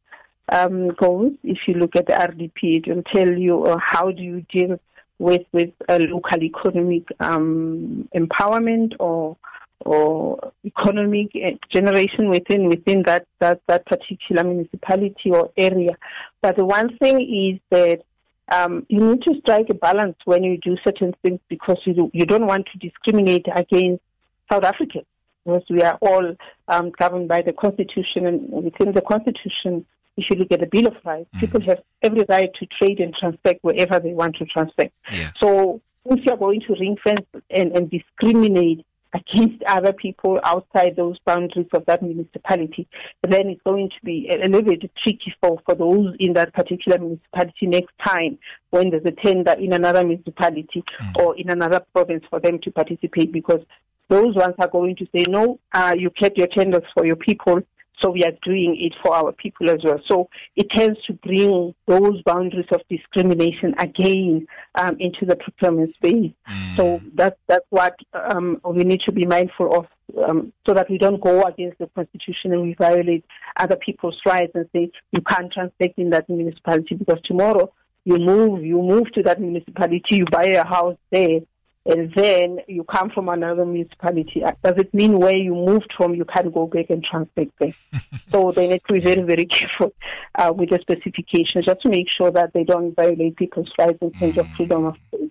um, 0.51 0.89
goals, 0.89 1.33
if 1.43 1.59
you 1.67 1.75
look 1.75 1.97
at 1.97 2.07
the 2.07 2.13
RDP, 2.13 2.87
it 2.87 2.95
will 2.95 3.03
tell 3.03 3.29
you 3.29 3.65
uh, 3.65 3.79
how 3.83 4.11
do 4.11 4.23
you 4.23 4.43
deal 4.53 4.79
with 5.19 5.43
with 5.53 5.71
a 5.89 5.99
local 5.99 6.43
economic 6.43 7.05
um, 7.21 8.09
empowerment 8.15 8.95
or 9.01 9.37
or 9.81 10.53
economic 10.65 11.31
generation 11.71 12.29
within 12.29 12.69
within 12.69 13.03
that, 13.05 13.27
that 13.39 13.61
that 13.67 13.87
particular 13.87 14.45
municipality 14.45 15.31
or 15.31 15.51
area. 15.57 15.97
But 16.41 16.57
the 16.57 16.65
one 16.65 16.97
thing 16.99 17.21
is 17.21 17.61
that 17.71 18.03
um, 18.49 18.87
you 18.89 19.01
need 19.01 19.23
to 19.23 19.35
strike 19.41 19.69
a 19.71 19.75
balance 19.75 20.17
when 20.25 20.45
you 20.45 20.59
do 20.59 20.77
certain 20.85 21.15
things 21.23 21.41
because 21.49 21.79
you 21.85 21.95
do, 21.95 22.11
you 22.15 22.27
don't 22.27 22.47
want 22.47 22.67
to 22.73 22.79
discriminate 22.79 23.47
against 23.53 24.03
South 24.51 24.65
Africans 24.65 25.07
because 25.45 25.65
we 25.69 25.83
are 25.83 25.99
all 26.01 26.37
um, 26.69 26.91
governed 26.99 27.29
by 27.29 27.43
the 27.43 27.53
constitution 27.53 28.27
and 28.27 28.49
within 28.51 28.93
the 28.93 29.03
constitution 29.03 29.85
if 30.17 30.31
you 30.31 30.37
look 30.37 30.51
at 30.53 30.61
the 30.61 30.67
Bill 30.67 30.87
of 30.87 30.97
Rights, 31.05 31.29
mm-hmm. 31.29 31.41
people 31.41 31.61
have 31.63 31.83
every 32.03 32.25
right 32.29 32.51
to 32.55 32.67
trade 32.79 33.01
and 33.01 33.15
transact 33.15 33.63
wherever 33.63 34.01
they 34.01 34.13
want 34.13 34.37
to 34.37 34.47
transact. 34.47 34.93
Yeah. 35.13 35.31
So 35.39 35.81
if 36.07 36.25
you're 36.25 36.37
going 36.37 36.63
to 36.63 36.75
ring 36.81 36.97
fence 37.03 37.27
and, 37.51 37.73
and 37.73 37.91
discriminate 37.91 38.85
against 39.15 39.63
other 39.65 39.93
people 39.93 40.41
outside 40.45 40.97
those 40.97 41.19
boundaries 41.25 41.67
of 41.73 41.85
that 41.87 42.03
municipality, 42.03 42.87
then 43.23 43.49
it's 43.49 43.61
going 43.65 43.89
to 43.89 44.05
be 44.05 44.29
a 44.31 44.47
little 44.47 44.63
bit 44.63 44.91
tricky 45.03 45.35
for, 45.41 45.61
for 45.65 45.75
those 45.75 46.15
in 46.19 46.33
that 46.35 46.53
particular 46.53 46.99
municipality 46.99 47.67
next 47.67 47.93
time 48.05 48.39
when 48.71 48.91
there's 48.91 49.05
a 49.05 49.13
tender 49.13 49.53
in 49.53 49.73
another 49.73 50.05
municipality 50.05 50.85
mm. 51.01 51.17
or 51.17 51.37
in 51.37 51.51
another 51.51 51.81
province 51.93 52.25
for 52.29 52.41
them 52.41 52.59
to 52.61 52.71
participate 52.71 53.33
because 53.33 53.61
those 54.09 54.35
ones 54.35 54.55
are 54.59 54.69
going 54.69 54.97
to 54.97 55.07
say, 55.15 55.25
no, 55.29 55.59
uh, 55.73 55.95
you 55.99 56.11
kept 56.11 56.39
your 56.39 56.47
tenders 56.47 56.85
for 56.95 57.05
your 57.05 57.17
people 57.17 57.61
so 58.03 58.11
we 58.11 58.25
are 58.25 58.33
doing 58.45 58.77
it 58.79 58.93
for 59.03 59.15
our 59.15 59.33
people 59.33 59.71
as 59.71 59.79
well. 59.83 60.01
So 60.07 60.29
it 60.55 60.69
tends 60.71 60.99
to 61.07 61.15
bring 61.15 61.75
those 61.87 62.23
boundaries 62.23 62.67
of 62.71 62.83
discrimination 62.91 63.75
again 63.79 64.47
um, 64.75 64.97
into 65.01 65.25
the 65.25 65.37
procurement 65.37 65.95
space. 65.95 66.33
Mm. 66.49 66.77
So 66.77 67.01
that's 67.15 67.39
that's 67.47 67.67
what 67.71 67.97
um, 68.13 68.61
we 68.65 68.85
need 68.85 69.01
to 69.07 69.13
be 69.13 69.25
mindful 69.25 69.75
of, 69.75 69.87
um, 70.29 70.53
so 70.67 70.75
that 70.75 70.91
we 70.91 70.99
don't 70.99 71.21
go 71.21 71.43
against 71.43 71.79
the 71.79 71.87
constitution 71.95 72.53
and 72.53 72.63
we 72.63 72.75
violate 72.75 73.25
other 73.57 73.77
people's 73.77 74.21
rights 74.27 74.53
and 74.55 74.69
say 74.75 74.91
you 75.13 75.23
can't 75.23 75.53
transact 75.53 75.99
in 75.99 76.11
that 76.11 76.29
municipality 76.29 76.95
because 76.95 77.21
tomorrow 77.25 77.73
you 78.05 78.19
move 78.19 78.65
you 78.65 78.81
move 78.81 79.11
to 79.13 79.23
that 79.23 79.41
municipality, 79.41 80.17
you 80.19 80.25
buy 80.31 80.47
a 80.47 80.65
house 80.65 80.97
there 81.11 81.41
and 81.87 82.13
then 82.15 82.59
you 82.67 82.85
come 82.85 83.11
from 83.11 83.29
another 83.29 83.65
municipality, 83.65 84.43
uh, 84.43 84.53
does 84.63 84.75
it 84.77 84.93
mean 84.93 85.19
where 85.19 85.37
you 85.37 85.55
moved 85.55 85.93
from 85.97 86.15
you 86.15 86.25
can't 86.25 86.53
go 86.53 86.67
back 86.67 86.91
and 86.91 87.05
transpect 87.05 87.53
there? 87.61 87.73
so 88.33 88.51
they 88.51 88.69
need 88.69 88.83
to 88.87 88.95
be 88.95 89.01
very, 89.01 89.23
very 89.23 89.47
careful 89.47 89.95
uh, 90.35 90.53
with 90.55 90.71
the 90.71 90.79
specifications 90.81 91.65
just 91.65 91.81
to 91.83 91.89
make 91.89 92.07
sure 92.17 92.31
that 92.33 92.53
they 92.53 92.65
don't 92.65 92.95
violate 92.95 93.37
people's 93.37 93.71
rights 93.79 93.99
in 94.01 94.11
terms 94.13 94.37
of 94.37 94.49
freedom 94.57 94.87
of 94.87 94.97
speech. 95.07 95.31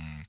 Mm. 0.00 0.26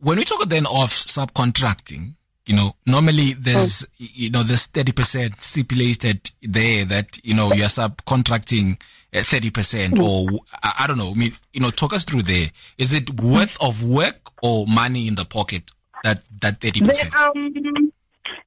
When 0.00 0.18
we 0.18 0.24
talk 0.24 0.48
then 0.48 0.66
of 0.66 0.90
subcontracting, 0.90 2.14
you 2.46 2.56
know, 2.56 2.74
normally 2.84 3.34
there's, 3.34 3.82
mm. 3.82 3.86
you 3.98 4.30
know, 4.30 4.42
there's 4.42 4.66
30% 4.66 5.40
stipulated 5.40 6.32
there 6.42 6.84
that, 6.86 7.24
you 7.24 7.34
know, 7.34 7.52
you're 7.52 7.68
subcontracting 7.68 8.80
30% 9.12 9.90
mm. 9.90 10.02
or 10.02 10.40
I, 10.62 10.86
don't 10.86 10.98
know. 10.98 11.10
I 11.10 11.14
mean, 11.14 11.36
you 11.52 11.60
know, 11.60 11.70
talk 11.70 11.92
us 11.92 12.04
through 12.04 12.22
there. 12.22 12.50
Is 12.78 12.94
it 12.94 13.20
worth 13.20 13.56
of 13.60 13.84
work 13.86 14.30
or 14.42 14.66
money 14.66 15.08
in 15.08 15.14
the 15.16 15.24
pocket 15.24 15.70
that, 16.04 16.22
that 16.40 16.60
30%? 16.60 16.86
They, 16.86 17.10
um, 17.18 17.92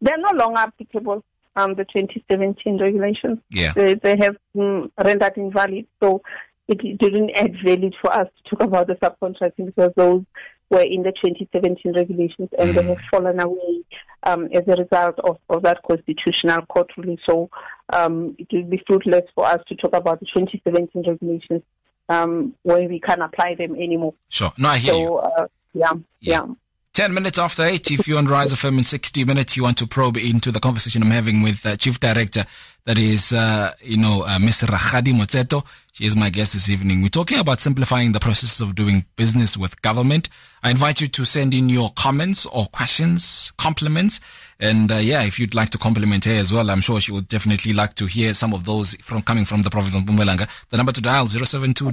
they're 0.01 0.17
no 0.17 0.31
longer 0.33 0.59
applicable. 0.59 1.23
Um, 1.55 1.75
the 1.75 1.85
2017 1.85 2.81
regulations. 2.81 3.37
Yeah. 3.51 3.73
They, 3.75 3.93
they 3.93 4.17
have 4.17 4.37
um, 4.57 4.91
rendered 4.97 5.37
invalid. 5.37 5.85
So 6.01 6.23
it, 6.67 6.83
it 6.83 6.97
didn't 6.97 7.29
add 7.35 7.53
value 7.63 7.91
for 8.01 8.11
us 8.11 8.27
to 8.45 8.55
talk 8.55 8.67
about 8.67 8.87
the 8.87 8.95
subcontracting 8.95 9.67
because 9.67 9.91
those 9.95 10.23
were 10.69 10.81
in 10.81 11.03
the 11.03 11.11
2017 11.11 11.93
regulations 11.93 12.49
and 12.57 12.69
mm. 12.71 12.75
they 12.75 12.83
have 12.83 12.97
fallen 13.11 13.39
away 13.39 13.83
um, 14.23 14.49
as 14.53 14.63
a 14.67 14.81
result 14.81 15.19
of, 15.19 15.37
of 15.49 15.61
that 15.61 15.79
constitutional 15.87 16.65
court 16.65 16.89
ruling. 16.97 17.19
So 17.25 17.49
um, 17.93 18.35
it 18.39 18.47
will 18.51 18.63
be 18.63 18.81
fruitless 18.85 19.25
for 19.35 19.45
us 19.45 19.61
to 19.67 19.75
talk 19.75 19.93
about 19.93 20.19
the 20.19 20.25
2017 20.25 21.03
regulations 21.07 21.61
um, 22.09 22.53
when 22.63 22.89
we 22.89 22.99
can't 22.99 23.21
apply 23.21 23.55
them 23.55 23.75
anymore. 23.75 24.13
Sure. 24.29 24.51
No, 24.57 24.69
I 24.69 24.77
hear 24.77 24.93
so, 24.93 24.99
you. 24.99 25.17
Uh, 25.17 25.47
yeah, 25.73 25.93
yeah. 26.19 26.45
yeah. 26.45 26.53
10 26.93 27.11
minutes 27.11 27.39
after 27.39 27.63
8, 27.63 27.89
if 27.89 28.07
you're 28.07 28.19
on 28.19 28.27
Rise 28.27 28.53
FM 28.53 28.77
in 28.77 28.83
60 28.83 29.25
minutes, 29.25 29.57
you 29.57 29.63
want 29.63 29.77
to 29.79 29.87
probe 29.87 30.15
into 30.15 30.51
the 30.51 30.59
conversation 30.59 31.01
I'm 31.01 31.09
having 31.09 31.41
with 31.41 31.65
uh, 31.65 31.75
Chief 31.75 31.99
Director, 31.99 32.45
that 32.85 32.97
is, 32.97 33.31
uh, 33.31 33.71
you 33.81 33.97
know, 33.97 34.25
uh, 34.25 34.39
Ms. 34.39 34.63
Rakgadi 34.63 35.13
Motseto. 35.13 35.65
She 35.93 36.05
is 36.05 36.15
my 36.15 36.31
guest 36.31 36.53
this 36.53 36.69
evening. 36.69 37.03
We're 37.03 37.09
talking 37.09 37.37
about 37.37 37.59
simplifying 37.59 38.13
the 38.13 38.19
process 38.19 38.59
of 38.59 38.73
doing 38.73 39.05
business 39.15 39.55
with 39.55 39.79
government. 39.83 40.27
I 40.63 40.71
invite 40.71 40.99
you 40.99 41.07
to 41.07 41.23
send 41.23 41.53
in 41.53 41.69
your 41.69 41.91
comments 41.95 42.47
or 42.47 42.65
questions, 42.65 43.53
compliments. 43.57 44.19
And 44.59 44.91
uh, 44.91 44.95
yeah, 44.95 45.23
if 45.23 45.37
you'd 45.37 45.53
like 45.53 45.69
to 45.69 45.77
compliment 45.77 46.25
her 46.25 46.33
as 46.33 46.51
well, 46.51 46.71
I'm 46.71 46.81
sure 46.81 46.99
she 46.99 47.11
would 47.11 47.27
definitely 47.27 47.73
like 47.73 47.93
to 47.95 48.07
hear 48.07 48.33
some 48.33 48.53
of 48.53 48.65
those 48.65 48.95
from 49.03 49.21
coming 49.21 49.45
from 49.45 49.61
the 49.61 49.69
province 49.69 49.95
of 49.95 50.01
Mpumalanga. 50.01 50.49
The 50.71 50.77
number 50.77 50.93
to 50.93 51.01
dial 51.01 51.27
072 51.27 51.85
You 51.85 51.91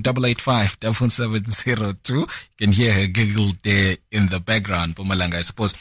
can 2.58 2.72
hear 2.72 2.92
her 2.92 3.06
giggle 3.06 3.52
there 3.62 3.96
in 4.10 4.28
the 4.28 4.40
background, 4.40 4.96
Mpumalanga, 4.96 5.34
I 5.34 5.42
suppose. 5.42 5.74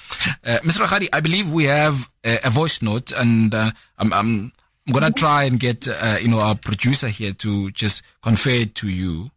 Uh, 0.46 0.60
Ms. 0.64 0.78
Rakgadi, 0.78 1.08
I 1.14 1.22
believe 1.22 1.54
we 1.54 1.64
have 1.66 2.10
a, 2.26 2.40
a 2.44 2.50
voice 2.50 2.82
note 2.82 3.14
and 3.14 3.56
uh, 3.56 3.72
I'm, 3.98 4.14
I'm, 4.14 4.52
I'm 4.90 5.00
going 5.00 5.14
to 5.14 5.20
try 5.20 5.44
and 5.44 5.60
get, 5.60 5.88
uh, 5.88 6.18
you 6.20 6.28
know, 6.28 6.40
our 6.40 6.56
producer 6.56 7.10
here 7.10 7.32
to 7.46 7.70
just 7.70 8.02
convey 8.24 8.64
it 8.64 8.74
to 8.82 8.90
you. 8.90 9.30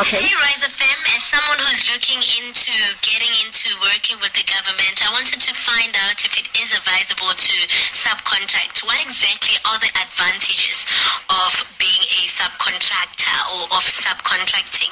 Okay. 0.00 0.18
Hey, 0.18 0.34
Rise 0.34 0.66
FM, 0.66 0.98
as 1.14 1.22
someone 1.22 1.58
who's 1.62 1.86
looking 1.94 2.18
into 2.42 2.74
getting 3.06 3.30
into 3.46 3.70
working 3.86 4.18
with 4.18 4.34
the 4.34 4.42
government, 4.42 4.98
I 4.98 5.12
wanted 5.14 5.38
to 5.38 5.54
find 5.54 5.94
out 5.94 6.18
if 6.26 6.34
it 6.34 6.50
is 6.60 6.74
advisable 6.74 7.30
to 7.30 7.54
subcontract. 7.94 8.84
What 8.84 8.98
exactly 9.06 9.54
are 9.64 9.78
the 9.78 9.94
advantages 9.94 10.86
of 11.30 11.62
being 11.78 12.02
a 12.02 12.26
subcontractor 12.26 13.38
or 13.54 13.62
of 13.78 13.84
subcontracting? 13.86 14.90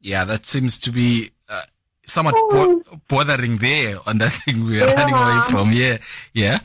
Yeah, 0.00 0.24
that 0.24 0.46
seems 0.46 0.78
to 0.78 0.90
be 0.90 1.30
uh, 1.50 1.60
somewhat 2.06 2.36
bo- 2.48 2.82
bothering 3.06 3.58
there 3.58 3.98
on 4.06 4.16
that 4.16 4.32
thing 4.48 4.64
we 4.64 4.80
are 4.80 4.88
yeah. 4.88 4.94
running 4.94 5.14
away 5.14 5.42
from. 5.50 5.72
Yeah, 5.72 5.98
yeah. 6.32 6.60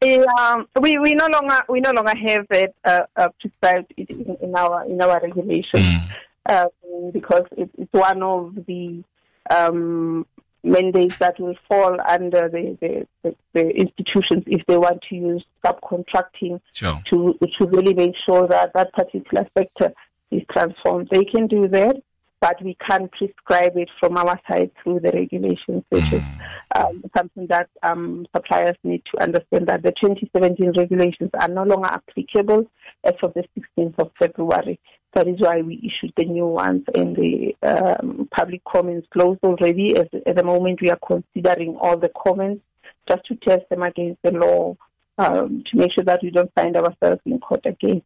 Yeah, 0.00 0.62
we, 0.80 0.98
we 0.98 1.14
no 1.14 1.26
longer 1.26 1.64
we 1.68 1.80
no 1.80 1.92
longer 1.92 2.14
have 2.14 2.46
it 2.50 2.74
uh, 2.84 3.02
uh, 3.16 3.28
prescribed 3.40 3.92
in, 3.96 4.36
in 4.40 4.54
our 4.54 4.84
in 4.84 5.00
our 5.00 5.20
regulations. 5.20 5.84
Mm 5.84 6.10
um, 6.48 6.68
because 7.12 7.44
it, 7.56 7.70
it's 7.78 7.92
one 7.92 8.22
of 8.22 8.54
the 8.66 9.02
um, 9.50 10.26
mandates 10.64 11.14
that 11.18 11.38
will 11.38 11.54
fall 11.68 11.98
under 12.08 12.48
the, 12.48 12.76
the, 12.80 13.06
the, 13.22 13.36
the, 13.52 13.70
institutions 13.76 14.44
if 14.46 14.64
they 14.66 14.76
want 14.76 15.00
to 15.08 15.14
use 15.14 15.44
subcontracting 15.64 16.60
sure. 16.72 17.00
to 17.08 17.38
to 17.58 17.66
really 17.66 17.94
make 17.94 18.14
sure 18.26 18.48
that 18.48 18.72
that 18.74 18.92
particular 18.92 19.46
sector 19.56 19.92
is 20.30 20.42
transformed. 20.50 21.08
They 21.10 21.24
can 21.24 21.46
do 21.46 21.68
that, 21.68 21.96
but 22.40 22.62
we 22.62 22.76
can't 22.86 23.10
prescribe 23.12 23.76
it 23.76 23.88
from 23.98 24.16
our 24.16 24.38
side 24.48 24.70
through 24.82 25.00
the 25.00 25.10
regulations, 25.10 25.82
which 25.88 26.12
is 26.12 26.22
mm. 26.22 26.40
um, 26.76 27.02
something 27.16 27.46
that 27.48 27.68
um, 27.82 28.26
suppliers 28.34 28.76
need 28.84 29.02
to 29.12 29.22
understand 29.22 29.66
that 29.66 29.82
the 29.82 29.92
2017 30.00 30.72
regulations 30.76 31.30
are 31.40 31.48
no 31.48 31.64
longer 31.64 31.88
applicable 31.88 32.70
as 33.04 33.14
of 33.22 33.34
the 33.34 33.44
16th 33.58 33.98
of 33.98 34.10
February. 34.18 34.78
That 35.14 35.26
is 35.26 35.40
why 35.40 35.62
we 35.62 35.76
issued 35.78 36.12
the 36.16 36.26
new 36.26 36.46
ones 36.46 36.84
and 36.94 37.16
the 37.16 37.56
um, 37.62 38.28
public 38.30 38.62
comments 38.64 39.08
closed 39.12 39.40
already. 39.42 39.96
As, 39.96 40.06
at 40.26 40.36
the 40.36 40.44
moment, 40.44 40.80
we 40.80 40.90
are 40.90 40.98
considering 41.04 41.76
all 41.76 41.96
the 41.96 42.10
comments 42.10 42.62
just 43.08 43.24
to 43.26 43.34
test 43.36 43.68
them 43.70 43.82
against 43.82 44.20
the 44.22 44.32
law 44.32 44.76
um, 45.16 45.64
to 45.70 45.76
make 45.76 45.92
sure 45.92 46.04
that 46.04 46.20
we 46.22 46.30
don't 46.30 46.52
find 46.54 46.76
ourselves 46.76 47.20
in 47.24 47.40
court 47.40 47.64
again. 47.66 48.02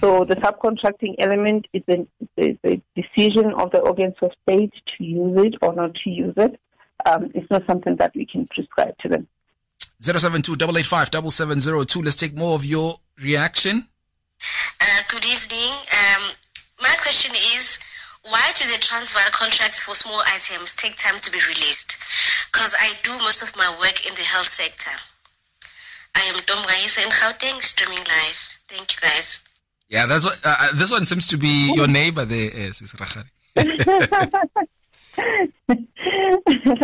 So 0.00 0.24
the 0.24 0.36
subcontracting 0.36 1.14
element 1.18 1.66
is 1.72 1.82
the, 1.86 2.06
is 2.36 2.56
a, 2.64 2.82
decision 2.96 3.52
of 3.56 3.70
the 3.70 3.78
organs 3.78 4.14
of 4.20 4.32
state 4.42 4.72
to 4.96 5.04
use 5.04 5.40
it 5.46 5.54
or 5.62 5.74
not 5.74 5.94
to 6.02 6.10
use 6.10 6.34
it. 6.36 6.58
Um, 7.06 7.30
it's 7.34 7.50
not 7.50 7.66
something 7.66 7.96
that 7.96 8.14
we 8.14 8.26
can 8.26 8.46
prescribe 8.48 8.96
to 8.98 9.08
them. 9.08 9.28
072 10.00 10.56
Let's 12.02 12.16
take 12.16 12.34
more 12.36 12.54
of 12.54 12.64
your 12.64 12.96
reaction. 13.22 13.86
Uh, 14.80 15.02
good 15.08 15.24
evening. 15.24 15.70
Um, 15.70 16.30
my 16.80 16.94
question 17.00 17.34
is, 17.54 17.78
why 18.24 18.52
do 18.56 18.64
the 18.72 18.78
transfer 18.78 19.20
contracts 19.30 19.80
for 19.80 19.94
small 19.94 20.22
items 20.26 20.74
take 20.74 20.96
time 20.96 21.20
to 21.20 21.30
be 21.30 21.38
released? 21.48 21.96
Because 22.52 22.74
I 22.80 22.94
do 23.02 23.16
most 23.18 23.42
of 23.42 23.56
my 23.56 23.70
work 23.80 24.04
in 24.06 24.14
the 24.14 24.22
health 24.22 24.48
sector. 24.48 24.90
I 26.14 26.22
am 26.22 26.40
Dom 26.46 26.64
Gaisa 26.64 27.04
in 27.04 27.10
Gauteng, 27.10 27.62
streaming 27.62 27.98
live. 27.98 28.58
Thank 28.68 28.94
you, 28.94 29.00
guys. 29.00 29.40
Yeah, 29.92 30.06
that's 30.06 30.24
what, 30.24 30.40
uh, 30.42 30.56
uh, 30.58 30.72
this 30.74 30.90
one 30.90 31.04
seems 31.04 31.28
to 31.28 31.36
be 31.36 31.74
your 31.74 31.86
neighbor 31.86 32.24
there, 32.24 32.50
uh, 32.50 32.72
Sis 32.72 32.94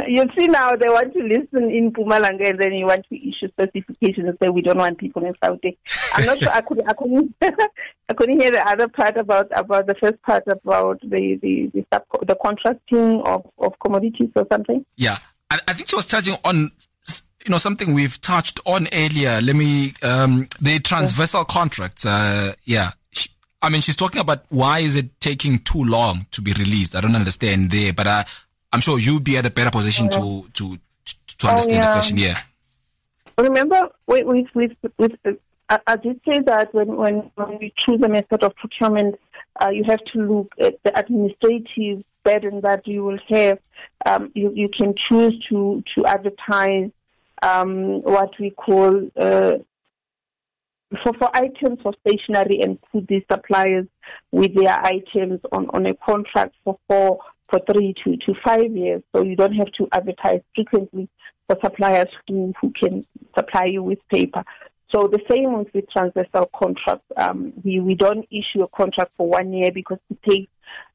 you 0.06 0.26
see 0.36 0.48
now 0.48 0.76
they 0.76 0.88
want 0.88 1.14
to 1.14 1.22
listen 1.22 1.70
in 1.70 1.90
Mpumalanga 1.90 2.50
and 2.50 2.60
then 2.60 2.74
you 2.74 2.84
want 2.84 3.06
to 3.08 3.16
issue 3.16 3.48
specifications 3.48 4.28
and 4.28 4.36
say 4.42 4.50
we 4.50 4.60
don't 4.60 4.76
want 4.76 4.98
people 4.98 5.24
in 5.24 5.32
Gauteng. 5.42 5.78
I'm 6.12 6.26
not 6.26 6.38
sure 6.38 6.50
I 6.50 6.60
couldn't 6.60 6.86
I 6.86 6.92
couldn't 6.92 7.34
I 8.10 8.12
couldn't 8.14 8.38
hear 8.38 8.50
the 8.50 8.68
other 8.68 8.86
part 8.88 9.16
about 9.16 9.48
about 9.58 9.86
the 9.86 9.94
first 9.94 10.20
part 10.20 10.42
about 10.46 11.00
the 11.00 11.38
the 11.40 11.70
the, 11.72 11.86
sub, 11.90 12.04
the 12.26 12.36
contracting 12.42 13.22
of, 13.22 13.50
of 13.58 13.72
commodities 13.82 14.28
or 14.36 14.46
something. 14.52 14.84
Yeah. 14.96 15.16
I, 15.50 15.60
I 15.66 15.72
think 15.72 15.88
she 15.88 15.96
was 15.96 16.06
touching 16.06 16.36
on 16.44 16.70
you 17.46 17.50
know 17.50 17.58
something 17.58 17.94
we've 17.94 18.20
touched 18.20 18.60
on 18.66 18.88
earlier. 18.92 19.40
Let 19.40 19.56
me 19.56 19.94
um 20.02 20.48
the 20.60 20.80
transversal 20.80 21.46
contracts. 21.46 22.04
Uh 22.04 22.52
yeah. 22.64 22.90
I 23.60 23.68
mean, 23.70 23.80
she's 23.80 23.96
talking 23.96 24.20
about 24.20 24.44
why 24.50 24.80
is 24.80 24.96
it 24.96 25.20
taking 25.20 25.58
too 25.58 25.82
long 25.82 26.26
to 26.30 26.42
be 26.42 26.52
released. 26.52 26.94
I 26.94 27.00
don't 27.00 27.16
understand 27.16 27.70
there, 27.70 27.92
but 27.92 28.06
uh, 28.06 28.24
I'm 28.72 28.80
sure 28.80 28.98
you'll 28.98 29.20
be 29.20 29.36
at 29.36 29.46
a 29.46 29.50
better 29.50 29.70
position 29.70 30.06
yeah. 30.06 30.18
to, 30.18 30.48
to 30.54 30.78
to 31.38 31.48
understand 31.48 31.78
oh, 31.78 31.80
yeah. 31.80 31.86
the 31.86 31.92
question. 31.92 32.18
Yeah. 32.18 32.40
Remember, 33.36 33.88
with 34.06 34.26
with 34.26 34.46
with, 34.54 34.72
with 34.98 35.12
uh, 35.68 35.78
I 35.86 35.96
did 35.96 36.20
say 36.26 36.40
that 36.40 36.72
when 36.74 36.96
when 36.96 37.30
when 37.34 37.58
we 37.58 37.72
choose 37.84 38.00
a 38.02 38.08
method 38.08 38.42
of 38.42 38.54
procurement, 38.56 39.16
uh, 39.60 39.70
you 39.70 39.84
have 39.84 40.00
to 40.12 40.18
look 40.20 40.52
at 40.60 40.82
the 40.82 40.96
administrative 40.98 42.04
burden 42.24 42.60
that 42.62 42.86
you 42.86 43.04
will 43.04 43.18
have. 43.28 43.58
Um, 44.06 44.30
you 44.34 44.52
you 44.54 44.68
can 44.68 44.94
choose 45.08 45.34
to 45.48 45.82
to 45.94 46.06
advertise 46.06 46.90
um, 47.42 48.02
what 48.02 48.38
we 48.38 48.50
call 48.50 49.08
uh, 49.16 49.58
for, 51.02 51.12
for 51.14 51.36
items 51.36 51.80
for 51.82 51.92
stationery 52.06 52.60
and 52.62 52.78
these 53.08 53.22
suppliers 53.30 53.86
with 54.32 54.54
their 54.54 54.78
items 54.84 55.40
on, 55.52 55.68
on 55.70 55.86
a 55.86 55.94
contract 55.94 56.54
for 56.64 56.78
four, 56.88 57.18
for 57.50 57.60
three 57.70 57.94
to, 58.04 58.16
to 58.16 58.34
five 58.44 58.74
years. 58.74 59.02
So 59.14 59.22
you 59.22 59.36
don't 59.36 59.54
have 59.54 59.70
to 59.72 59.88
advertise 59.92 60.40
frequently 60.54 61.08
for 61.46 61.56
suppliers 61.62 62.08
who, 62.26 62.52
who 62.60 62.72
can 62.72 63.06
supply 63.36 63.66
you 63.66 63.82
with 63.82 63.98
paper. 64.08 64.44
So 64.94 65.06
the 65.06 65.20
same 65.30 65.52
with 65.52 65.70
the 65.72 65.82
transversal 65.92 66.50
contracts. 66.58 67.04
Um, 67.16 67.52
we, 67.62 67.80
we 67.80 67.94
don't 67.94 68.26
issue 68.30 68.62
a 68.62 68.68
contract 68.68 69.12
for 69.18 69.28
one 69.28 69.52
year 69.52 69.70
because 69.70 69.98
it 70.08 70.22
takes 70.22 70.50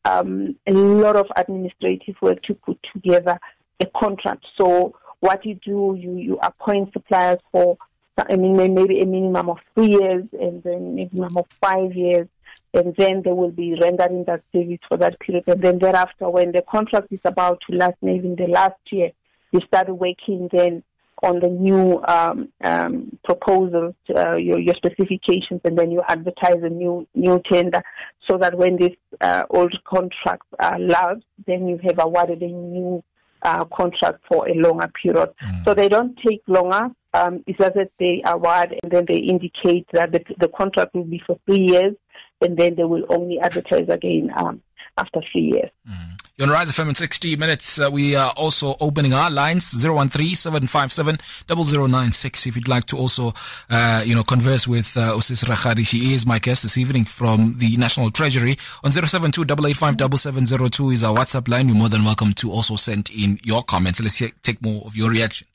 um, 0.05 0.55
a 0.65 0.71
lot 0.71 1.15
of 1.15 1.27
administrative 1.35 2.15
work 2.21 2.41
to 2.43 2.55
put 2.55 2.79
together 2.91 3.39
a 3.79 3.85
contract. 3.95 4.45
So 4.57 4.95
what 5.19 5.45
you 5.45 5.59
do, 5.63 5.95
you, 5.99 6.17
you 6.17 6.39
appoint 6.41 6.91
suppliers 6.93 7.39
for 7.51 7.77
I 8.17 8.35
mean, 8.35 8.55
maybe 8.55 9.01
a 9.01 9.05
minimum 9.05 9.49
of 9.49 9.59
three 9.73 9.87
years 9.87 10.25
and 10.39 10.61
then 10.63 10.73
a 10.73 10.79
minimum 10.79 11.37
of 11.37 11.45
five 11.59 11.93
years, 11.95 12.27
and 12.73 12.95
then 12.95 13.23
they 13.23 13.31
will 13.31 13.51
be 13.51 13.75
rendering 13.79 14.23
that 14.25 14.43
service 14.53 14.79
for 14.87 14.97
that 14.97 15.19
period. 15.19 15.45
And 15.47 15.61
then 15.61 15.79
thereafter, 15.79 16.29
when 16.29 16.51
the 16.51 16.61
contract 16.61 17.07
is 17.11 17.19
about 17.25 17.61
to 17.69 17.75
last, 17.75 17.95
maybe 18.01 18.27
in 18.27 18.35
the 18.35 18.47
last 18.47 18.79
year, 18.91 19.11
you 19.51 19.61
start 19.67 19.89
working 19.89 20.49
then 20.51 20.83
on 21.23 21.39
the 21.39 21.47
new 21.47 22.03
um, 22.03 22.49
um, 22.63 23.17
proposals, 23.23 23.95
uh, 24.15 24.35
your, 24.35 24.59
your 24.59 24.75
specifications, 24.75 25.61
and 25.63 25.77
then 25.77 25.89
you 25.89 26.03
advertise 26.07 26.61
a 26.61 26.69
new 26.69 27.07
new 27.15 27.41
tender, 27.49 27.81
so 28.27 28.37
that 28.37 28.57
when 28.57 28.75
these 28.75 28.95
uh, 29.21 29.43
old 29.49 29.73
contracts 29.85 30.47
are 30.59 30.77
lapsed, 30.77 31.25
then 31.47 31.67
you 31.67 31.79
have 31.83 31.97
awarded 31.99 32.41
a 32.41 32.47
new 32.47 33.03
uh, 33.43 33.63
contract 33.65 34.19
for 34.27 34.47
a 34.49 34.53
longer 34.53 34.91
period. 35.01 35.29
Mm. 35.43 35.65
So 35.65 35.73
they 35.73 35.87
don't 35.87 36.17
take 36.17 36.41
longer. 36.47 36.89
Um, 37.13 37.43
it's 37.45 37.59
that 37.59 37.75
they 37.99 38.23
award 38.25 38.75
and 38.81 38.91
then 38.91 39.05
they 39.07 39.17
indicate 39.17 39.85
that 39.93 40.11
the, 40.11 40.23
the 40.39 40.47
contract 40.47 40.95
will 40.95 41.03
be 41.03 41.21
for 41.25 41.37
three 41.45 41.59
years 41.59 41.93
and 42.41 42.57
then 42.57 42.75
they 42.75 42.83
will 42.83 43.05
only 43.09 43.39
advertise 43.39 43.87
again 43.89 44.31
um, 44.35 44.61
after 44.97 45.21
three 45.31 45.43
years. 45.43 45.69
Mm. 45.89 46.19
You're 46.35 46.47
on 46.47 46.53
Rise 46.53 46.71
FM 46.71 46.89
in 46.89 46.95
60 46.95 47.35
minutes. 47.35 47.79
Uh, 47.79 47.91
we 47.91 48.15
are 48.15 48.33
also 48.35 48.75
opening 48.79 49.13
our 49.13 49.29
lines 49.29 49.71
013-757-0096 49.71 52.47
if 52.47 52.55
you'd 52.55 52.67
like 52.67 52.85
to 52.85 52.97
also, 52.97 53.33
uh, 53.69 54.01
you 54.03 54.15
know, 54.15 54.23
converse 54.23 54.67
with 54.67 54.97
uh, 54.97 55.13
Usis 55.15 55.45
Rakgadi. 55.45 55.85
She 55.85 56.15
is 56.15 56.25
my 56.25 56.39
guest 56.39 56.63
this 56.63 56.75
evening 56.75 57.05
from 57.05 57.59
the 57.59 57.77
National 57.77 58.09
Treasury. 58.09 58.57
On 58.83 58.91
072 58.91 59.43
885 59.43 60.91
is 60.91 61.03
our 61.03 61.15
WhatsApp 61.15 61.47
line. 61.47 61.67
You're 61.67 61.77
more 61.77 61.89
than 61.89 62.03
welcome 62.03 62.33
to 62.33 62.51
also 62.51 62.77
send 62.77 63.11
in 63.11 63.39
your 63.43 63.61
comments. 63.61 64.01
Let's 64.01 64.19
take 64.41 64.59
more 64.63 64.81
of 64.87 64.97
your 64.97 65.11
reaction. 65.11 65.45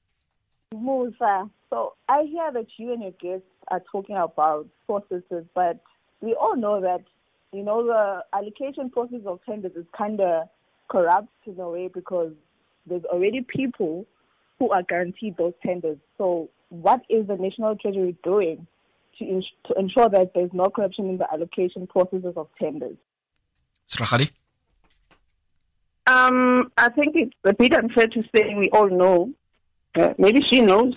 Musa, 0.74 1.48
so 1.70 1.94
I 2.08 2.24
hear 2.24 2.52
that 2.52 2.66
you 2.76 2.92
and 2.92 3.02
your 3.02 3.12
guests 3.12 3.46
are 3.68 3.82
talking 3.90 4.16
about 4.16 4.68
processes, 4.86 5.44
but 5.54 5.80
we 6.20 6.34
all 6.34 6.56
know 6.56 6.80
that, 6.80 7.04
you 7.52 7.62
know, 7.62 7.86
the 7.86 8.24
allocation 8.36 8.90
process 8.90 9.20
of 9.26 9.40
tenders 9.44 9.72
is 9.76 9.86
kind 9.96 10.20
of 10.20 10.48
corrupt 10.88 11.28
in 11.46 11.58
a 11.58 11.68
way 11.68 11.88
because 11.88 12.32
there's 12.86 13.04
already 13.04 13.42
people 13.42 14.06
who 14.58 14.70
are 14.70 14.82
guaranteed 14.82 15.36
those 15.36 15.52
tenders. 15.64 15.98
So, 16.16 16.50
what 16.70 17.02
is 17.08 17.26
the 17.26 17.36
National 17.36 17.76
Treasury 17.76 18.16
doing 18.22 18.66
to, 19.18 19.24
ins- 19.24 19.46
to 19.66 19.74
ensure 19.78 20.08
that 20.08 20.32
there's 20.34 20.52
no 20.52 20.68
corruption 20.68 21.08
in 21.08 21.18
the 21.18 21.32
allocation 21.32 21.86
processes 21.86 22.34
of 22.36 22.48
tenders? 22.58 22.96
Srachari? 23.88 24.30
Um, 26.06 26.72
I 26.76 26.88
think 26.88 27.16
it's 27.16 27.34
a 27.44 27.52
bit 27.54 27.72
unfair 27.74 28.08
to 28.08 28.22
say 28.34 28.54
we 28.54 28.70
all 28.70 28.88
know. 28.88 29.32
Uh, 29.98 30.14
maybe 30.18 30.40
she 30.48 30.60
knows, 30.60 30.94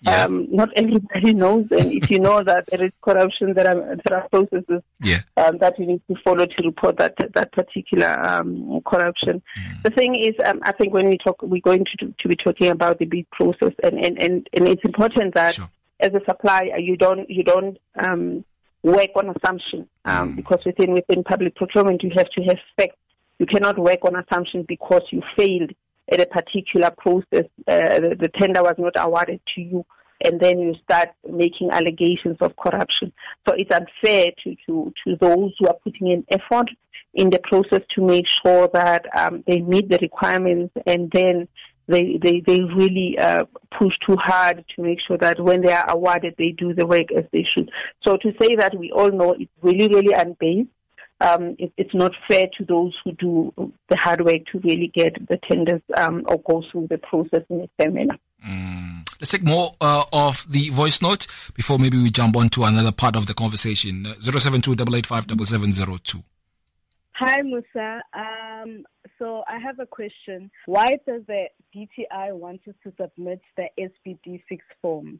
yeah. 0.00 0.24
Um, 0.24 0.46
not 0.50 0.70
everybody 0.76 1.34
knows, 1.42 1.66
and 1.72 1.92
if 1.92 2.08
you 2.10 2.20
know 2.20 2.42
that 2.44 2.66
there 2.66 2.82
is 2.84 2.92
corruption, 3.02 3.54
there 3.54 3.68
are 3.68 3.96
there 4.04 4.18
are 4.18 4.28
processes 4.28 4.82
yeah. 5.00 5.22
um, 5.36 5.58
that 5.58 5.76
you 5.78 5.86
need 5.86 6.02
to 6.08 6.14
follow 6.22 6.46
to 6.46 6.62
report 6.64 6.98
that 6.98 7.16
that 7.34 7.50
particular 7.52 8.08
um, 8.24 8.80
corruption. 8.86 9.42
Mm. 9.58 9.82
The 9.82 9.90
thing 9.90 10.14
is, 10.14 10.34
um, 10.46 10.60
I 10.62 10.72
think 10.72 10.94
when 10.94 11.08
we 11.08 11.18
talk, 11.18 11.42
we're 11.42 11.60
going 11.60 11.84
to 11.98 12.14
to 12.16 12.28
be 12.28 12.36
talking 12.36 12.68
about 12.68 13.00
the 13.00 13.06
big 13.06 13.28
process, 13.30 13.72
and 13.82 13.98
and 13.98 14.22
and, 14.22 14.48
and 14.52 14.68
it's 14.68 14.84
important 14.84 15.34
that 15.34 15.54
sure. 15.54 15.68
as 15.98 16.14
a 16.14 16.20
supplier, 16.28 16.78
you 16.78 16.96
don't 16.96 17.28
you 17.28 17.42
don't 17.42 17.76
um, 17.98 18.44
work 18.84 19.10
on 19.16 19.30
assumption 19.30 19.88
um, 20.04 20.32
mm. 20.32 20.36
because 20.36 20.60
within 20.64 20.92
within 20.92 21.24
public 21.24 21.56
procurement, 21.56 22.04
you 22.04 22.10
have 22.14 22.30
to 22.30 22.42
have 22.44 22.58
facts. 22.76 22.96
You 23.40 23.46
cannot 23.46 23.78
work 23.78 24.04
on 24.04 24.14
assumption 24.14 24.64
because 24.66 25.02
you 25.10 25.22
failed 25.36 25.72
at 26.10 26.20
a 26.20 26.26
particular 26.26 26.90
process, 26.96 27.46
uh, 27.66 28.00
the, 28.00 28.16
the 28.18 28.30
tender 28.38 28.62
was 28.62 28.74
not 28.78 28.94
awarded 28.96 29.40
to 29.54 29.60
you, 29.60 29.84
and 30.24 30.40
then 30.40 30.58
you 30.58 30.74
start 30.82 31.10
making 31.30 31.70
allegations 31.70 32.36
of 32.40 32.56
corruption. 32.56 33.12
So 33.46 33.54
it's 33.56 33.70
unfair 33.70 34.28
to, 34.44 34.56
to, 34.66 34.92
to 35.04 35.16
those 35.20 35.52
who 35.58 35.68
are 35.68 35.76
putting 35.84 36.08
in 36.08 36.24
effort 36.30 36.68
in 37.14 37.30
the 37.30 37.40
process 37.44 37.82
to 37.94 38.02
make 38.02 38.26
sure 38.44 38.68
that 38.72 39.06
um, 39.16 39.44
they 39.46 39.60
meet 39.60 39.88
the 39.88 39.98
requirements 39.98 40.74
and 40.86 41.10
then 41.12 41.48
they, 41.86 42.18
they, 42.22 42.42
they 42.46 42.60
really 42.60 43.16
uh, 43.18 43.44
push 43.78 43.94
too 44.06 44.16
hard 44.16 44.62
to 44.76 44.82
make 44.82 44.98
sure 45.06 45.16
that 45.16 45.40
when 45.40 45.62
they 45.62 45.72
are 45.72 45.88
awarded, 45.88 46.34
they 46.36 46.50
do 46.50 46.74
the 46.74 46.86
work 46.86 47.10
as 47.16 47.24
they 47.32 47.46
should. 47.54 47.70
So 48.06 48.18
to 48.18 48.32
say 48.40 48.56
that 48.56 48.78
we 48.78 48.92
all 48.92 49.10
know 49.10 49.32
it's 49.32 49.50
really, 49.62 49.88
really 49.88 50.12
unbased 50.12 50.68
um, 51.20 51.56
it, 51.58 51.72
it's 51.76 51.94
not 51.94 52.12
fair 52.28 52.46
to 52.58 52.64
those 52.64 52.94
who 53.04 53.12
do 53.12 53.52
the 53.88 53.96
hard 53.96 54.24
work 54.24 54.42
to 54.52 54.58
really 54.60 54.90
get 54.94 55.14
the 55.28 55.38
tenders 55.48 55.82
um, 55.96 56.24
or 56.26 56.40
go 56.42 56.62
through 56.70 56.86
the 56.88 56.98
process 56.98 57.42
in 57.50 57.62
a 57.62 57.68
fair 57.76 57.90
manner. 57.90 58.16
Mm. 58.46 59.08
Let's 59.20 59.32
take 59.32 59.42
more 59.42 59.72
uh, 59.80 60.04
of 60.12 60.46
the 60.48 60.68
voice 60.68 61.02
note 61.02 61.26
before 61.54 61.78
maybe 61.78 62.00
we 62.00 62.10
jump 62.10 62.36
on 62.36 62.48
to 62.50 62.64
another 62.64 62.92
part 62.92 63.16
of 63.16 63.26
the 63.26 63.34
conversation. 63.34 64.06
Uh, 64.06 64.14
072 64.20 64.76
Hi, 67.14 67.42
Musa. 67.42 68.00
Um, 68.14 68.84
so 69.18 69.42
I 69.48 69.58
have 69.58 69.80
a 69.80 69.86
question. 69.86 70.52
Why 70.66 70.98
does 71.04 71.22
the 71.26 71.48
DTI 71.74 72.32
want 72.32 72.60
us 72.68 72.74
to 72.84 72.92
submit 73.00 73.40
the 73.56 73.68
SBD 73.76 74.40
6 74.48 74.64
form? 74.80 75.18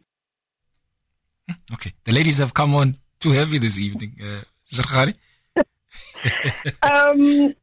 Hmm, 1.49 1.75
okay. 1.75 1.93
The 2.05 2.13
ladies 2.13 2.39
have 2.39 2.55
come 2.55 2.77
on 2.77 2.99
too 3.19 3.33
heavy 3.33 3.59
this 3.59 3.81
evening. 3.81 4.15
Uh, 4.23 4.43
Zarkhari? 4.71 5.15
um, 6.83 7.55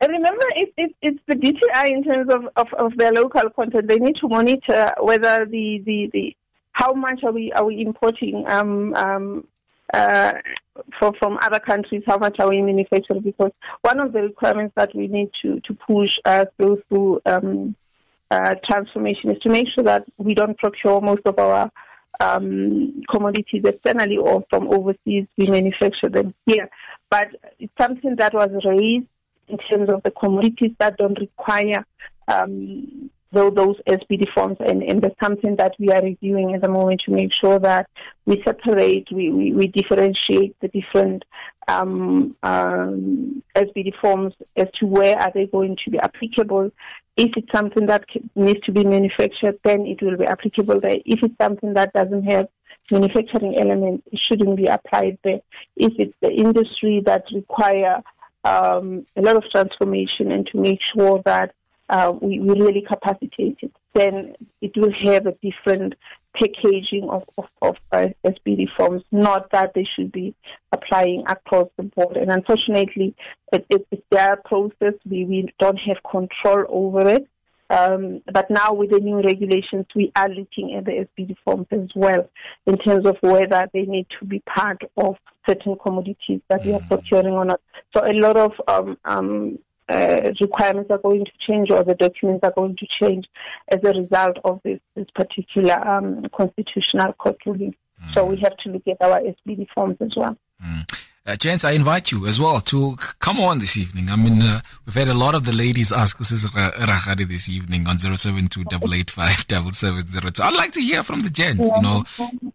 remember, 0.00 0.44
it, 0.56 0.72
it, 0.76 0.94
it's 1.02 1.20
the 1.26 1.34
DTI 1.34 1.90
in 1.90 2.04
terms 2.04 2.32
of, 2.32 2.48
of, 2.56 2.72
of 2.74 2.96
their 2.96 3.12
local 3.12 3.48
content. 3.50 3.88
They 3.88 3.98
need 3.98 4.16
to 4.16 4.28
monitor 4.28 4.92
whether 5.00 5.44
the, 5.44 5.82
the, 5.84 6.10
the 6.12 6.36
how 6.72 6.92
much 6.92 7.24
are 7.24 7.32
we 7.32 7.52
are 7.52 7.64
we 7.64 7.80
importing 7.80 8.44
um, 8.48 8.94
um, 8.94 9.48
uh, 9.94 10.34
for, 10.98 11.12
from 11.18 11.38
other 11.42 11.60
countries, 11.60 12.02
how 12.06 12.18
much 12.18 12.36
are 12.38 12.48
we 12.48 12.60
manufacturing? 12.60 13.22
Because 13.22 13.52
one 13.82 14.00
of 14.00 14.12
the 14.12 14.22
requirements 14.22 14.74
that 14.76 14.94
we 14.94 15.06
need 15.06 15.30
to, 15.42 15.60
to 15.60 15.74
push 15.74 16.10
uh, 16.24 16.46
through, 16.56 16.82
through 16.88 17.20
um, 17.26 17.76
uh, 18.30 18.54
transformation 18.68 19.30
is 19.30 19.38
to 19.42 19.48
make 19.48 19.68
sure 19.74 19.84
that 19.84 20.04
we 20.18 20.34
don't 20.34 20.58
procure 20.58 21.00
most 21.00 21.22
of 21.24 21.38
our 21.38 21.70
um, 22.20 23.02
commodities 23.10 23.62
externally 23.64 24.16
or 24.16 24.44
from 24.50 24.68
overseas. 24.68 25.26
We 25.36 25.46
manufacture 25.48 26.08
them 26.08 26.34
here. 26.46 26.68
But 27.10 27.28
it's 27.58 27.72
something 27.80 28.16
that 28.16 28.34
was 28.34 28.50
raised 28.64 29.06
in 29.48 29.58
terms 29.58 29.88
of 29.88 30.02
the 30.02 30.10
commodities 30.10 30.72
that 30.78 30.96
don't 30.96 31.18
require 31.18 31.84
um, 32.28 33.10
those 33.32 33.76
SBD 33.86 34.32
forms, 34.34 34.56
and, 34.60 34.82
and 34.82 35.02
that's 35.02 35.18
something 35.20 35.56
that 35.56 35.74
we 35.78 35.90
are 35.90 36.02
reviewing 36.02 36.54
at 36.54 36.62
the 36.62 36.68
moment 36.68 37.02
to 37.04 37.12
make 37.12 37.30
sure 37.38 37.58
that 37.58 37.88
we 38.24 38.42
separate, 38.44 39.08
we, 39.12 39.30
we, 39.30 39.52
we 39.52 39.66
differentiate 39.66 40.56
the 40.60 40.68
different 40.68 41.24
um, 41.68 42.34
um, 42.42 43.42
SBD 43.54 43.92
forms 44.00 44.34
as 44.56 44.68
to 44.80 44.86
where 44.86 45.18
are 45.18 45.30
they 45.34 45.46
going 45.46 45.76
to 45.84 45.90
be 45.90 45.98
applicable. 45.98 46.70
If 47.16 47.32
it's 47.36 47.52
something 47.52 47.86
that 47.86 48.04
needs 48.34 48.60
to 48.66 48.72
be 48.72 48.84
manufactured, 48.84 49.58
then 49.64 49.86
it 49.86 50.02
will 50.02 50.16
be 50.16 50.26
applicable 50.26 50.80
there. 50.80 50.98
If 51.04 51.22
it's 51.22 51.36
something 51.40 51.74
that 51.74 51.92
doesn't 51.92 52.24
have 52.24 52.48
manufacturing 52.90 53.58
element, 53.58 54.04
shouldn't 54.28 54.56
be 54.56 54.66
applied 54.66 55.18
there. 55.24 55.40
If 55.76 55.92
it's 55.98 56.14
the 56.20 56.30
industry 56.30 57.02
that 57.06 57.24
require 57.34 58.02
um, 58.44 59.06
a 59.16 59.22
lot 59.22 59.36
of 59.36 59.44
transformation 59.50 60.30
and 60.30 60.46
to 60.48 60.58
make 60.58 60.78
sure 60.94 61.20
that 61.24 61.54
uh, 61.88 62.12
we, 62.20 62.40
we 62.40 62.60
really 62.60 62.84
capacitate 62.86 63.58
it, 63.62 63.72
then 63.94 64.34
it 64.60 64.72
will 64.76 64.92
have 65.04 65.26
a 65.26 65.32
different 65.42 65.94
packaging 66.34 67.08
of, 67.08 67.22
of, 67.38 67.46
of 67.62 67.76
uh, 67.92 68.08
SBD 68.24 68.66
forms, 68.76 69.02
not 69.10 69.50
that 69.52 69.72
they 69.74 69.86
should 69.96 70.12
be 70.12 70.34
applying 70.72 71.24
across 71.28 71.68
the 71.76 71.84
board. 71.84 72.16
And 72.16 72.30
unfortunately, 72.30 73.14
it, 73.52 73.64
it, 73.70 73.86
it's 73.90 74.02
their 74.10 74.36
process. 74.36 74.94
We, 75.08 75.24
we 75.24 75.52
don't 75.58 75.78
have 75.78 75.98
control 76.08 76.66
over 76.68 77.08
it. 77.08 77.28
Um, 77.68 78.22
but 78.32 78.50
now 78.50 78.72
with 78.72 78.90
the 78.90 79.00
new 79.00 79.20
regulations, 79.20 79.86
we 79.94 80.12
are 80.14 80.28
looking 80.28 80.74
at 80.74 80.84
the 80.84 81.06
SBD 81.18 81.36
forms 81.44 81.66
as 81.70 81.88
well 81.94 82.28
in 82.66 82.78
terms 82.78 83.06
of 83.06 83.16
whether 83.20 83.68
they 83.72 83.82
need 83.82 84.06
to 84.20 84.26
be 84.26 84.40
part 84.40 84.82
of 84.96 85.16
certain 85.46 85.76
commodities 85.76 86.40
that 86.48 86.60
mm. 86.62 86.66
we 86.66 86.72
are 86.74 86.80
mm. 86.80 86.88
procuring 86.88 87.34
or 87.34 87.44
not. 87.44 87.60
So 87.94 88.04
a 88.04 88.12
lot 88.12 88.36
of 88.36 88.52
um, 88.68 88.98
um, 89.04 89.58
uh, 89.88 90.32
requirements 90.40 90.90
are 90.90 90.98
going 90.98 91.24
to 91.24 91.30
change 91.46 91.70
or 91.70 91.82
the 91.84 91.94
documents 91.94 92.40
are 92.44 92.52
going 92.52 92.76
to 92.76 92.86
change 93.00 93.26
as 93.68 93.80
a 93.84 94.00
result 94.00 94.38
of 94.44 94.60
this, 94.64 94.80
this 94.94 95.06
particular 95.14 95.74
um, 95.86 96.26
constitutional 96.36 97.12
court 97.14 97.36
ruling. 97.46 97.74
Mm. 98.02 98.14
So 98.14 98.26
we 98.26 98.36
have 98.36 98.56
to 98.58 98.70
look 98.70 98.86
at 98.86 99.00
our 99.00 99.20
SBD 99.20 99.66
forms 99.74 99.96
as 100.00 100.12
well. 100.16 100.36
Mm. 100.64 101.05
Uh, 101.26 101.34
James, 101.34 101.64
I 101.64 101.72
invite 101.72 102.12
you 102.12 102.26
as 102.26 102.38
well 102.38 102.60
to 102.60 102.94
come 103.18 103.40
on 103.40 103.58
this 103.58 103.76
evening. 103.76 104.10
I 104.10 104.16
mean, 104.16 104.40
uh, 104.42 104.60
we've 104.84 104.94
had 104.94 105.08
a 105.08 105.14
lot 105.14 105.34
of 105.34 105.44
the 105.44 105.52
ladies 105.52 105.90
ask 105.90 106.20
us 106.20 106.30
this 106.30 107.48
evening 107.48 107.88
on 107.88 107.98
072 107.98 108.64
I'd 110.40 110.54
like 110.54 110.72
to 110.72 110.80
hear 110.80 111.02
from 111.02 111.22
the 111.22 111.30
gents, 111.30 111.64
you 111.64 111.82
know, 111.82 112.04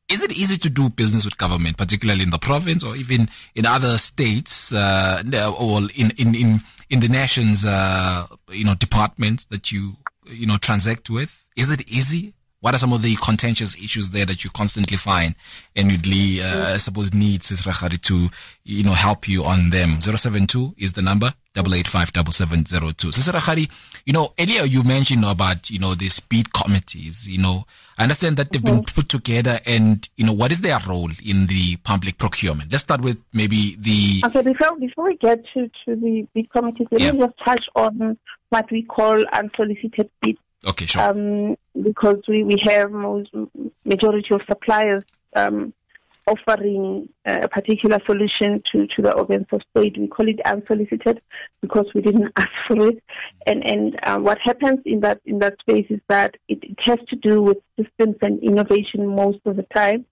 is 0.08 0.24
it 0.24 0.32
easy 0.32 0.58
to 0.58 0.70
do 0.70 0.90
business 0.90 1.26
with 1.26 1.38
government, 1.38 1.76
particularly 1.78 2.24
in 2.24 2.30
the 2.30 2.40
province 2.40 2.82
or 2.82 2.96
even 2.96 3.28
in 3.56 3.66
other 3.66 3.98
states, 3.98 4.72
uh, 4.74 5.22
or 5.60 5.82
in, 5.94 6.12
in, 6.12 6.34
in, 6.34 6.56
in 6.90 7.00
the 7.02 7.10
nation's, 7.10 7.66
uh, 7.66 8.26
you 8.52 8.64
know, 8.64 8.76
departments 8.76 9.46
that 9.46 9.74
you, 9.74 9.98
you 10.26 10.48
know, 10.48 10.56
transact 10.56 11.10
with? 11.10 11.46
Is 11.58 11.70
it 11.72 11.82
easy? 11.90 12.36
What 12.62 12.76
are 12.76 12.78
some 12.78 12.94
of 12.94 13.02
the 13.02 13.16
contentious 13.16 13.76
issues 13.76 14.12
there 14.12 14.26
that 14.26 14.44
you 14.44 14.52
constantly 14.52 14.96
find 14.96 15.34
and 15.76 15.92
you'd 15.92 16.06
uh, 16.44 16.74
I 16.74 16.78
suppose 16.78 17.12
needs 17.12 17.48
Sis 17.48 17.64
to, 17.64 18.30
you 18.64 18.84
know, 18.84 18.94
help 18.94 19.28
you 19.28 19.44
on 19.44 19.72
them? 19.72 20.00
072 20.00 20.76
is 20.78 20.94
the 20.94 21.02
number, 21.02 21.34
885 21.56 22.12
Sis 22.32 23.68
you 24.06 24.14
know, 24.14 24.32
earlier 24.40 24.64
you 24.64 24.84
mentioned 24.84 25.26
about, 25.26 25.72
you 25.72 25.80
know, 25.80 25.96
these 25.96 26.20
bid 26.20 26.54
committees, 26.54 27.28
you 27.28 27.40
know, 27.40 27.66
I 27.98 28.04
understand 28.04 28.38
that 28.38 28.52
they've 28.52 28.64
been 28.64 28.84
put 28.84 29.10
together 29.10 29.60
and, 29.66 30.08
you 30.16 30.26
know, 30.28 30.34
what 30.34 30.52
is 30.52 30.62
their 30.62 30.78
role 30.88 31.10
in 31.24 31.48
the 31.48 31.78
public 31.78 32.20
procurement? 32.20 32.72
Let's 32.72 32.84
start 32.84 33.02
with 33.02 33.18
maybe 33.34 33.76
the. 33.80 34.22
Okay, 34.26 34.44
before, 34.44 34.78
before 34.78 35.06
we 35.06 35.18
get 35.18 35.44
to, 35.56 35.68
to 35.86 35.96
the 35.96 36.28
bid 36.36 36.52
committees, 36.52 36.88
let 36.92 37.02
yeah. 37.02 37.12
me 37.12 37.22
just 37.22 37.34
touch 37.44 37.66
on 37.76 38.20
what 38.50 38.70
we 38.70 38.84
call 38.84 39.26
unsolicited 39.34 40.12
bids 40.22 40.38
Okay, 40.66 40.86
sure. 40.86 41.02
Um, 41.02 41.56
because 41.82 42.22
we, 42.28 42.44
we 42.44 42.62
have 42.66 42.92
most 42.92 43.30
majority 43.84 44.34
of 44.34 44.42
suppliers 44.48 45.04
um, 45.36 45.74
offering 46.28 47.10
a 47.26 47.48
particular 47.48 47.98
solution 48.06 48.62
to, 48.72 48.86
to 48.88 49.02
the 49.02 49.12
organs 49.14 49.48
of 49.52 49.62
state. 49.72 49.98
We 49.98 50.08
call 50.08 50.28
it 50.28 50.40
unsolicited 50.46 51.22
because 51.62 51.88
we 51.96 52.02
didn't 52.02 52.32
ask 52.38 52.50
for 52.68 52.88
it. 52.88 53.04
And 53.48 53.68
and 53.68 54.00
uh, 54.04 54.20
what 54.20 54.38
happens 54.44 54.80
in 54.86 55.00
that 55.02 55.22
in 55.26 55.40
that 55.40 55.60
space 55.60 55.88
is 55.90 56.00
that 56.10 56.36
it, 56.48 56.60
it 56.64 56.80
has 56.84 57.00
to 57.10 57.16
do 57.16 57.42
with 57.42 57.58
systems 57.78 58.18
and 58.22 58.42
innovation 58.44 59.08
most 59.08 59.40
of 59.46 59.56
the 59.56 59.66
time. 59.74 60.06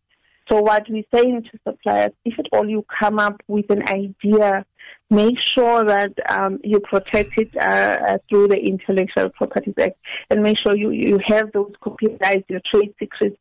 So 0.49 0.61
what 0.61 0.87
we're 0.89 1.03
saying 1.13 1.43
to 1.43 1.59
suppliers, 1.67 2.11
if 2.25 2.39
at 2.39 2.47
all 2.51 2.67
you 2.67 2.83
come 2.99 3.19
up 3.19 3.39
with 3.47 3.69
an 3.69 3.87
idea 3.87 4.65
make 5.09 5.35
sure 5.55 5.83
that 5.85 6.13
um, 6.29 6.59
you 6.63 6.79
protect 6.79 7.37
it 7.37 7.49
uh, 7.57 7.63
uh, 7.63 8.17
through 8.29 8.47
the 8.47 8.57
Intellectual 8.57 9.29
Property 9.29 9.73
Act 9.79 9.97
and 10.29 10.43
make 10.43 10.57
sure 10.61 10.75
you, 10.75 10.91
you 10.91 11.19
have 11.27 11.51
those 11.51 11.71
copyrights, 11.81 12.49
your 12.49 12.61
trade 12.71 12.93
secrets 12.99 13.37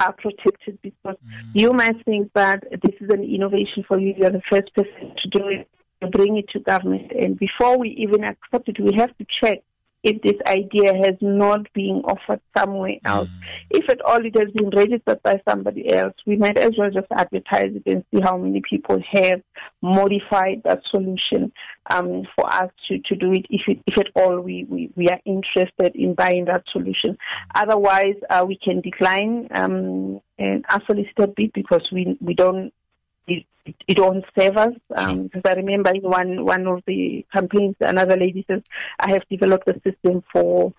are 0.00 0.12
protected 0.12 0.78
because 0.82 1.16
mm. 1.16 1.50
you 1.54 1.72
might 1.72 2.04
think 2.04 2.32
that 2.34 2.64
this 2.70 2.94
is 3.00 3.08
an 3.10 3.22
innovation 3.22 3.84
for 3.86 3.98
you. 3.98 4.14
You're 4.16 4.30
the 4.30 4.42
first 4.50 4.74
person 4.74 5.14
to 5.22 5.28
do 5.28 5.48
it. 5.48 5.68
You 6.00 6.08
bring 6.08 6.36
it 6.36 6.48
to 6.50 6.58
government. 6.58 7.12
And 7.12 7.38
before 7.38 7.78
we 7.78 7.90
even 7.90 8.24
accept 8.24 8.68
it, 8.68 8.80
we 8.80 8.96
have 8.96 9.16
to 9.18 9.26
check 9.40 9.58
if 10.02 10.20
this 10.22 10.36
idea 10.46 10.94
has 10.94 11.16
not 11.20 11.72
been 11.74 12.02
offered 12.04 12.40
somewhere 12.56 12.96
else. 13.04 13.28
Mm. 13.28 13.42
If 13.70 13.90
at 13.90 14.00
all 14.02 14.24
it 14.24 14.36
has 14.36 14.50
been 14.52 14.70
registered 14.70 15.22
by 15.22 15.40
somebody 15.48 15.92
else, 15.92 16.14
we 16.26 16.36
might 16.36 16.58
as 16.58 16.72
well 16.76 16.90
just 16.90 17.06
advertise 17.12 17.72
it 17.74 17.82
and 17.86 18.04
see 18.12 18.20
how 18.20 18.36
many 18.36 18.62
people 18.68 19.00
have 19.12 19.42
modified 19.80 20.62
that 20.64 20.82
solution 20.90 21.52
um, 21.90 22.22
for 22.36 22.52
us 22.52 22.70
to, 22.88 22.98
to 22.98 23.16
do 23.16 23.32
it 23.32 23.46
if, 23.50 23.62
it, 23.68 23.78
if 23.86 23.98
at 23.98 24.08
all 24.14 24.40
we, 24.40 24.64
we, 24.68 24.90
we 24.96 25.08
are 25.08 25.20
interested 25.24 25.94
in 25.94 26.14
buying 26.14 26.46
that 26.46 26.64
solution. 26.72 27.16
Otherwise, 27.54 28.16
uh, 28.30 28.44
we 28.46 28.58
can 28.58 28.80
decline 28.80 29.48
um, 29.54 30.20
an 30.38 30.62
unsolicited 30.68 31.34
bid 31.36 31.52
because 31.52 31.88
we, 31.92 32.16
we 32.20 32.34
don't 32.34 32.72
it, 33.26 33.44
it 33.86 33.98
won't 33.98 34.24
save 34.36 34.56
us. 34.56 34.74
Um, 34.96 35.24
because 35.24 35.42
I 35.44 35.54
remember 35.54 35.90
in 35.90 36.02
one 36.02 36.44
one 36.44 36.66
of 36.66 36.82
the 36.86 37.24
campaigns, 37.32 37.76
another 37.80 38.16
lady 38.16 38.44
says, 38.48 38.62
"I 38.98 39.10
have 39.10 39.28
developed 39.28 39.68
a 39.68 39.80
system 39.80 40.22
for 40.32 40.72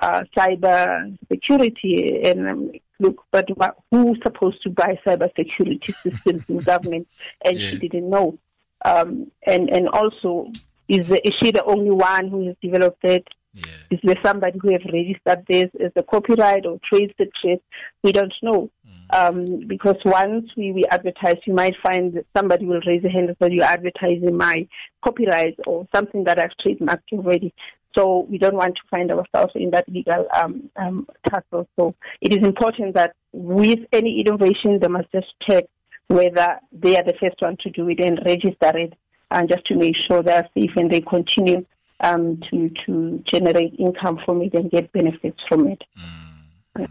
uh, 0.00 0.24
cyber 0.36 1.16
security." 1.30 2.22
And 2.24 2.48
um, 2.48 2.72
look, 3.00 3.24
but 3.30 3.48
who's 3.90 4.18
supposed 4.22 4.62
to 4.62 4.70
buy 4.70 4.98
cyber 5.06 5.34
security 5.36 5.92
systems 6.02 6.48
in 6.48 6.58
government? 6.58 7.08
And 7.44 7.58
yeah. 7.58 7.70
she 7.70 7.76
didn't 7.76 8.08
know. 8.08 8.38
Um, 8.84 9.30
and 9.44 9.68
and 9.70 9.88
also, 9.88 10.50
is, 10.88 11.10
is 11.10 11.34
she 11.40 11.50
the 11.50 11.64
only 11.64 11.90
one 11.90 12.28
who 12.28 12.46
has 12.46 12.56
developed 12.62 13.04
it? 13.04 13.26
Yeah. 13.54 13.64
Is 13.90 13.98
there 14.04 14.16
somebody 14.22 14.58
who 14.60 14.72
have 14.72 14.84
registered 14.92 15.44
this 15.48 15.70
as 15.80 15.90
a 15.96 16.02
copyright 16.02 16.64
or 16.64 16.78
trade 16.88 17.12
secret? 17.18 17.62
We 18.02 18.12
don't 18.12 18.34
know. 18.42 18.70
Um, 19.10 19.66
because 19.66 19.96
once 20.04 20.50
we, 20.56 20.72
we 20.72 20.84
advertise, 20.86 21.38
you 21.46 21.54
might 21.54 21.74
find 21.82 22.12
that 22.14 22.26
somebody 22.36 22.66
will 22.66 22.80
raise 22.86 23.04
a 23.04 23.08
hand 23.08 23.28
and 23.28 23.36
say, 23.40 23.52
you're 23.52 23.64
advertising 23.64 24.36
my 24.36 24.66
copyright 25.02 25.58
or 25.66 25.86
something 25.94 26.24
that 26.24 26.38
I've 26.38 26.50
trademarked 26.64 27.12
already. 27.12 27.54
So 27.96 28.26
we 28.28 28.38
don't 28.38 28.54
want 28.54 28.76
to 28.76 28.82
find 28.90 29.10
ourselves 29.10 29.52
in 29.54 29.70
that 29.70 29.88
legal 29.88 30.26
um, 30.34 30.70
um, 30.76 31.06
tussle. 31.28 31.66
So 31.76 31.94
it 32.20 32.32
is 32.32 32.44
important 32.44 32.94
that 32.94 33.14
with 33.32 33.80
any 33.92 34.20
innovation, 34.20 34.78
they 34.78 34.88
must 34.88 35.10
just 35.10 35.32
check 35.48 35.64
whether 36.08 36.58
they 36.72 36.96
are 36.96 37.04
the 37.04 37.14
first 37.20 37.40
one 37.40 37.56
to 37.62 37.70
do 37.70 37.88
it 37.88 38.00
and 38.00 38.20
register 38.24 38.76
it, 38.76 38.94
and 39.30 39.48
just 39.48 39.64
to 39.66 39.74
make 39.74 39.94
sure 40.06 40.22
they 40.22 40.32
are 40.32 40.48
safe 40.54 40.70
and 40.76 40.90
they 40.90 41.00
continue 41.00 41.64
um, 42.00 42.40
to 42.50 42.70
to 42.86 43.22
generate 43.30 43.74
income 43.78 44.18
from 44.24 44.42
it 44.42 44.54
and 44.54 44.70
get 44.70 44.92
benefits 44.92 45.38
from 45.48 45.66
it. 45.68 45.82
Mm. 45.98 46.88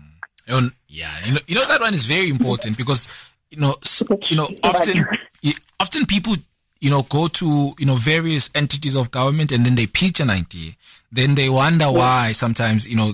Mm. 0.47 0.73
Yeah, 0.87 1.25
you 1.25 1.33
know, 1.33 1.39
you 1.47 1.55
know 1.55 1.67
that 1.67 1.81
one 1.81 1.93
is 1.93 2.05
very 2.05 2.29
important 2.29 2.77
because 2.77 3.07
you 3.51 3.57
know, 3.57 3.75
you 4.29 4.35
know, 4.35 4.49
often, 4.63 5.05
often 5.79 6.05
people, 6.05 6.35
you 6.79 6.89
know, 6.89 7.03
go 7.03 7.27
to 7.27 7.73
you 7.77 7.85
know 7.85 7.95
various 7.95 8.49
entities 8.55 8.95
of 8.95 9.11
government 9.11 9.51
and 9.51 9.65
then 9.65 9.75
they 9.75 9.87
pitch 9.87 10.19
an 10.19 10.29
idea. 10.29 10.73
Then 11.11 11.35
they 11.35 11.49
wonder 11.49 11.91
why 11.91 12.31
sometimes 12.33 12.87
you 12.87 12.95
know, 12.95 13.13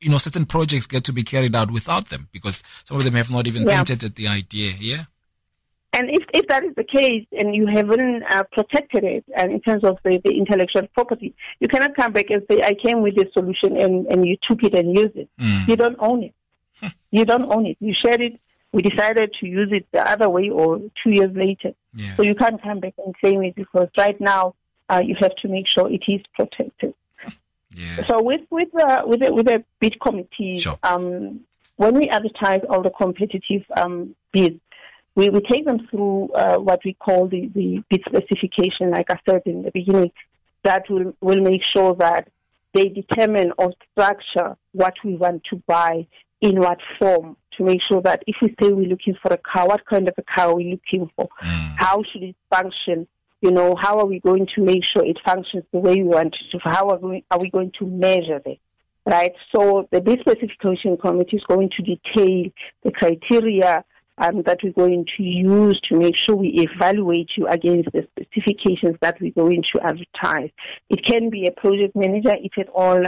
you 0.00 0.10
know, 0.10 0.18
certain 0.18 0.46
projects 0.46 0.86
get 0.86 1.04
to 1.04 1.12
be 1.12 1.22
carried 1.22 1.54
out 1.54 1.70
without 1.70 2.08
them 2.08 2.28
because 2.32 2.62
some 2.84 2.96
of 2.96 3.04
them 3.04 3.14
have 3.14 3.30
not 3.30 3.46
even 3.46 3.64
yeah. 3.66 3.80
at 3.80 4.14
the 4.14 4.28
idea. 4.28 4.72
Yeah. 4.78 5.04
And 5.92 6.08
if, 6.08 6.22
if 6.32 6.46
that 6.46 6.64
is 6.64 6.74
the 6.76 6.84
case 6.84 7.26
and 7.32 7.54
you 7.54 7.66
haven't 7.66 8.22
uh, 8.22 8.44
protected 8.52 9.02
it 9.02 9.24
and 9.36 9.50
in 9.50 9.60
terms 9.60 9.82
of 9.82 9.98
the, 10.04 10.20
the 10.24 10.30
intellectual 10.30 10.86
property, 10.94 11.34
you 11.58 11.66
cannot 11.66 11.96
come 11.96 12.12
back 12.12 12.30
and 12.30 12.42
say, 12.48 12.62
I 12.62 12.74
came 12.74 13.02
with 13.02 13.16
this 13.16 13.32
solution 13.32 13.76
and, 13.76 14.06
and 14.06 14.26
you 14.26 14.36
took 14.48 14.62
it 14.62 14.74
and 14.74 14.96
used 14.96 15.16
it. 15.16 15.28
Mm. 15.40 15.68
You 15.68 15.76
don't 15.76 15.96
own 15.98 16.22
it. 16.22 16.34
you 17.10 17.24
don't 17.24 17.52
own 17.52 17.66
it. 17.66 17.76
You 17.80 17.92
shared 18.04 18.20
it. 18.20 18.38
We 18.72 18.82
decided 18.82 19.34
to 19.40 19.46
use 19.46 19.70
it 19.72 19.86
the 19.90 20.08
other 20.08 20.28
way 20.28 20.48
or 20.48 20.78
two 21.02 21.10
years 21.10 21.34
later. 21.34 21.72
Yeah. 21.94 22.14
So 22.14 22.22
you 22.22 22.36
can't 22.36 22.62
come 22.62 22.78
back 22.78 22.94
and 23.04 23.16
claim 23.18 23.42
it 23.42 23.56
because 23.56 23.88
right 23.98 24.18
now 24.20 24.54
uh, 24.88 25.02
you 25.04 25.16
have 25.18 25.34
to 25.36 25.48
make 25.48 25.66
sure 25.66 25.90
it 25.90 26.04
is 26.06 26.20
protected. 26.36 26.94
Yeah. 27.76 28.04
So 28.06 28.22
with 28.22 28.42
with 28.50 28.68
uh, 28.74 29.02
with 29.06 29.22
a, 29.22 29.32
with 29.32 29.48
a 29.48 29.64
bid 29.80 30.00
committee, 30.00 30.58
sure. 30.58 30.78
um, 30.82 31.40
when 31.76 31.94
we 31.94 32.08
advertise 32.08 32.62
all 32.68 32.82
the 32.82 32.90
competitive 32.90 33.64
um, 33.76 34.14
bids, 34.32 34.60
we, 35.20 35.28
we 35.28 35.40
take 35.42 35.66
them 35.66 35.86
through 35.90 36.30
uh, 36.32 36.56
what 36.56 36.80
we 36.82 36.94
call 36.94 37.28
the, 37.28 37.50
the 37.54 37.84
bid 37.90 38.02
specification, 38.06 38.90
like 38.90 39.10
I 39.10 39.18
said 39.28 39.42
in 39.44 39.62
the 39.62 39.70
beginning, 39.70 40.12
that 40.64 40.84
will, 40.88 41.12
will 41.20 41.42
make 41.42 41.60
sure 41.74 41.94
that 41.96 42.28
they 42.72 42.88
determine 42.88 43.52
or 43.58 43.74
structure 43.92 44.56
what 44.72 44.94
we 45.04 45.16
want 45.16 45.42
to 45.50 45.62
buy 45.66 46.06
in 46.40 46.58
what 46.58 46.78
form 46.98 47.36
to 47.58 47.64
make 47.64 47.80
sure 47.86 48.00
that 48.00 48.22
if 48.26 48.36
we 48.40 48.48
say 48.48 48.72
we're 48.72 48.88
looking 48.88 49.14
for 49.20 49.30
a 49.30 49.36
car, 49.36 49.68
what 49.68 49.84
kind 49.84 50.08
of 50.08 50.14
a 50.16 50.22
car 50.22 50.48
are 50.48 50.54
we 50.54 50.70
looking 50.70 51.10
for? 51.14 51.28
Mm. 51.42 51.76
How 51.76 52.02
should 52.10 52.22
it 52.22 52.36
function? 52.48 53.06
You 53.42 53.50
know, 53.50 53.76
how 53.78 53.98
are 53.98 54.06
we 54.06 54.20
going 54.20 54.46
to 54.54 54.62
make 54.62 54.84
sure 54.90 55.04
it 55.04 55.18
functions 55.22 55.64
the 55.70 55.80
way 55.80 55.96
we 55.96 56.04
want 56.04 56.34
it 56.34 56.50
to? 56.52 56.58
How 56.62 56.88
are 56.88 56.98
we, 56.98 57.24
are 57.30 57.38
we 57.38 57.50
going 57.50 57.72
to 57.78 57.84
measure 57.84 58.40
it? 58.46 58.58
Right? 59.04 59.32
So 59.54 59.86
the 59.90 60.00
bid 60.00 60.20
specification 60.20 60.96
committee 60.96 61.36
is 61.36 61.44
going 61.46 61.70
to 61.76 61.82
detail 61.82 62.50
the 62.84 62.92
criteria 62.92 63.84
um, 64.20 64.42
that 64.42 64.58
we're 64.62 64.72
going 64.72 65.06
to 65.16 65.22
use 65.22 65.80
to 65.88 65.96
make 65.96 66.14
sure 66.16 66.36
we 66.36 66.68
evaluate 66.74 67.30
you 67.36 67.48
against 67.48 67.90
the 67.92 68.06
specifications 68.12 68.96
that 69.00 69.20
we're 69.20 69.32
going 69.32 69.64
to 69.72 69.80
advertise. 69.80 70.50
It 70.90 71.04
can 71.04 71.30
be 71.30 71.46
a 71.46 71.52
project 71.52 71.96
manager 71.96 72.36
if 72.38 72.52
at 72.58 72.68
all 72.68 73.02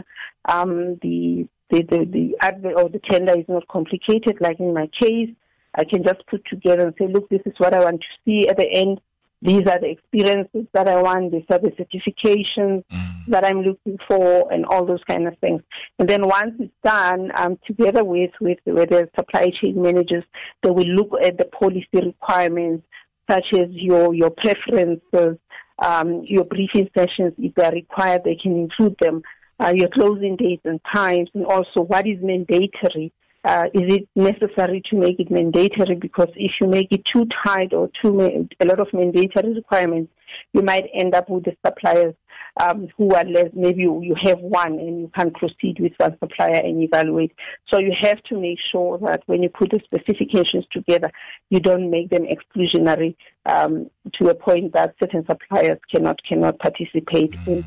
um, 0.47 0.99
the 1.03 1.47
the 1.71 1.83
the, 1.83 2.07
the 2.11 2.37
advert 2.41 2.75
or 2.77 2.89
the 2.89 3.01
tender 3.11 3.39
is 3.39 3.45
not 3.49 3.69
complicated, 3.69 4.39
like 4.41 4.59
in 4.59 4.75
my 4.75 4.89
case. 4.99 5.31
I 5.75 5.85
can 5.85 6.03
just 6.05 6.27
put 6.27 6.45
together 6.47 6.87
and 6.87 6.95
say, 6.99 7.07
look, 7.07 7.31
this 7.31 7.41
is 7.47 7.55
what 7.57 7.73
I 7.73 7.81
want 7.81 8.03
to 8.03 8.07
see 8.27 8.47
at 8.47 8.59
the 8.59 8.71
end. 8.71 9.01
These 9.43 9.67
are 9.67 9.81
the 9.81 9.91
experiences 9.91 10.67
that 10.73 10.87
I 10.87 11.03
want. 11.03 11.33
These 11.33 11.43
are 11.51 11.59
the 11.59 11.73
certifications 11.73 12.85
mm. 12.93 13.27
that 13.27 13.45
I'm 13.45 13.63
looking 13.63 13.99
for, 14.07 14.53
and 14.53 14.65
all 14.65 14.87
those 14.87 15.03
kind 15.09 15.27
of 15.27 15.37
things. 15.39 15.63
And 15.99 16.09
then 16.09 16.29
once 16.29 16.55
it's 16.61 16.73
done, 16.85 17.33
um, 17.35 17.59
together 17.67 18.05
with 18.05 18.31
with 18.41 18.59
with 18.67 18.91
the 18.91 19.11
supply 19.17 19.51
chain 19.61 19.83
managers, 19.83 20.23
they 20.63 20.71
will 20.71 20.87
look 20.87 21.11
at 21.21 21.39
the 21.39 21.47
policy 21.47 21.89
requirements, 21.93 22.87
such 23.29 23.47
as 23.53 23.67
your 23.71 24.15
your 24.15 24.31
preferences, 24.31 25.39
um, 25.81 26.23
your 26.25 26.45
briefing 26.45 26.89
sessions. 26.97 27.35
If 27.37 27.57
they 27.57 27.65
are 27.65 27.73
required, 27.73 28.23
they 28.25 28.37
can 28.37 28.57
include 28.57 28.97
them. 29.01 29.23
Uh, 29.63 29.73
your 29.77 29.89
closing 29.91 30.35
dates 30.35 30.63
and 30.65 30.81
times, 30.93 31.31
and 31.35 31.47
also 31.47 31.83
what 31.83 32.05
is 32.05 32.19
mandatory 32.21 33.13
uh, 33.45 33.65
is 33.75 33.95
it 33.95 34.09
necessary 34.15 34.83
to 34.91 34.97
make 34.97 35.19
it 35.19 35.31
mandatory? 35.31 35.97
Because 35.97 36.29
if 36.37 36.53
you 36.61 36.67
make 36.69 36.93
it 36.93 37.03
too 37.13 37.27
tight 37.45 37.73
or 37.73 37.91
too 38.01 38.49
a 38.61 38.65
lot 38.65 38.81
of 38.81 38.89
mandatory 38.93 39.55
requirements, 39.55 40.13
you 40.53 40.63
might 40.63 40.89
end 40.95 41.15
up 41.15 41.29
with 41.29 41.45
the 41.45 41.57
suppliers 41.67 42.15
um, 42.61 42.89
who 42.97 43.15
are 43.15 43.25
less. 43.25 43.51
Maybe 43.55 43.83
you, 43.83 44.01
you 44.03 44.15
have 44.23 44.39
one 44.39 44.79
and 44.79 45.01
you 45.01 45.11
can 45.15 45.33
proceed 45.33 45.79
with 45.81 45.93
one 45.97 46.17
supplier 46.21 46.57
and 46.57 46.83
evaluate. 46.83 47.33
So 47.73 47.81
you 47.81 47.93
have 48.01 48.23
to 48.25 48.39
make 48.39 48.59
sure 48.71 48.99
that 48.99 49.23
when 49.27 49.43
you 49.43 49.49
put 49.49 49.71
the 49.71 49.81
specifications 49.85 50.65
together, 50.71 51.11
you 51.51 51.61
don't 51.61 51.91
make 51.91 52.11
them 52.11 52.25
exclusionary 52.25 53.17
um, 53.47 53.91
to 54.15 54.29
a 54.29 54.35
point 54.35 54.73
that 54.75 54.95
certain 55.01 55.25
suppliers 55.27 55.79
cannot 55.91 56.21
cannot 56.29 56.59
participate 56.59 57.35
in. 57.47 57.65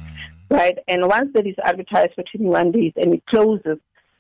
Right, 0.48 0.78
and 0.88 1.08
once 1.08 1.32
that 1.34 1.48
is 1.48 1.56
advertised 1.64 2.14
for 2.14 2.24
21 2.32 2.72
days 2.72 2.94
and 2.96 3.16
it 3.16 3.26
closes, 3.26 3.80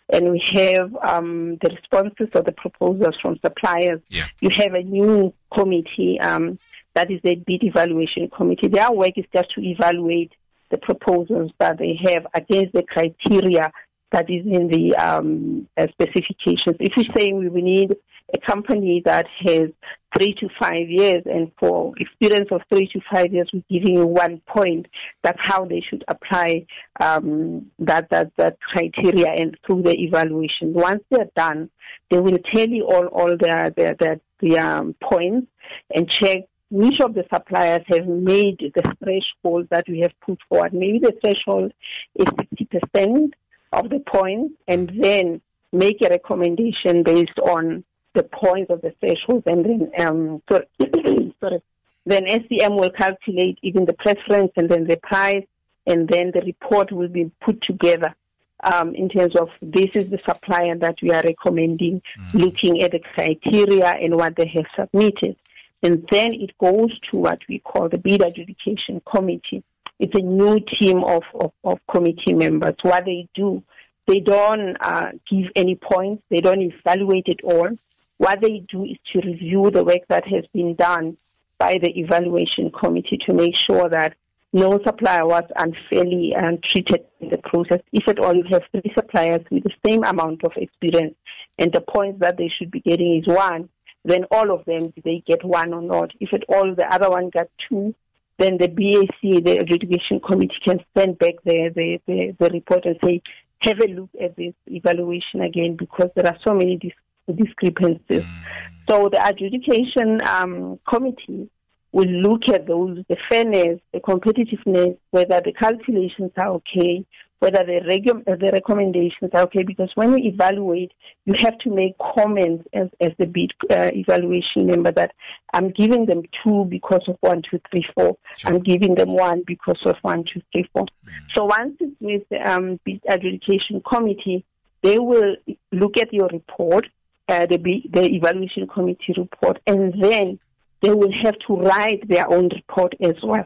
and 0.09 0.31
we 0.31 0.43
have 0.53 0.95
um, 0.97 1.57
the 1.61 1.69
responses 1.69 2.29
or 2.33 2.43
the 2.43 2.51
proposals 2.51 3.15
from 3.21 3.39
suppliers. 3.43 4.01
Yeah. 4.09 4.25
You 4.39 4.49
have 4.51 4.73
a 4.73 4.83
new 4.83 5.33
committee 5.53 6.19
um, 6.19 6.59
that 6.93 7.11
is 7.11 7.19
a 7.23 7.35
bid 7.35 7.63
evaluation 7.63 8.29
committee. 8.29 8.67
Their 8.67 8.91
work 8.91 9.17
is 9.17 9.25
just 9.33 9.51
to 9.55 9.61
evaluate 9.61 10.31
the 10.69 10.77
proposals 10.77 11.51
that 11.59 11.77
they 11.77 11.99
have 12.03 12.27
against 12.33 12.73
the 12.73 12.83
criteria 12.83 13.71
that 14.11 14.29
is 14.29 14.45
in 14.45 14.67
the 14.67 14.95
um, 14.95 15.67
specifications. 15.91 16.77
If 16.79 16.95
you're 16.95 17.03
saying 17.03 17.51
we 17.51 17.61
need 17.61 17.95
a 18.33 18.39
company 18.39 19.01
that 19.05 19.27
has 19.41 19.69
three 20.17 20.33
to 20.39 20.49
five 20.59 20.89
years, 20.89 21.23
and 21.25 21.51
for 21.59 21.93
experience 21.97 22.47
of 22.51 22.61
three 22.69 22.87
to 22.87 22.99
five 23.11 23.33
years, 23.33 23.49
we're 23.53 23.63
giving 23.69 23.95
you 23.95 24.07
one 24.07 24.41
point. 24.47 24.87
That's 25.23 25.39
how 25.41 25.65
they 25.65 25.81
should 25.87 26.03
apply 26.07 26.65
um, 26.99 27.71
that, 27.79 28.09
that 28.09 28.31
that 28.37 28.57
criteria 28.59 29.27
and 29.27 29.57
through 29.65 29.83
the 29.83 29.95
evaluation. 29.95 30.73
Once 30.73 31.03
they're 31.11 31.29
done, 31.35 31.69
they 32.09 32.19
will 32.19 32.37
tell 32.53 32.67
you 32.67 32.85
all 32.85 33.07
all 33.07 33.37
their 33.37 33.69
their 33.71 33.95
their, 33.95 34.19
their 34.41 34.65
um, 34.65 34.95
points 35.03 35.47
and 35.93 36.09
check 36.09 36.43
which 36.71 36.99
of 36.99 37.13
the 37.13 37.23
suppliers 37.31 37.83
have 37.87 38.07
made 38.07 38.59
the 38.59 38.95
threshold 39.03 39.67
that 39.69 39.85
we 39.87 39.99
have 39.99 40.11
put 40.25 40.39
forward. 40.49 40.73
Maybe 40.73 40.99
the 40.99 41.13
threshold 41.21 41.73
is 42.15 42.25
60% 42.25 43.31
of 43.71 43.89
the 43.89 43.99
points, 43.99 44.55
and 44.67 44.91
then 44.99 45.41
make 45.71 46.01
a 46.01 46.09
recommendation 46.09 47.03
based 47.03 47.37
on 47.39 47.83
the 48.15 48.23
points 48.23 48.71
of 48.71 48.81
the 48.81 48.93
threshold, 48.99 49.43
and 49.45 49.65
then 49.65 49.91
um, 49.99 50.41
sorry, 50.49 50.65
sorry, 51.39 51.61
then 52.05 52.25
SCM 52.25 52.79
will 52.79 52.89
calculate 52.89 53.59
even 53.61 53.85
the 53.85 53.93
preference 53.93 54.51
and 54.55 54.69
then 54.69 54.85
the 54.85 54.97
price, 54.97 55.45
and 55.85 56.07
then 56.07 56.31
the 56.33 56.41
report 56.41 56.91
will 56.91 57.07
be 57.07 57.31
put 57.41 57.61
together 57.61 58.15
um, 58.63 58.95
in 58.95 59.09
terms 59.09 59.35
of 59.35 59.49
this 59.61 59.89
is 59.93 60.09
the 60.09 60.19
supplier 60.27 60.75
that 60.75 60.95
we 61.01 61.11
are 61.11 61.23
recommending, 61.23 62.01
mm-hmm. 62.19 62.37
looking 62.37 62.81
at 62.81 62.91
the 62.91 62.99
criteria 62.99 63.87
and 63.87 64.15
what 64.15 64.35
they 64.35 64.47
have 64.47 64.65
submitted. 64.75 65.35
And 65.83 66.07
then 66.09 66.33
it 66.33 66.57
goes 66.57 66.97
to 67.11 67.17
what 67.17 67.39
we 67.47 67.59
call 67.59 67.89
the 67.89 67.97
bid 67.97 68.21
adjudication 68.21 69.01
committee. 69.09 69.63
It's 69.99 70.15
a 70.15 70.21
new 70.21 70.59
team 70.79 71.03
of, 71.03 71.23
of, 71.39 71.51
of 71.63 71.79
committee 71.89 72.33
members. 72.33 72.75
What 72.81 73.05
they 73.05 73.27
do, 73.35 73.63
they 74.07 74.19
don't 74.19 74.75
uh, 74.81 75.11
give 75.29 75.51
any 75.55 75.75
points, 75.75 76.23
they 76.29 76.41
don't 76.41 76.61
evaluate 76.61 77.27
it 77.27 77.41
all. 77.43 77.69
What 78.17 78.41
they 78.41 78.63
do 78.69 78.83
is 78.85 78.97
to 79.13 79.19
review 79.19 79.71
the 79.71 79.83
work 79.83 80.01
that 80.09 80.27
has 80.27 80.45
been 80.53 80.75
done 80.75 81.17
by 81.57 81.77
the 81.77 81.97
evaluation 81.99 82.71
committee 82.71 83.19
to 83.25 83.33
make 83.33 83.53
sure 83.67 83.89
that 83.89 84.15
no 84.53 84.79
supplier 84.85 85.25
was 85.25 85.43
unfairly 85.57 86.33
um, 86.35 86.59
treated 86.71 87.05
in 87.19 87.29
the 87.29 87.37
process. 87.39 87.81
If 87.91 88.07
at 88.07 88.19
all 88.19 88.33
you 88.33 88.45
have 88.51 88.63
three 88.71 88.93
suppliers 88.95 89.41
with 89.51 89.63
the 89.63 89.73
same 89.85 90.03
amount 90.03 90.45
of 90.45 90.53
experience 90.55 91.15
and 91.59 91.73
the 91.73 91.81
points 91.81 92.21
that 92.21 92.37
they 92.37 92.49
should 92.57 92.71
be 92.71 92.79
getting 92.79 93.17
is 93.21 93.27
one, 93.27 93.67
then 94.05 94.25
all 94.31 94.51
of 94.51 94.63
them, 94.65 94.93
they 95.03 95.23
get 95.27 95.43
one 95.43 95.73
or 95.73 95.81
not? 95.81 96.11
If 96.19 96.33
at 96.33 96.43
all 96.47 96.73
the 96.73 96.85
other 96.93 97.09
one 97.09 97.31
got 97.31 97.49
two, 97.67 97.93
then 98.37 98.57
the 98.57 98.67
BAC, 98.67 99.43
the 99.43 99.57
adjudication 99.57 100.19
committee, 100.19 100.55
can 100.63 100.79
send 100.95 101.17
back 101.17 101.35
the, 101.43 101.71
the, 101.75 101.99
the, 102.05 102.35
the 102.39 102.49
report 102.49 102.85
and 102.85 102.97
say, 103.03 103.21
have 103.61 103.79
a 103.79 103.87
look 103.87 104.09
at 104.21 104.35
this 104.35 104.53
evaluation 104.67 105.41
again 105.41 105.75
because 105.77 106.09
there 106.15 106.27
are 106.27 106.37
so 106.45 106.53
many 106.53 106.77
dis- 106.77 106.91
discrepancies. 107.33 108.23
Mm. 108.23 108.43
So 108.87 109.09
the 109.09 109.25
adjudication 109.25 110.21
um, 110.27 110.79
committee 110.87 111.49
will 111.91 112.07
look 112.07 112.49
at 112.49 112.67
those, 112.67 112.99
the 113.07 113.17
fairness, 113.29 113.79
the 113.93 113.99
competitiveness, 113.99 114.97
whether 115.11 115.41
the 115.41 115.53
calculations 115.53 116.31
are 116.37 116.49
okay, 116.49 117.05
whether 117.39 117.63
the, 117.65 117.79
regu- 117.87 118.27
uh, 118.27 118.35
the 118.35 118.51
recommendations 118.51 119.31
are 119.33 119.43
okay, 119.43 119.63
because 119.63 119.89
when 119.95 120.11
you 120.11 120.29
evaluate, 120.29 120.91
you 121.25 121.33
have 121.37 121.57
to 121.59 121.69
make 121.69 121.97
comments 121.97 122.67
as, 122.73 122.89
as 122.99 123.11
the 123.17 123.25
bid 123.25 123.51
uh, 123.69 123.91
evaluation 123.93 124.65
member 124.67 124.91
that 124.91 125.13
I'm 125.53 125.69
giving 125.71 126.05
them 126.05 126.23
two 126.43 126.65
because 126.65 127.01
of 127.07 127.17
one, 127.21 127.41
two, 127.49 127.61
three, 127.71 127.85
four. 127.95 128.17
Sure. 128.35 128.51
I'm 128.51 128.59
giving 128.59 128.95
them 128.95 129.13
one 129.13 129.43
because 129.47 129.79
of 129.85 129.95
one, 130.01 130.25
two, 130.31 130.41
three, 130.51 130.69
four. 130.73 130.83
Mm. 130.83 131.11
So 131.33 131.45
once 131.45 131.75
it's 131.79 131.95
with 132.01 132.23
the 132.29 132.39
um, 132.39 132.79
bid 132.83 133.01
adjudication 133.07 133.81
committee, 133.87 134.43
they 134.81 134.99
will 134.99 135.35
look 135.71 135.97
at 135.97 136.13
your 136.13 136.27
report, 136.27 136.87
uh, 137.27 137.45
the, 137.45 137.57
the 137.57 138.05
evaluation 138.05 138.67
committee 138.67 139.13
report, 139.17 139.59
and 139.67 139.93
then 140.01 140.39
they 140.81 140.91
will 140.91 141.11
have 141.23 141.35
to 141.47 141.55
write 141.55 142.07
their 142.07 142.29
own 142.31 142.49
report 142.49 142.93
as 143.01 143.15
well. 143.23 143.45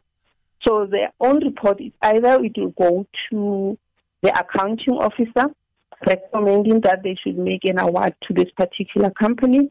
So 0.67 0.86
their 0.86 1.13
own 1.19 1.43
report 1.43 1.80
is 1.80 1.93
either 2.01 2.43
it 2.43 2.57
will 2.57 2.71
go 2.71 3.07
to 3.30 3.77
the 4.21 4.38
accounting 4.38 4.95
officer 4.95 5.47
recommending 6.05 6.82
that 6.82 7.03
they 7.03 7.15
should 7.15 7.38
make 7.38 7.65
an 7.65 7.80
award 7.80 8.15
to 8.27 8.34
this 8.34 8.49
particular 8.55 9.09
company. 9.11 9.69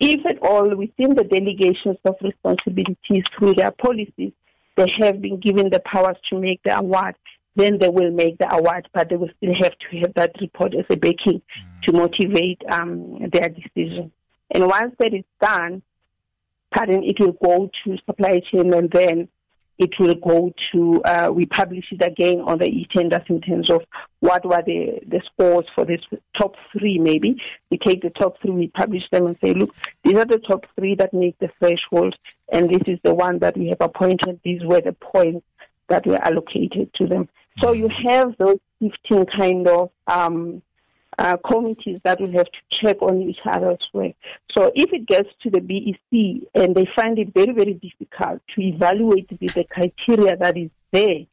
If 0.00 0.24
at 0.26 0.38
all 0.42 0.74
within 0.76 1.14
the 1.14 1.24
delegations 1.24 1.96
of 2.04 2.16
responsibilities 2.22 3.24
through 3.36 3.54
their 3.54 3.72
policies, 3.72 4.32
they 4.76 4.86
have 4.98 5.20
been 5.20 5.40
given 5.40 5.70
the 5.70 5.80
powers 5.80 6.16
to 6.30 6.38
make 6.38 6.62
the 6.62 6.76
award, 6.78 7.16
then 7.56 7.78
they 7.78 7.88
will 7.88 8.10
make 8.10 8.38
the 8.38 8.52
award, 8.54 8.88
but 8.92 9.08
they 9.08 9.16
will 9.16 9.30
still 9.36 9.54
have 9.60 9.76
to 9.78 9.98
have 9.98 10.14
that 10.14 10.32
report 10.40 10.74
as 10.74 10.84
a 10.90 10.96
backing 10.96 11.42
to 11.82 11.92
motivate 11.92 12.62
um, 12.70 13.28
their 13.32 13.48
decision. 13.48 14.12
And 14.50 14.66
once 14.66 14.94
that 14.98 15.12
is 15.12 15.24
done, 15.40 15.82
pardon, 16.72 17.02
it 17.02 17.18
will 17.18 17.32
go 17.32 17.70
to 17.84 17.96
supply 18.06 18.40
chain 18.50 18.72
and 18.72 18.90
then 18.90 19.28
it 19.78 19.90
will 20.00 20.16
go 20.16 20.52
to, 20.72 21.02
uh, 21.04 21.30
we 21.32 21.46
publish 21.46 21.84
it 21.92 22.04
again 22.04 22.40
on 22.40 22.58
the 22.58 22.64
e-tenders 22.64 23.22
in 23.28 23.40
terms 23.40 23.70
of 23.70 23.82
what 24.18 24.44
were 24.44 24.62
the, 24.66 24.98
the 25.06 25.22
scores 25.32 25.66
for 25.74 25.84
this 25.84 26.00
top 26.36 26.56
three 26.72 26.98
maybe. 26.98 27.40
We 27.70 27.78
take 27.78 28.02
the 28.02 28.10
top 28.10 28.40
three, 28.42 28.50
we 28.50 28.68
publish 28.68 29.04
them 29.12 29.26
and 29.26 29.36
say, 29.40 29.54
look, 29.54 29.74
these 30.02 30.16
are 30.16 30.24
the 30.24 30.40
top 30.40 30.66
three 30.74 30.96
that 30.96 31.14
make 31.14 31.38
the 31.38 31.50
threshold 31.58 32.16
and 32.52 32.68
this 32.68 32.82
is 32.86 32.98
the 33.04 33.14
one 33.14 33.38
that 33.38 33.56
we 33.56 33.68
have 33.68 33.80
appointed. 33.80 34.40
These 34.42 34.64
were 34.64 34.80
the 34.80 34.94
points 34.94 35.46
that 35.88 36.06
were 36.06 36.18
allocated 36.18 36.92
to 36.94 37.06
them. 37.06 37.28
So 37.60 37.72
you 37.72 37.88
have 37.88 38.36
those 38.38 38.58
15 38.80 39.26
kind 39.36 39.66
of 39.66 39.90
um, 40.06 40.62
uh, 41.18 41.36
committees 41.38 42.00
that 42.04 42.20
will 42.20 42.30
have 42.32 42.46
to 42.46 42.58
check 42.80 43.02
on 43.02 43.22
each 43.22 43.40
other's 43.44 43.84
work. 43.92 44.12
So 44.56 44.70
if 44.74 44.92
it 44.92 45.06
gets 45.06 45.28
to 45.42 45.50
the 45.50 45.60
BEC 45.60 46.48
and 46.54 46.74
they 46.74 46.88
find 46.94 47.18
it 47.18 47.34
very, 47.34 47.52
very 47.52 47.74
difficult 47.74 48.40
to 48.54 48.60
evaluate 48.60 49.28
the, 49.28 49.48
the 49.48 49.64
criteria 49.64 50.36
that 50.36 50.56
is 50.56 50.70
there, 50.92 51.26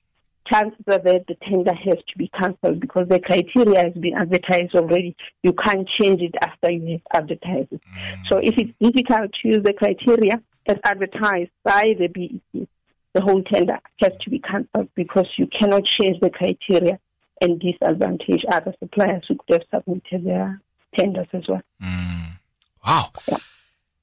chances 0.47 0.79
are 0.87 0.99
that 0.99 1.25
the 1.27 1.35
tender 1.47 1.73
has 1.73 1.97
to 2.07 2.17
be 2.17 2.29
cancelled 2.29 2.79
because 2.79 3.07
the 3.09 3.19
criteria 3.19 3.83
has 3.83 3.93
been 3.93 4.15
advertised 4.15 4.75
already. 4.75 5.15
You 5.43 5.53
can't 5.53 5.87
change 5.99 6.21
it 6.21 6.35
after 6.41 6.71
you 6.71 6.99
have 7.13 7.23
advertised 7.23 7.71
it. 7.71 7.81
Mm. 7.81 8.27
So 8.29 8.37
if 8.37 8.55
it's 8.57 8.71
difficult 8.79 9.31
to 9.41 9.47
use 9.47 9.63
the 9.63 9.73
criteria 9.73 10.41
as 10.67 10.77
advertised 10.83 11.51
by 11.63 11.95
the 11.97 12.07
BEC, 12.07 12.67
the 13.15 13.21
whole 13.21 13.41
tender 13.41 13.79
has 14.01 14.11
to 14.21 14.29
be 14.29 14.39
cancelled 14.39 14.89
because 14.93 15.25
you 15.37 15.47
cannot 15.47 15.83
change 15.97 16.19
the 16.19 16.29
criteria 16.29 16.99
and 17.41 17.59
disadvantage 17.59 18.43
other 18.51 18.73
suppliers 18.79 19.23
who 19.27 19.35
could 19.35 19.63
have 19.71 19.83
submitted 19.83 20.25
their 20.25 20.61
tenders 20.93 21.27
as 21.31 21.47
well. 21.47 21.61
Mm. 21.81 22.37
Wow. 22.85 23.09
Yeah. 23.27 23.37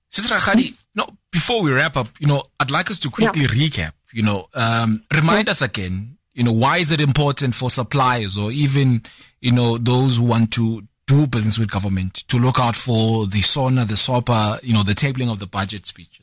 Sister 0.08 0.34
Khadi, 0.36 0.74
no, 0.94 1.06
before 1.30 1.62
we 1.62 1.72
wrap 1.72 1.96
up, 1.96 2.08
you 2.18 2.26
know, 2.26 2.42
I'd 2.58 2.70
like 2.70 2.90
us 2.90 2.98
to 3.00 3.10
quickly 3.10 3.42
yeah. 3.42 3.48
recap, 3.48 3.92
you 4.12 4.22
know, 4.22 4.48
um, 4.54 5.04
remind 5.14 5.48
yeah. 5.48 5.52
us 5.52 5.60
again, 5.60 6.16
you 6.32 6.42
know, 6.42 6.52
why 6.52 6.78
is 6.78 6.90
it 6.90 7.00
important 7.00 7.54
for 7.54 7.68
suppliers 7.68 8.38
or 8.38 8.50
even, 8.50 9.02
you 9.40 9.52
know, 9.52 9.76
those 9.76 10.16
who 10.16 10.24
want 10.24 10.52
to 10.54 10.82
do 11.06 11.26
business 11.26 11.58
with 11.58 11.70
government 11.70 12.26
to 12.28 12.38
look 12.38 12.58
out 12.58 12.76
for 12.76 13.26
the 13.26 13.42
SONA, 13.42 13.84
the 13.84 13.96
SOPA, 13.96 14.60
you 14.62 14.72
know, 14.72 14.82
the 14.82 14.94
tabling 14.94 15.30
of 15.30 15.38
the 15.38 15.46
budget 15.46 15.86
speech? 15.86 16.21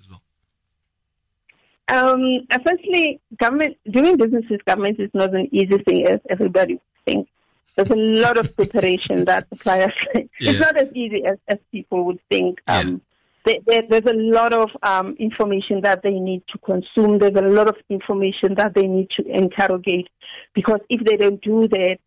Um, 1.90 2.48
firstly, 2.66 3.20
government, 3.38 3.78
doing 3.90 4.18
business 4.18 4.46
with 4.50 4.64
government 4.66 5.00
is 5.00 5.10
not 5.14 5.34
an 5.34 5.50
easy 5.52 5.78
thing 5.80 6.08
as 6.08 6.20
everybody 6.30 6.80
thinks. 7.06 7.30
There's 7.76 7.92
a 7.92 7.96
lot 7.96 8.38
of 8.38 8.56
preparation 8.56 9.26
that 9.26 9.48
suppliers, 9.50 9.94
yeah. 10.14 10.22
it's 10.40 10.60
not 10.60 10.78
as 10.78 10.90
easy 10.94 11.26
as, 11.26 11.38
as 11.48 11.58
people 11.72 12.04
would 12.06 12.20
think. 12.30 12.60
Um, 12.68 13.02
there, 13.46 13.82
there's 13.90 14.06
a 14.06 14.14
lot 14.14 14.54
of 14.54 14.70
um, 14.84 15.16
information 15.18 15.82
that 15.82 16.04
they 16.04 16.20
need 16.20 16.44
to 16.50 16.58
consume. 16.60 17.20
There's 17.20 17.36
a 17.36 17.48
lot 17.48 17.68
of 17.68 17.78
information 17.90 18.56
that 18.56 18.74
they 18.76 18.86
need 18.86 19.10
to 19.18 19.26
interrogate 19.26 20.10
because 20.54 20.82
if 20.90 21.04
they 21.06 21.18
don't 21.18 21.42
do 21.42 21.68
that, 21.70 21.98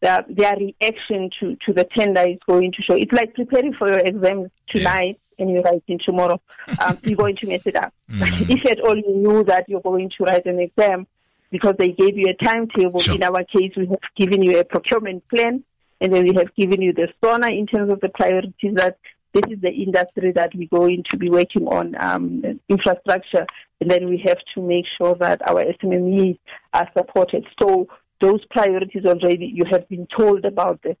their, 0.00 0.24
their 0.28 0.56
reaction 0.56 1.30
to, 1.40 1.56
to 1.64 1.72
the 1.72 1.88
tender 1.96 2.22
is 2.22 2.38
going 2.46 2.72
to 2.72 2.82
show. 2.82 2.94
It's 2.94 3.12
like 3.12 3.34
preparing 3.34 3.72
for 3.72 3.88
your 3.88 4.00
exams 4.00 4.50
tonight 4.68 5.18
yeah. 5.18 5.21
And 5.38 5.50
you're 5.50 5.62
writing 5.62 6.00
tomorrow. 6.04 6.40
Um, 6.80 6.98
you're 7.02 7.16
going 7.16 7.36
to 7.36 7.46
mess 7.46 7.62
it 7.64 7.76
up. 7.76 7.92
Mm. 8.10 8.50
if 8.50 8.70
at 8.70 8.80
all 8.80 8.96
you 8.96 9.14
knew 9.16 9.44
that 9.44 9.68
you're 9.68 9.80
going 9.80 10.10
to 10.16 10.24
write 10.24 10.46
an 10.46 10.60
exam 10.60 11.06
because 11.50 11.74
they 11.78 11.92
gave 11.92 12.16
you 12.16 12.26
a 12.28 12.44
timetable, 12.44 13.00
sure. 13.00 13.14
in 13.14 13.22
our 13.22 13.44
case, 13.44 13.72
we 13.76 13.86
have 13.86 14.00
given 14.16 14.42
you 14.42 14.58
a 14.58 14.64
procurement 14.64 15.26
plan 15.28 15.64
and 16.02 16.12
then 16.12 16.24
we 16.24 16.34
have 16.34 16.54
given 16.56 16.82
you 16.82 16.92
the 16.92 17.08
SONA 17.22 17.48
in 17.48 17.66
terms 17.66 17.90
of 17.90 18.00
the 18.00 18.08
priorities 18.08 18.74
that 18.74 18.98
this 19.32 19.44
is 19.50 19.60
the 19.62 19.70
industry 19.70 20.32
that 20.32 20.50
we're 20.54 20.68
going 20.68 21.04
to 21.10 21.16
be 21.16 21.30
working 21.30 21.66
on 21.68 21.94
um, 21.98 22.42
infrastructure, 22.68 23.46
and 23.80 23.90
then 23.90 24.08
we 24.08 24.18
have 24.26 24.38
to 24.54 24.60
make 24.60 24.84
sure 24.98 25.14
that 25.14 25.40
our 25.48 25.64
SMEs 25.64 26.38
are 26.74 26.88
supported. 26.96 27.46
So 27.60 27.88
those 28.20 28.44
priorities 28.50 29.06
already 29.06 29.46
you 29.46 29.64
have 29.70 29.88
been 29.88 30.06
told 30.14 30.44
about 30.44 30.82
them. 30.82 30.96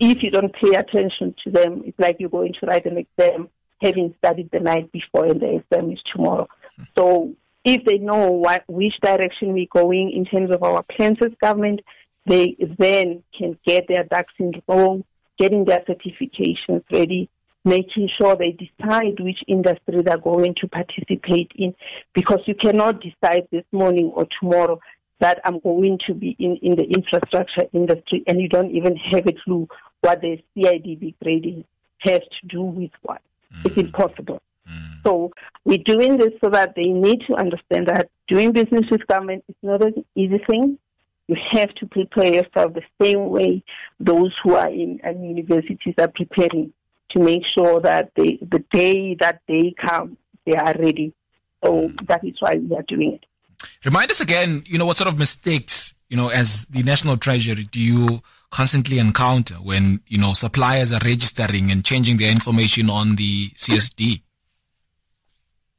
If 0.00 0.22
you 0.22 0.30
don't 0.30 0.54
pay 0.54 0.74
attention 0.74 1.34
to 1.44 1.50
them, 1.50 1.82
it's 1.84 1.98
like 1.98 2.16
you're 2.18 2.30
going 2.30 2.54
to 2.60 2.66
write 2.66 2.86
an 2.86 2.98
exam 2.98 3.48
having 3.84 4.14
studied 4.18 4.50
the 4.50 4.60
night 4.60 4.90
before, 4.92 5.26
and 5.26 5.40
the 5.40 5.56
exam 5.56 5.90
is 5.92 6.00
tomorrow. 6.12 6.48
So 6.96 7.34
if 7.64 7.84
they 7.84 7.98
know 7.98 8.30
what, 8.30 8.64
which 8.66 8.94
direction 9.00 9.52
we're 9.52 9.66
going 9.70 10.10
in 10.10 10.24
terms 10.24 10.50
of 10.50 10.62
our 10.62 10.82
plans 10.82 11.18
as 11.22 11.32
government, 11.40 11.80
they 12.26 12.56
then 12.78 13.22
can 13.36 13.58
get 13.66 13.86
their 13.88 14.04
ducks 14.04 14.32
in 14.38 14.52
a 14.54 14.72
row, 14.72 15.04
getting 15.38 15.64
their 15.64 15.80
certifications 15.80 16.82
ready, 16.90 17.28
making 17.64 18.08
sure 18.18 18.36
they 18.36 18.52
decide 18.52 19.20
which 19.20 19.38
industry 19.46 20.02
they're 20.02 20.18
going 20.18 20.54
to 20.60 20.68
participate 20.68 21.50
in 21.56 21.74
because 22.14 22.40
you 22.46 22.54
cannot 22.54 23.00
decide 23.00 23.48
this 23.50 23.64
morning 23.72 24.10
or 24.14 24.26
tomorrow 24.40 24.78
that 25.20 25.40
I'm 25.44 25.58
going 25.60 25.98
to 26.06 26.14
be 26.14 26.36
in, 26.38 26.56
in 26.62 26.76
the 26.76 26.84
infrastructure 26.84 27.64
industry 27.72 28.22
and 28.26 28.40
you 28.40 28.48
don't 28.48 28.70
even 28.72 28.96
have 28.96 29.26
a 29.26 29.32
clue 29.32 29.68
what 30.00 30.20
the 30.20 30.42
CIDB 30.56 31.14
grading 31.22 31.64
has 32.00 32.20
to 32.20 32.46
do 32.48 32.62
with 32.62 32.90
what. 33.02 33.22
Mm. 33.56 33.66
It's 33.66 33.76
impossible. 33.76 34.42
Mm. 34.70 35.02
So 35.02 35.32
we're 35.64 35.78
doing 35.78 36.16
this 36.16 36.32
so 36.42 36.50
that 36.50 36.74
they 36.74 36.86
need 36.86 37.22
to 37.26 37.34
understand 37.34 37.88
that 37.88 38.10
doing 38.28 38.52
business 38.52 38.84
with 38.90 39.06
government 39.06 39.44
is 39.48 39.56
not 39.62 39.84
an 39.84 40.04
easy 40.14 40.38
thing. 40.48 40.78
You 41.26 41.36
have 41.52 41.74
to 41.76 41.86
prepare 41.86 42.34
yourself 42.34 42.74
the 42.74 42.82
same 43.00 43.30
way 43.30 43.62
those 43.98 44.34
who 44.42 44.54
are 44.54 44.68
in, 44.68 45.00
in 45.02 45.24
universities 45.24 45.94
are 45.98 46.08
preparing 46.08 46.72
to 47.10 47.18
make 47.18 47.42
sure 47.54 47.80
that 47.80 48.10
they, 48.14 48.38
the 48.42 48.62
day 48.72 49.14
that 49.20 49.40
they 49.48 49.74
come, 49.78 50.18
they 50.44 50.54
are 50.54 50.74
ready. 50.78 51.14
So 51.64 51.90
that 52.08 52.24
is 52.24 52.34
why 52.40 52.56
we 52.56 52.76
are 52.76 52.82
doing 52.82 53.14
it. 53.14 53.24
Remind 53.84 54.10
us 54.10 54.20
again, 54.20 54.62
you 54.66 54.76
know, 54.76 54.84
what 54.84 54.96
sort 54.96 55.08
of 55.08 55.18
mistakes, 55.18 55.94
you 56.08 56.16
know, 56.16 56.28
as 56.28 56.66
the 56.66 56.82
National 56.82 57.16
Treasury 57.16 57.64
do 57.64 57.80
you 57.80 58.20
constantly 58.54 59.00
encounter 59.00 59.56
when, 59.56 60.00
you 60.06 60.16
know, 60.16 60.32
suppliers 60.32 60.92
are 60.92 61.00
registering 61.04 61.72
and 61.72 61.84
changing 61.84 62.18
their 62.18 62.30
information 62.30 62.88
on 62.88 63.16
the 63.16 63.48
CSD? 63.56 64.22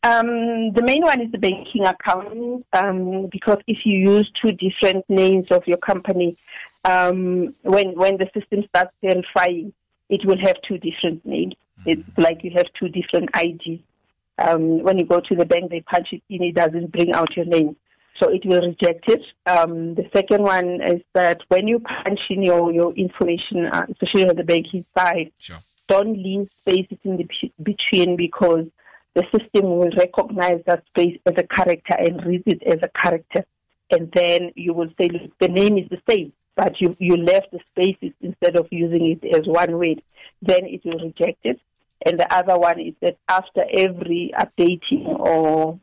Um, 0.03 0.73
the 0.73 0.83
main 0.83 1.01
one 1.01 1.21
is 1.21 1.31
the 1.31 1.37
banking 1.37 1.85
account, 1.85 2.65
um, 2.73 3.27
because 3.31 3.59
if 3.65 3.77
you 3.85 3.97
use 4.17 4.29
two 4.41 4.51
different 4.51 5.05
names 5.09 5.47
of 5.51 5.63
your 5.65 5.77
company, 5.77 6.37
um, 6.83 7.55
when 7.63 7.95
when 7.95 8.17
the 8.17 8.29
system 8.37 8.65
starts 8.69 8.91
verifying, 9.01 9.73
it 10.09 10.23
will 10.25 10.37
have 10.37 10.57
two 10.67 10.77
different 10.77 11.25
names. 11.25 11.53
Mm-hmm. 11.79 11.89
It's 11.89 12.17
like 12.17 12.43
you 12.43 12.51
have 12.55 12.67
two 12.79 12.89
different 12.89 13.29
IDs. 13.35 13.81
Um, 14.37 14.83
when 14.83 14.99
you 14.99 15.05
go 15.05 15.21
to 15.21 15.35
the 15.35 15.45
bank, 15.45 15.71
they 15.71 15.81
punch 15.81 16.09
it 16.11 16.21
in, 16.29 16.43
it 16.43 16.55
doesn't 16.55 16.91
bring 16.91 17.13
out 17.13 17.35
your 17.35 17.45
name. 17.45 17.77
So 18.19 18.29
it 18.29 18.45
will 18.45 18.61
reject 18.61 19.09
it. 19.09 19.21
Um, 19.45 19.95
the 19.95 20.09
second 20.13 20.43
one 20.43 20.81
is 20.81 21.01
that 21.13 21.41
when 21.49 21.67
you 21.67 21.79
punch 21.79 22.19
in 22.29 22.43
your, 22.43 22.71
your 22.71 22.93
information, 22.93 23.65
uh, 23.65 23.85
especially 23.91 24.29
on 24.29 24.35
the 24.35 24.43
banking 24.43 24.85
side, 24.97 25.31
sure. 25.37 25.59
don't 25.87 26.17
leave 26.17 26.49
spaces 26.61 26.97
in 27.03 27.17
the 27.17 27.27
between 27.61 28.15
because 28.15 28.65
the 29.15 29.23
system 29.31 29.63
will 29.63 29.91
recognize 29.97 30.61
that 30.65 30.85
space 30.87 31.19
as 31.25 31.33
a 31.37 31.43
character 31.43 31.95
and 31.97 32.25
read 32.25 32.43
it 32.45 32.63
as 32.63 32.79
a 32.81 32.89
character. 32.99 33.45
And 33.91 34.11
then 34.13 34.51
you 34.55 34.73
will 34.73 34.89
say, 34.99 35.09
look, 35.09 35.37
the 35.39 35.47
name 35.47 35.77
is 35.77 35.89
the 35.89 36.01
same 36.09 36.31
but 36.55 36.79
you, 36.79 36.95
you 36.99 37.17
left 37.17 37.51
the 37.51 37.59
spaces 37.71 38.13
instead 38.21 38.55
of 38.55 38.67
using 38.71 39.17
it 39.21 39.35
as 39.35 39.45
one 39.45 39.77
word, 39.77 40.01
then 40.41 40.65
it 40.65 40.83
will 40.85 40.99
reject 40.99 41.39
it. 41.43 41.59
And 42.05 42.19
the 42.19 42.33
other 42.33 42.57
one 42.57 42.79
is 42.79 42.93
that 43.01 43.17
after 43.27 43.65
every 43.71 44.33
updating 44.37 45.05
or 45.05 45.79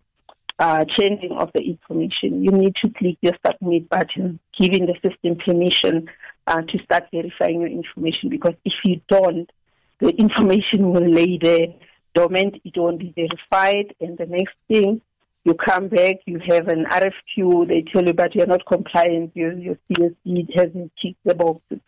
uh, 0.63 0.85
changing 0.97 1.33
of 1.33 1.51
the 1.55 1.61
information, 1.61 2.45
you 2.45 2.53
need 2.53 2.77
to 2.77 2.89
click 2.91 3.17
your 3.21 3.35
submit 3.45 3.89
button, 3.89 4.39
giving 4.57 4.87
the 4.87 4.95
system 5.03 5.35
permission 5.45 6.09
uh, 6.47 6.63
to 6.63 6.79
start 6.85 7.09
verifying 7.13 7.63
your 7.63 7.69
information. 7.69 8.29
Because 8.29 8.55
if 8.65 8.75
you 8.85 9.01
don't, 9.09 9.51
the 9.99 10.11
information 10.11 10.93
will 10.93 11.09
lay 11.09 11.37
there 11.37 11.67
dormant, 12.15 12.61
it 12.65 12.75
won't 12.77 13.01
be 13.01 13.13
verified. 13.17 13.93
And 14.01 14.17
the 14.17 14.27
next 14.27 14.55
thing, 14.69 15.01
you 15.45 15.55
come 15.55 15.89
back, 15.89 16.19
you 16.27 16.39
have 16.47 16.69
an 16.69 16.85
RFQ, 16.85 17.67
they 17.67 17.83
tell 17.93 18.07
you, 18.07 18.13
but 18.13 18.33
you're 18.37 18.47
not 18.47 18.65
compliant, 18.65 19.33
your, 19.35 19.55
your 19.55 19.77
CSD 19.91 20.55
hasn't 20.55 20.93
ticked 21.03 21.25
the 21.25 21.35
boxes. 21.35 21.81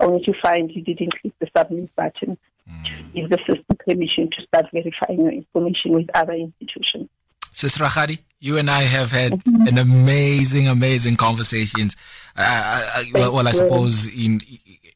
Only 0.00 0.24
to 0.24 0.32
find 0.42 0.70
you 0.70 0.82
didn't 0.82 1.20
click 1.20 1.34
the 1.38 1.48
submit 1.54 1.94
button 1.96 2.38
mm. 2.66 2.84
to 2.86 3.02
give 3.12 3.28
the 3.28 3.38
system 3.46 3.76
permission 3.86 4.30
to 4.30 4.46
start 4.46 4.66
verifying 4.72 5.20
your 5.20 5.32
information 5.32 5.92
with 5.92 6.08
other 6.14 6.32
institutions. 6.32 7.10
Sis 7.52 7.78
Rakgadi, 7.78 8.18
you 8.40 8.58
and 8.58 8.68
I 8.70 8.82
have 8.82 9.12
had 9.12 9.40
an 9.46 9.78
amazing, 9.78 10.66
amazing 10.66 11.16
conversations. 11.16 11.96
Uh, 12.36 12.42
uh, 12.42 12.88
uh, 12.96 13.04
well, 13.14 13.34
well, 13.34 13.48
I 13.48 13.52
suppose 13.52 14.06
in 14.06 14.40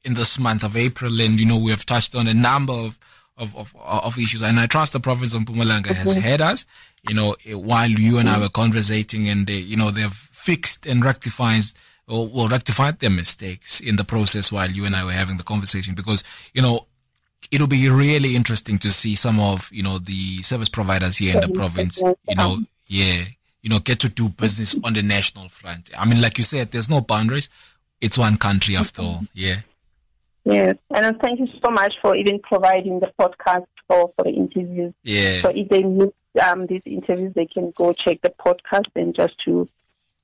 in 0.04 0.14
this 0.14 0.38
month 0.38 0.64
of 0.64 0.76
April, 0.76 1.20
and 1.20 1.38
you 1.38 1.46
know 1.46 1.58
we 1.58 1.70
have 1.70 1.86
touched 1.86 2.14
on 2.14 2.26
a 2.26 2.34
number 2.34 2.72
of 2.72 2.98
of, 3.36 3.54
of, 3.56 3.74
of 3.76 4.18
issues. 4.18 4.42
And 4.42 4.58
I 4.58 4.66
trust 4.66 4.92
the 4.92 5.00
province 5.00 5.34
of 5.34 5.42
Mpumalanga 5.42 5.88
has 5.88 6.14
heard 6.14 6.40
us, 6.40 6.64
you 7.08 7.14
know, 7.14 7.36
while 7.52 7.90
you 7.90 8.18
and 8.18 8.28
I 8.28 8.38
were 8.40 8.48
conversating 8.48 9.28
and 9.28 9.46
they, 9.46 9.58
you 9.58 9.76
know, 9.76 9.90
they've 9.90 10.10
fixed 10.10 10.86
and 10.86 11.04
rectified 11.04 11.64
or, 12.08 12.30
or 12.32 12.48
rectified 12.48 12.98
their 13.00 13.10
mistakes 13.10 13.80
in 13.80 13.96
the 13.96 14.04
process 14.04 14.50
while 14.50 14.70
you 14.70 14.84
and 14.84 14.96
I 14.96 15.04
were 15.04 15.12
having 15.12 15.36
the 15.36 15.42
conversation 15.42 15.94
because, 15.94 16.24
you 16.54 16.62
know, 16.62 16.86
it'll 17.50 17.66
be 17.66 17.88
really 17.88 18.34
interesting 18.34 18.78
to 18.78 18.90
see 18.90 19.14
some 19.14 19.40
of, 19.40 19.70
you 19.72 19.82
know, 19.82 19.98
the 19.98 20.42
service 20.42 20.68
providers 20.68 21.16
here 21.16 21.34
in 21.34 21.40
the 21.40 21.54
province, 21.54 22.00
you 22.00 22.34
know, 22.34 22.58
yeah, 22.86 23.24
you 23.62 23.70
know, 23.70 23.78
get 23.78 24.00
to 24.00 24.08
do 24.08 24.28
business 24.28 24.76
on 24.84 24.92
the 24.92 25.02
national 25.02 25.48
front. 25.48 25.90
I 25.96 26.04
mean, 26.06 26.20
like 26.20 26.38
you 26.38 26.44
said, 26.44 26.70
there's 26.70 26.90
no 26.90 27.00
boundaries. 27.00 27.50
It's 28.00 28.18
one 28.18 28.36
country 28.36 28.76
after 28.76 29.02
all. 29.02 29.20
Yeah. 29.34 29.60
Yes, 30.44 30.76
and 30.94 31.18
thank 31.20 31.40
you 31.40 31.48
so 31.64 31.70
much 31.72 31.94
for 32.00 32.14
even 32.14 32.38
providing 32.38 33.00
the 33.00 33.12
podcast 33.18 33.66
for, 33.88 34.12
for 34.16 34.22
the 34.24 34.30
interviews. 34.30 34.94
Yeah. 35.02 35.40
So 35.40 35.48
if 35.48 35.68
they 35.68 35.82
miss 35.82 36.10
um, 36.40 36.66
these 36.66 36.82
interviews, 36.84 37.32
they 37.34 37.46
can 37.46 37.72
go 37.74 37.92
check 37.92 38.20
the 38.22 38.30
podcast 38.30 38.90
and 38.94 39.12
just 39.12 39.34
to 39.46 39.68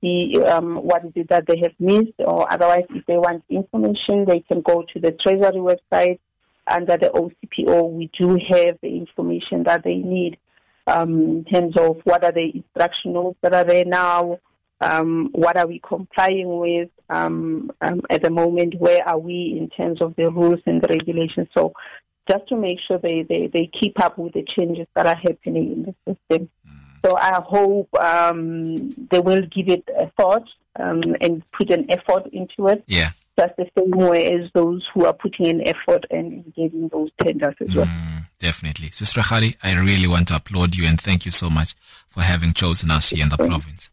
see 0.01 0.41
um, 0.43 0.77
what 0.77 1.05
is 1.05 1.13
it 1.17 1.29
that 1.31 1.47
they 1.47 1.59
have 1.59 1.73
missed, 1.81 2.13
or 2.19 2.53
otherwise, 2.53 2.85
if 2.91 3.05
they 3.07 3.17
want 3.17 3.43
information, 3.49 4.25
they 4.27 4.41
can 4.41 4.61
go 4.61 4.85
to 4.93 5.01
the 5.01 5.11
Treasury 5.11 5.59
website 5.59 6.21
under 6.67 6.97
the 6.97 7.11
OCPO. 7.11 7.91
We 7.91 8.11
do 8.19 8.31
have 8.31 8.79
the 8.83 8.97
information 8.97 9.65
that 9.65 9.85
they 9.85 9.97
need 9.97 10.39
um, 10.87 11.21
in 11.21 11.45
terms 11.45 11.77
of 11.77 12.01
what 12.05 12.25
are 12.25 12.33
the 12.33 12.53
instructionals 12.53 13.37
that 13.43 13.55
are 13.55 13.65
there 13.65 13.85
now, 13.85 14.39
um, 14.81 15.29
what 15.33 15.57
are 15.57 15.67
we 15.67 15.81
complying 15.87 16.59
with 16.59 16.91
um, 17.09 17.71
um, 17.81 18.03
at 18.11 18.23
the 18.23 18.31
moment, 18.31 18.75
where 18.79 19.07
are 19.09 19.19
we 19.19 19.57
in 19.59 19.69
terms 19.71 20.01
of 20.01 20.17
the 20.17 20.31
rules 20.31 20.61
and 20.67 20.83
the 20.83 20.89
regulations. 20.89 21.49
So 21.55 21.73
just 22.29 22.49
to 22.49 22.57
make 22.57 22.79
sure 22.87 22.99
they, 22.99 23.25
they, 23.29 23.49
they 23.53 23.71
keep 23.81 24.01
up 24.01 24.19
with 24.19 24.33
the 24.33 24.45
changes 24.57 24.87
that 24.95 25.07
are 25.07 25.17
happening 25.17 25.73
in 25.73 25.83
the 25.83 25.95
system. 26.15 26.49
Mm. 26.69 26.79
So 27.05 27.17
I 27.17 27.41
hope 27.45 27.95
um, 28.01 29.09
they 29.11 29.21
will 29.21 29.43
give 29.43 29.69
it 29.69 29.89
a 29.99 30.11
thought 30.17 30.49
um, 30.79 31.03
and 31.21 31.43
put 31.53 31.71
an 31.71 31.91
effort 31.91 32.27
into 32.33 32.69
it. 32.69 32.85
Yeah. 32.87 33.11
Just 33.39 33.57
the 33.57 33.67
same 33.79 33.91
way 33.91 34.33
as 34.35 34.51
those 34.53 34.87
who 34.93 35.07
are 35.07 35.15
putting 35.15 35.47
in 35.47 35.67
effort 35.67 36.05
and 36.11 36.33
engaging 36.45 36.89
those 36.89 37.11
tenders 37.23 37.55
as 37.61 37.75
well. 37.75 37.87
Mm, 37.87 38.29
definitely. 38.39 38.91
Sister 38.91 39.23
Khali, 39.23 39.57
I 39.63 39.75
really 39.81 40.07
want 40.07 40.29
to 40.29 40.37
applaud 40.37 40.75
you 40.75 40.87
and 40.87 41.01
thank 41.01 41.25
you 41.25 41.31
so 41.31 41.49
much 41.49 41.75
for 42.09 42.23
having 42.23 42.53
chosen 42.53 42.91
us 42.91 43.11
here 43.11 43.23
in 43.23 43.31
the 43.31 43.39
province. 43.39 43.91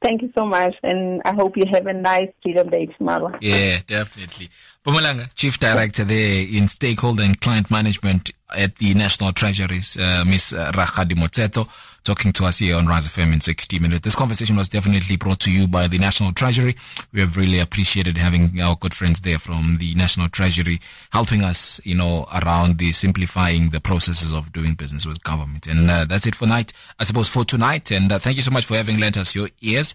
Thank 0.00 0.22
you 0.22 0.32
so 0.36 0.46
much, 0.46 0.76
and 0.84 1.20
I 1.24 1.32
hope 1.34 1.56
you 1.56 1.64
have 1.72 1.86
a 1.86 1.92
nice 1.92 2.28
Freedom 2.40 2.70
Day 2.70 2.86
tomorrow. 2.86 3.36
Yeah, 3.40 3.80
definitely. 3.84 4.48
Mpumalanga, 4.86 5.34
Chief 5.34 5.58
Director 5.58 6.04
there 6.04 6.46
in 6.48 6.68
Stakeholder 6.68 7.24
and 7.24 7.40
Client 7.40 7.68
Management 7.68 8.30
at 8.56 8.76
the 8.76 8.94
National 8.94 9.32
Treasuries, 9.32 9.98
uh, 9.98 10.24
Ms. 10.24 10.54
Rakgadi 10.56 11.14
Motseto 11.14 11.68
talking 12.04 12.32
to 12.32 12.44
us 12.44 12.58
here 12.58 12.76
on 12.76 12.86
Rise 12.86 13.06
FM 13.08 13.32
in 13.32 13.40
60 13.40 13.78
minutes. 13.78 14.02
This 14.02 14.14
conversation 14.14 14.56
was 14.56 14.68
definitely 14.68 15.16
brought 15.16 15.40
to 15.40 15.52
you 15.52 15.66
by 15.66 15.88
the 15.88 15.98
National 15.98 16.32
Treasury. 16.32 16.74
We 17.12 17.20
have 17.20 17.36
really 17.36 17.58
appreciated 17.58 18.16
having 18.16 18.60
our 18.60 18.76
good 18.76 18.94
friends 18.94 19.20
there 19.20 19.38
from 19.38 19.76
the 19.78 19.94
National 19.94 20.28
Treasury 20.28 20.80
helping 21.10 21.42
us, 21.42 21.80
you 21.84 21.94
know, 21.94 22.26
around 22.42 22.78
the 22.78 22.92
simplifying 22.92 23.70
the 23.70 23.80
processes 23.80 24.32
of 24.32 24.52
doing 24.52 24.74
business 24.74 25.06
with 25.06 25.22
government. 25.22 25.66
And 25.66 25.90
uh, 25.90 26.04
that's 26.04 26.26
it 26.26 26.34
for 26.34 26.46
night, 26.46 26.72
I 26.98 27.04
suppose, 27.04 27.28
for 27.28 27.44
tonight. 27.44 27.90
And 27.90 28.10
uh, 28.10 28.18
thank 28.18 28.36
you 28.36 28.42
so 28.42 28.50
much 28.50 28.64
for 28.64 28.76
having 28.76 28.98
lent 28.98 29.16
us 29.16 29.34
your 29.34 29.50
ears. 29.60 29.94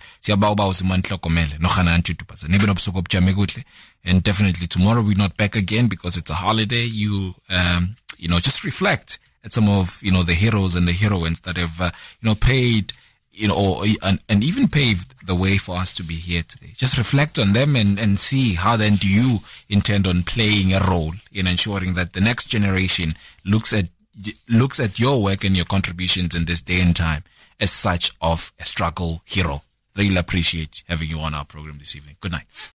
And 4.06 4.22
definitely 4.22 4.68
tomorrow 4.68 5.02
we're 5.02 5.18
not 5.18 5.38
back 5.38 5.56
again 5.56 5.88
because 5.88 6.18
it's 6.18 6.30
a 6.30 6.36
holiday. 6.36 6.84
You, 6.84 7.36
um, 7.50 7.96
you 8.18 8.28
know, 8.28 8.40
just 8.40 8.64
reflect 8.64 9.20
at 9.44 9.54
some 9.54 9.70
of 9.70 10.02
you 10.02 10.12
know 10.12 10.24
the 10.24 10.34
heroes 10.34 10.76
and 10.76 10.88
the 10.88 10.94
heroines 10.94 11.42
that 11.42 11.58
have 11.58 11.80
uh, 11.80 11.92
you 12.22 12.30
know 12.30 12.36
paid 12.36 12.94
you 13.32 13.48
know 13.48 13.56
or, 13.56 13.86
and, 14.02 14.20
and 14.30 14.44
even 14.44 14.68
paved 14.68 15.14
the 15.26 15.36
way 15.36 15.58
for 15.58 15.78
us 15.78 15.92
to 15.94 16.04
be 16.04 16.16
here 16.16 16.44
today. 16.44 16.72
Just 16.76 16.98
reflect 16.98 17.40
on 17.40 17.54
them 17.54 17.76
and, 17.76 18.00
and 18.00 18.20
see 18.20 18.54
how 18.54 18.78
then 18.78 18.96
do 18.96 19.08
you 19.08 19.40
intend 19.70 20.08
on 20.08 20.24
playing 20.24 20.74
a 20.74 20.80
role 20.80 21.14
in 21.32 21.48
ensuring 21.48 21.94
that 21.96 22.14
the 22.14 22.22
next 22.22 22.46
generation 22.46 23.16
looks 23.46 23.74
at 23.74 23.88
looks 24.48 24.80
at 24.80 25.00
your 25.00 25.24
work 25.24 25.44
and 25.44 25.56
your 25.56 25.66
contributions 25.66 26.36
in 26.36 26.46
this 26.46 26.62
day 26.62 26.80
and 26.80 26.96
time 26.96 27.24
as 27.60 27.72
such 27.72 28.14
of 28.22 28.52
a 28.60 28.66
struggle 28.66 29.22
hero. 29.26 29.64
Really 29.96 30.18
appreciate 30.18 30.84
having 30.88 31.10
you 31.10 31.20
on 31.20 31.34
our 31.34 31.46
program 31.46 31.78
this 31.80 31.96
evening. 31.96 32.16
Good 32.20 32.32
night 32.32 32.46